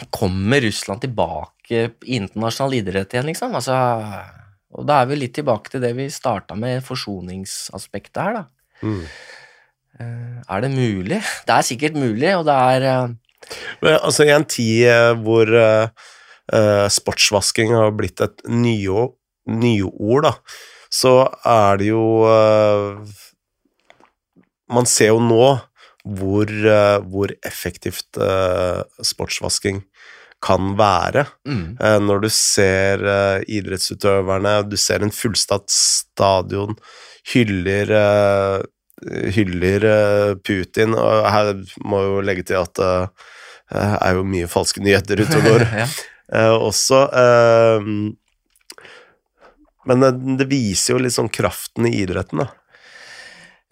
Kommer 0.10 0.64
Russland 0.64 1.04
tilbake 1.04 1.84
i 1.84 2.16
internasjonal 2.18 2.74
idrett 2.80 3.14
igjen, 3.14 3.28
liksom? 3.30 3.54
Altså, 3.58 3.76
og 4.74 4.88
da 4.90 5.02
er 5.02 5.10
vi 5.10 5.20
litt 5.20 5.36
tilbake 5.38 5.74
til 5.74 5.84
det 5.84 5.94
vi 5.98 6.10
starta 6.14 6.56
med, 6.60 6.84
forsoningsaspektet 6.86 8.22
her, 8.22 8.40
da. 8.40 8.44
Mm. 8.84 9.04
Eh, 10.00 10.42
Er 10.50 10.62
det 10.62 10.72
mulig? 10.74 11.22
Det 11.46 11.54
er 11.54 11.66
sikkert 11.66 11.98
mulig, 11.98 12.30
og 12.38 12.46
det 12.48 12.54
er 12.54 12.86
eh, 12.90 13.08
Men, 13.82 14.00
altså, 14.00 14.26
I 14.26 14.34
en 14.34 14.46
tid 14.46 14.88
eh, 14.90 15.12
hvor 15.22 15.50
uh, 15.54 16.88
sportsvasking 16.90 17.74
har 17.76 17.92
blitt 17.96 18.22
et 18.24 18.42
nyord, 18.50 19.18
nyord 19.48 20.26
da, 20.26 20.34
så 20.94 21.28
er 21.46 21.78
det 21.82 21.92
jo 21.92 22.24
uh, 22.24 23.04
Man 24.72 24.90
ser 24.90 25.14
jo 25.14 25.22
nå 25.22 25.46
hvor, 26.04 26.50
uh, 26.50 27.00
hvor 27.08 27.32
effektivt 27.46 28.18
sportsvasking 29.04 29.84
kan 30.44 30.74
være. 30.76 31.22
Mm. 31.48 31.78
Når 32.04 32.26
du 32.26 32.28
ser 32.28 33.00
idrettsutøverne, 33.48 34.58
du 34.68 34.76
ser 34.76 35.00
en 35.06 35.14
fullstatt 35.16 35.72
stadion, 35.72 36.76
hyller 37.32 37.94
hyller 39.36 39.86
eh, 39.90 40.34
Putin, 40.46 40.96
og 40.98 41.28
her 41.32 41.54
må 41.84 42.02
jeg 42.02 42.12
jo 42.12 42.26
legge 42.30 42.46
til 42.50 42.60
at 42.62 42.84
det 42.84 42.98
er 43.74 44.18
jo 44.18 44.26
mye 44.28 44.50
falske 44.52 44.84
nyheter 44.84 45.24
ute 45.24 45.40
og 45.40 45.48
går 45.48 45.64
ja. 45.82 45.88
eh, 46.34 46.54
også. 46.54 47.00
eh, 47.22 47.80
men 49.90 50.06
det, 50.40 50.48
viser 50.48 50.96
jo 50.96 51.12
sånn 51.12 51.32
kraften 51.34 51.90
i 51.90 51.98
idretten, 52.04 52.44
da. 52.46 52.48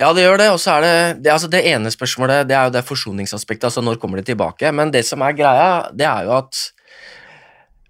Ja, 0.01 0.09
det 0.17 0.23
gjør 0.25 0.39
det, 0.41 0.49
og 0.49 0.57
så 0.59 0.79
er 0.79 0.82
det 0.82 0.93
det, 1.27 1.29
altså 1.29 1.47
det 1.51 1.61
ene 1.69 1.91
spørsmålet 1.93 2.47
det 2.49 2.55
er 2.57 2.67
jo 2.67 2.73
det 2.73 2.88
forsoningsaspektet, 2.88 3.67
altså 3.69 3.84
når 3.86 3.99
kommer 4.01 4.17
det 4.17 4.32
tilbake? 4.32 4.71
Men 4.73 4.91
det 4.93 5.03
som 5.05 5.21
er 5.21 5.36
greia, 5.38 5.71
det 5.93 6.07
er 6.09 6.25
jo 6.25 6.34
at 6.39 6.57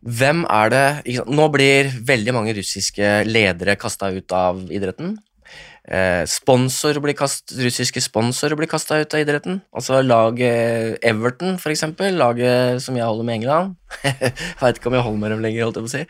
hvem 0.02 0.44
er 0.50 0.72
det? 0.74 0.86
Nå 1.30 1.46
blir 1.54 1.92
veldig 2.10 2.34
mange 2.36 2.56
russiske 2.58 3.22
ledere 3.30 3.78
kasta 3.80 4.10
ut 4.12 4.34
av 4.36 4.60
idretten. 4.74 5.14
Eh, 5.92 6.24
sponsor 6.30 7.02
blir 7.04 7.18
kast, 7.20 7.52
russiske 7.60 8.00
sponsorer 8.00 8.56
blir 8.56 8.70
kasta 8.72 9.02
ut 9.02 9.12
av 9.12 9.24
idretten. 9.26 9.58
Altså 9.76 10.00
laget 10.06 11.02
Everton, 11.04 11.58
for 11.60 11.74
eksempel, 11.74 12.16
laget 12.16 12.80
som 12.84 12.96
jeg 12.96 13.08
holder 13.08 13.28
med 13.28 13.42
England. 13.42 13.74
jeg 14.08 14.32
veit 14.62 14.80
ikke 14.80 14.88
om 14.88 14.96
jeg 14.96 15.04
holder 15.08 15.24
med 15.24 15.34
dem 15.36 15.44
lenger, 15.44 15.66
holdt 15.68 15.82
jeg 15.82 15.88
på 15.88 15.92
å 15.92 15.96
si. 15.98 16.06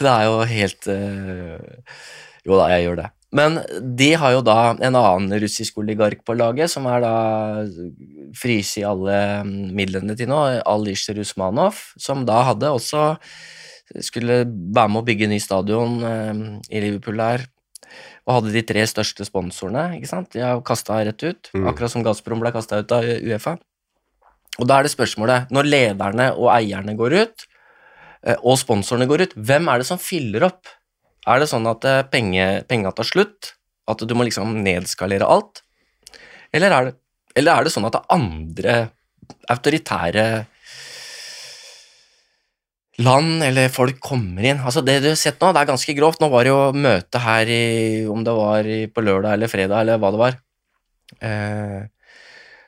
Det 0.00 0.12
er 0.12 0.24
jo 0.28 0.38
helt 0.48 0.88
eh, 0.92 1.92
Jo 2.46 2.56
da, 2.56 2.70
jeg 2.72 2.86
gjør 2.86 2.98
det. 3.02 3.10
Men 3.36 3.58
de 3.98 4.08
har 4.16 4.32
jo 4.32 4.40
da 4.46 4.56
en 4.72 4.96
annen 4.96 5.34
russisk 5.42 5.82
oligark 5.82 6.22
på 6.24 6.36
laget, 6.38 6.70
som 6.72 6.86
er 6.88 7.02
da 7.04 7.16
fryst 8.38 8.78
i 8.80 8.86
alle 8.86 9.18
midlene 9.44 10.16
til 10.16 10.30
nå, 10.30 10.38
Alish 10.64 11.10
Rusmanov, 11.12 11.82
som 12.00 12.24
da 12.24 12.38
hadde 12.48 12.72
også 12.72 13.10
skulle 14.02 14.40
være 14.46 14.88
med 14.88 15.02
å 15.02 15.06
bygge 15.06 15.28
ny 15.30 15.36
stadion 15.42 16.00
eh, 16.06 16.40
i 16.72 16.80
Liverpool 16.86 17.20
der, 17.20 17.44
og 18.26 18.34
hadde 18.40 18.52
de 18.56 18.62
tre 18.66 18.82
største 18.90 19.24
sponsorene. 19.26 19.96
ikke 19.96 20.08
sant? 20.10 20.30
De 20.34 20.40
har 20.42 20.60
kasta 20.66 20.98
rett 21.04 21.22
ut, 21.22 21.50
Mm. 21.54 21.68
akkurat 21.70 21.90
som 21.90 22.02
Gazprom 22.02 22.40
ble 22.40 22.50
kasta 22.52 22.78
ut 22.82 22.92
av 22.92 23.04
Uefa. 23.04 23.58
Og 24.58 24.66
da 24.66 24.78
er 24.78 24.82
det 24.84 24.92
spørsmålet, 24.96 25.50
når 25.50 25.64
lederne 25.70 26.32
og 26.36 26.50
eierne 26.50 26.96
går 26.96 27.12
ut, 27.22 27.46
eh, 28.24 28.36
og 28.42 28.58
sponsorene 28.58 29.06
går 29.06 29.20
ut, 29.22 29.34
hvem 29.34 29.68
er 29.68 29.78
det 29.78 29.86
som 29.86 29.98
fyller 29.98 30.42
opp? 30.42 30.66
Er 31.26 31.38
det 31.38 31.48
sånn 31.48 31.66
at 31.70 31.84
eh, 31.84 32.02
penge, 32.02 32.66
penga 32.66 32.92
tar 32.94 33.04
slutt? 33.04 33.52
At 33.86 33.98
du 33.98 34.14
må 34.14 34.24
liksom 34.24 34.62
nedskalere 34.64 35.22
alt? 35.22 35.62
Eller 36.52 36.70
er 36.72 36.84
det, 36.86 36.94
eller 37.36 37.52
er 37.60 37.64
det 37.64 37.72
sånn 37.72 37.86
at 37.86 37.92
det 37.92 38.00
er 38.00 38.16
andre 38.16 38.90
autoritære 39.48 40.46
land 43.02 43.44
eller 43.44 43.72
folk 43.72 43.98
kommer 44.00 44.44
inn? 44.46 44.62
Altså 44.62 44.82
Det 44.84 45.00
du 45.04 45.10
har 45.10 45.18
sett 45.20 45.40
nå, 45.42 45.52
det 45.52 45.62
er 45.62 45.70
ganske 45.72 45.96
grovt. 45.98 46.22
Nå 46.22 46.30
var 46.32 46.46
det 46.46 46.52
jo 46.52 46.60
møte 46.76 47.20
her 47.22 47.50
i 47.52 47.66
Om 48.08 48.24
det 48.24 48.34
var 48.36 48.70
på 48.94 49.04
lørdag 49.04 49.36
eller 49.36 49.52
fredag, 49.52 49.80
eller 49.82 50.00
hva 50.00 50.12
det 50.14 50.22
var. 50.22 50.38
Eh, 51.20 51.80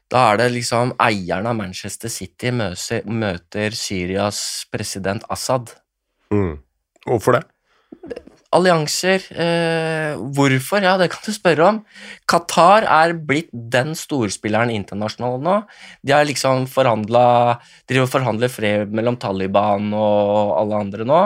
da 0.09 0.25
er 0.31 0.41
det 0.41 0.49
liksom 0.55 0.95
eieren 1.05 1.49
av 1.51 1.57
Manchester 1.59 2.13
City 2.13 2.53
møter, 2.55 3.05
møter 3.05 3.77
Syrias 3.77 4.41
president 4.73 5.25
Assad. 5.29 5.75
Mm. 6.33 6.57
Hvorfor 7.05 7.37
det? 7.37 7.45
Allianser. 8.55 9.25
Eh, 9.33 10.17
hvorfor? 10.35 10.83
Ja, 10.85 10.97
det 11.01 11.11
kan 11.13 11.25
du 11.25 11.33
spørre 11.35 11.67
om. 11.67 11.81
Qatar 12.31 12.87
er 12.89 13.13
blitt 13.13 13.51
den 13.53 13.95
storspilleren 13.99 14.73
internasjonalt 14.73 15.45
nå. 15.45 15.57
De 16.03 16.15
har 16.17 16.29
liksom 16.29 16.67
forhandla 16.71 17.27
Driver 17.89 18.05
og 18.05 18.13
forhandler 18.13 18.53
fred 18.53 18.93
mellom 18.93 19.17
Taliban 19.21 19.93
og 19.97 20.55
alle 20.59 20.81
andre 20.83 21.07
nå. 21.09 21.23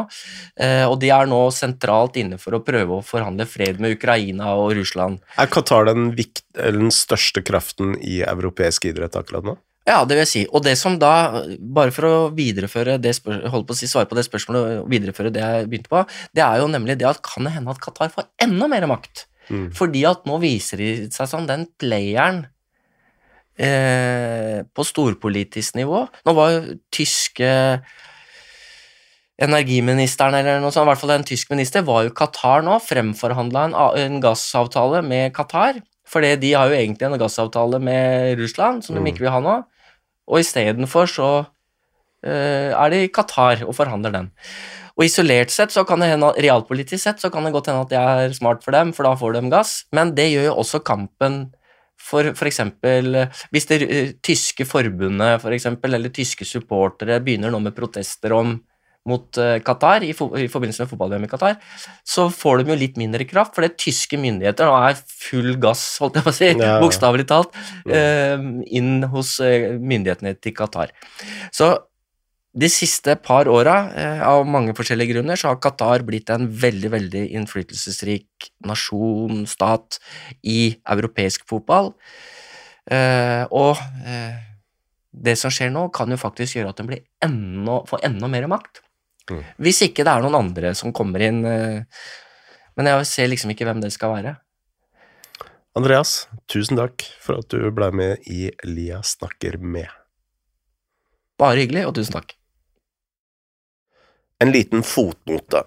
Eh, 0.57 0.85
og 0.87 0.99
de 1.03 1.11
er 1.15 1.31
nå 1.31 1.41
sentralt 1.55 2.19
inne 2.21 2.39
for 2.43 2.59
å 2.59 2.63
prøve 2.65 2.99
å 2.99 3.07
forhandle 3.07 3.47
fred 3.51 3.83
med 3.83 3.97
Ukraina 3.99 4.55
og 4.59 4.77
Russland. 4.79 5.23
Er 5.39 5.51
Qatar 5.51 5.91
den, 5.91 6.11
den 6.59 6.95
største 6.95 7.43
kraften 7.47 7.97
i 7.99 8.23
europeisk 8.27 8.91
idrett 8.91 9.19
akkurat 9.19 9.47
nå? 9.47 9.59
Ja, 9.89 10.05
det 10.07 10.15
vil 10.15 10.23
jeg 10.23 10.31
si. 10.31 10.43
Og 10.55 10.63
det 10.63 10.77
som 10.79 10.95
da, 11.03 11.43
bare 11.59 11.91
for 11.95 12.07
å 12.07 12.15
videreføre 12.37 13.01
det 13.03 13.17
holde 13.27 13.65
på 13.67 13.75
å 13.75 13.79
si, 13.79 13.89
svare 13.91 14.07
på 14.07 14.15
det 14.15 14.23
spørsmålet 14.29 14.83
og 14.85 14.91
videreføre 14.93 15.33
det 15.35 15.43
jeg 15.43 15.69
begynte 15.73 15.91
på, 15.91 16.05
det 16.39 16.45
er 16.45 16.63
jo 16.63 16.69
nemlig 16.71 16.99
det 17.01 17.09
at 17.09 17.23
kan 17.27 17.49
det 17.49 17.57
hende 17.57 17.75
at 17.75 17.83
Qatar 17.83 18.13
får 18.15 18.29
enda 18.47 18.69
mer 18.71 18.87
makt? 18.91 19.27
Mm. 19.51 19.73
Fordi 19.75 20.05
at 20.07 20.23
nå 20.31 20.39
viser 20.43 20.79
de 20.79 20.91
seg 21.11 21.27
som 21.33 21.49
den 21.51 21.67
playeren 21.83 22.45
eh, 23.59 24.63
på 24.71 24.87
storpolitisk 24.87 25.75
nivå. 25.81 26.05
Nå 26.27 26.35
var 26.39 26.55
jo 26.55 26.79
tyske 26.95 27.51
energiministeren 29.43 30.37
eller 30.39 30.61
noe 30.63 30.71
sånt, 30.71 30.87
i 30.87 30.91
hvert 30.93 31.01
fall 31.01 31.15
en 31.17 31.27
tysk 31.27 31.51
minister, 31.51 31.83
var 31.87 32.05
jo 32.07 32.15
Qatar 32.15 32.63
nå, 32.63 32.77
fremforhandla 32.87 33.65
en, 33.71 33.75
en 34.05 34.21
gassavtale 34.23 35.03
med 35.07 35.33
Qatar. 35.35 35.81
Fordi 36.13 36.35
de 36.43 36.53
har 36.55 36.69
jo 36.69 36.77
egentlig 36.77 37.09
en 37.09 37.19
gassavtale 37.21 37.79
med 37.81 38.39
Russland, 38.39 38.85
som 38.85 38.95
Mm. 38.97 39.05
de 39.05 39.11
ikke 39.13 39.25
vil 39.25 39.33
ha 39.33 39.41
nå. 39.41 39.55
Og 40.31 40.43
istedenfor 40.43 41.11
så 41.11 41.31
uh, 41.43 42.71
er 42.71 42.93
de 42.93 43.03
i 43.07 43.11
Qatar 43.13 43.65
og 43.67 43.75
forhandler 43.77 44.15
den. 44.15 44.31
Og 44.93 45.07
isolert 45.07 45.53
sett, 45.53 45.73
så 45.73 45.87
kan 45.89 46.03
det 46.03 46.11
hende, 46.13 46.35
realpolitisk 46.45 47.01
sett, 47.01 47.23
så 47.23 47.31
kan 47.33 47.47
det 47.47 47.55
godt 47.55 47.71
hende 47.71 47.87
at 47.87 47.93
det 47.93 48.01
er 48.01 48.37
smart 48.37 48.65
for 48.65 48.77
dem, 48.77 48.93
for 48.93 49.09
da 49.09 49.15
får 49.17 49.39
de 49.39 49.47
gass, 49.53 49.75
men 49.97 50.13
det 50.17 50.29
gjør 50.35 50.51
jo 50.51 50.59
også 50.63 50.83
kampen 50.85 51.47
for 52.03 52.27
f.eks. 52.33 52.61
hvis 53.55 53.69
det 53.71 53.79
uh, 53.87 54.13
tyske 54.25 54.67
forbundet 54.69 55.41
for 55.43 55.55
eksempel, 55.55 55.97
eller 55.97 56.13
tyske 56.15 56.47
supportere 56.49 57.21
begynner 57.25 57.53
nå 57.53 57.63
med 57.63 57.77
protester 57.77 58.35
om 58.37 58.57
mot 59.09 59.39
eh, 59.43 59.57
Qatar 59.67 60.05
i, 60.07 60.13
i 60.13 60.49
forbindelse 60.51 60.85
med 60.85 60.91
fotball-VM 60.93 61.27
i 61.27 61.31
Qatar, 61.31 61.57
så 62.07 62.29
får 62.31 62.63
de 62.63 62.75
jo 62.75 62.79
litt 62.79 62.99
mindre 63.01 63.27
kraft, 63.29 63.57
fordi 63.57 63.73
tyske 63.89 64.21
myndigheter 64.21 64.69
nå 64.69 64.77
er 64.89 64.99
full 65.11 65.57
gass, 65.63 65.85
holdt 66.03 66.21
jeg 66.21 66.27
på 66.27 66.35
å 66.35 66.39
si, 66.39 66.51
Ja. 66.63 66.77
bokstavelig 66.83 67.27
talt, 67.31 67.57
ja. 67.89 68.37
inn 68.71 69.03
hos 69.11 69.39
eh, 69.43 69.73
myndighetene 69.79 70.37
til 70.41 70.55
Qatar. 70.59 70.95
Så 71.55 71.75
de 72.53 72.69
siste 72.69 73.15
par 73.17 73.49
åra, 73.49 73.77
eh, 73.97 74.21
av 74.29 74.45
mange 74.47 74.75
forskjellige 74.77 75.15
grunner, 75.15 75.37
så 75.41 75.49
har 75.49 75.61
Qatar 75.61 76.05
blitt 76.05 76.29
en 76.31 76.47
veldig, 76.49 76.91
veldig 76.93 77.23
innflytelsesrik 77.39 78.51
nasjon, 78.69 79.47
stat, 79.49 79.99
i 80.45 80.77
europeisk 80.85 81.47
fotball. 81.49 81.95
Eh, 82.91 83.47
og 83.51 83.81
eh, 84.05 84.37
det 85.13 85.39
som 85.41 85.53
skjer 85.53 85.73
nå, 85.73 85.87
kan 85.97 86.13
jo 86.13 86.21
faktisk 86.21 86.59
gjøre 86.59 86.75
at 86.75 86.83
den 86.83 86.99
enda, 87.25 87.81
får 87.89 88.05
enda 88.05 88.29
mer 88.29 88.49
makt. 88.53 88.83
Mm. 89.31 89.43
Hvis 89.63 89.83
ikke 89.87 90.05
det 90.07 90.13
er 90.13 90.25
noen 90.25 90.39
andre 90.41 90.73
som 90.79 90.95
kommer 90.95 91.23
inn. 91.25 91.45
Eh, 91.47 92.05
men 92.79 92.89
jeg 92.89 93.09
ser 93.09 93.31
liksom 93.31 93.53
ikke 93.53 93.69
hvem 93.69 93.83
det 93.83 93.93
skal 93.95 94.15
være. 94.17 94.37
Andreas, 95.79 96.27
tusen 96.53 96.77
takk 96.77 97.05
for 97.23 97.41
at 97.41 97.49
du 97.53 97.71
ble 97.73 97.89
med 97.97 98.27
i 98.29 98.51
Lia 98.69 99.01
snakker 99.07 99.57
med. 99.61 99.89
Bare 101.41 101.63
hyggelig, 101.63 101.87
og 101.89 101.95
tusen 101.97 102.19
takk. 102.19 102.35
En 104.43 104.53
liten 104.53 104.85
fotnote. 104.85 105.63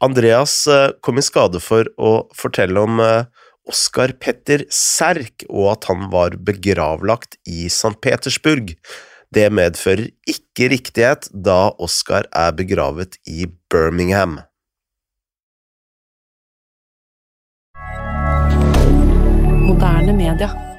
Andreas 0.00 0.54
eh, 0.70 0.90
kom 1.04 1.18
i 1.20 1.24
skade 1.24 1.60
for 1.60 1.88
å 2.00 2.12
fortelle 2.36 2.80
om 2.80 3.02
eh, 3.02 3.26
Oskar 3.70 4.14
Petter 4.22 4.64
Serk, 4.72 5.44
og 5.50 5.72
at 5.74 5.88
han 5.90 6.08
var 6.12 6.38
begravlagt 6.40 7.36
i 7.50 7.66
St. 7.66 7.96
Petersburg. 8.02 8.72
Det 9.34 9.46
medfører 9.54 10.08
ikke 10.26 10.72
riktighet, 10.72 11.28
da 11.30 11.70
Oscar 11.78 12.26
er 12.34 12.50
begravet 12.50 13.14
i 13.26 13.46
Birmingham. 13.70 14.40
Moderne 19.68 20.16
media. 20.18 20.69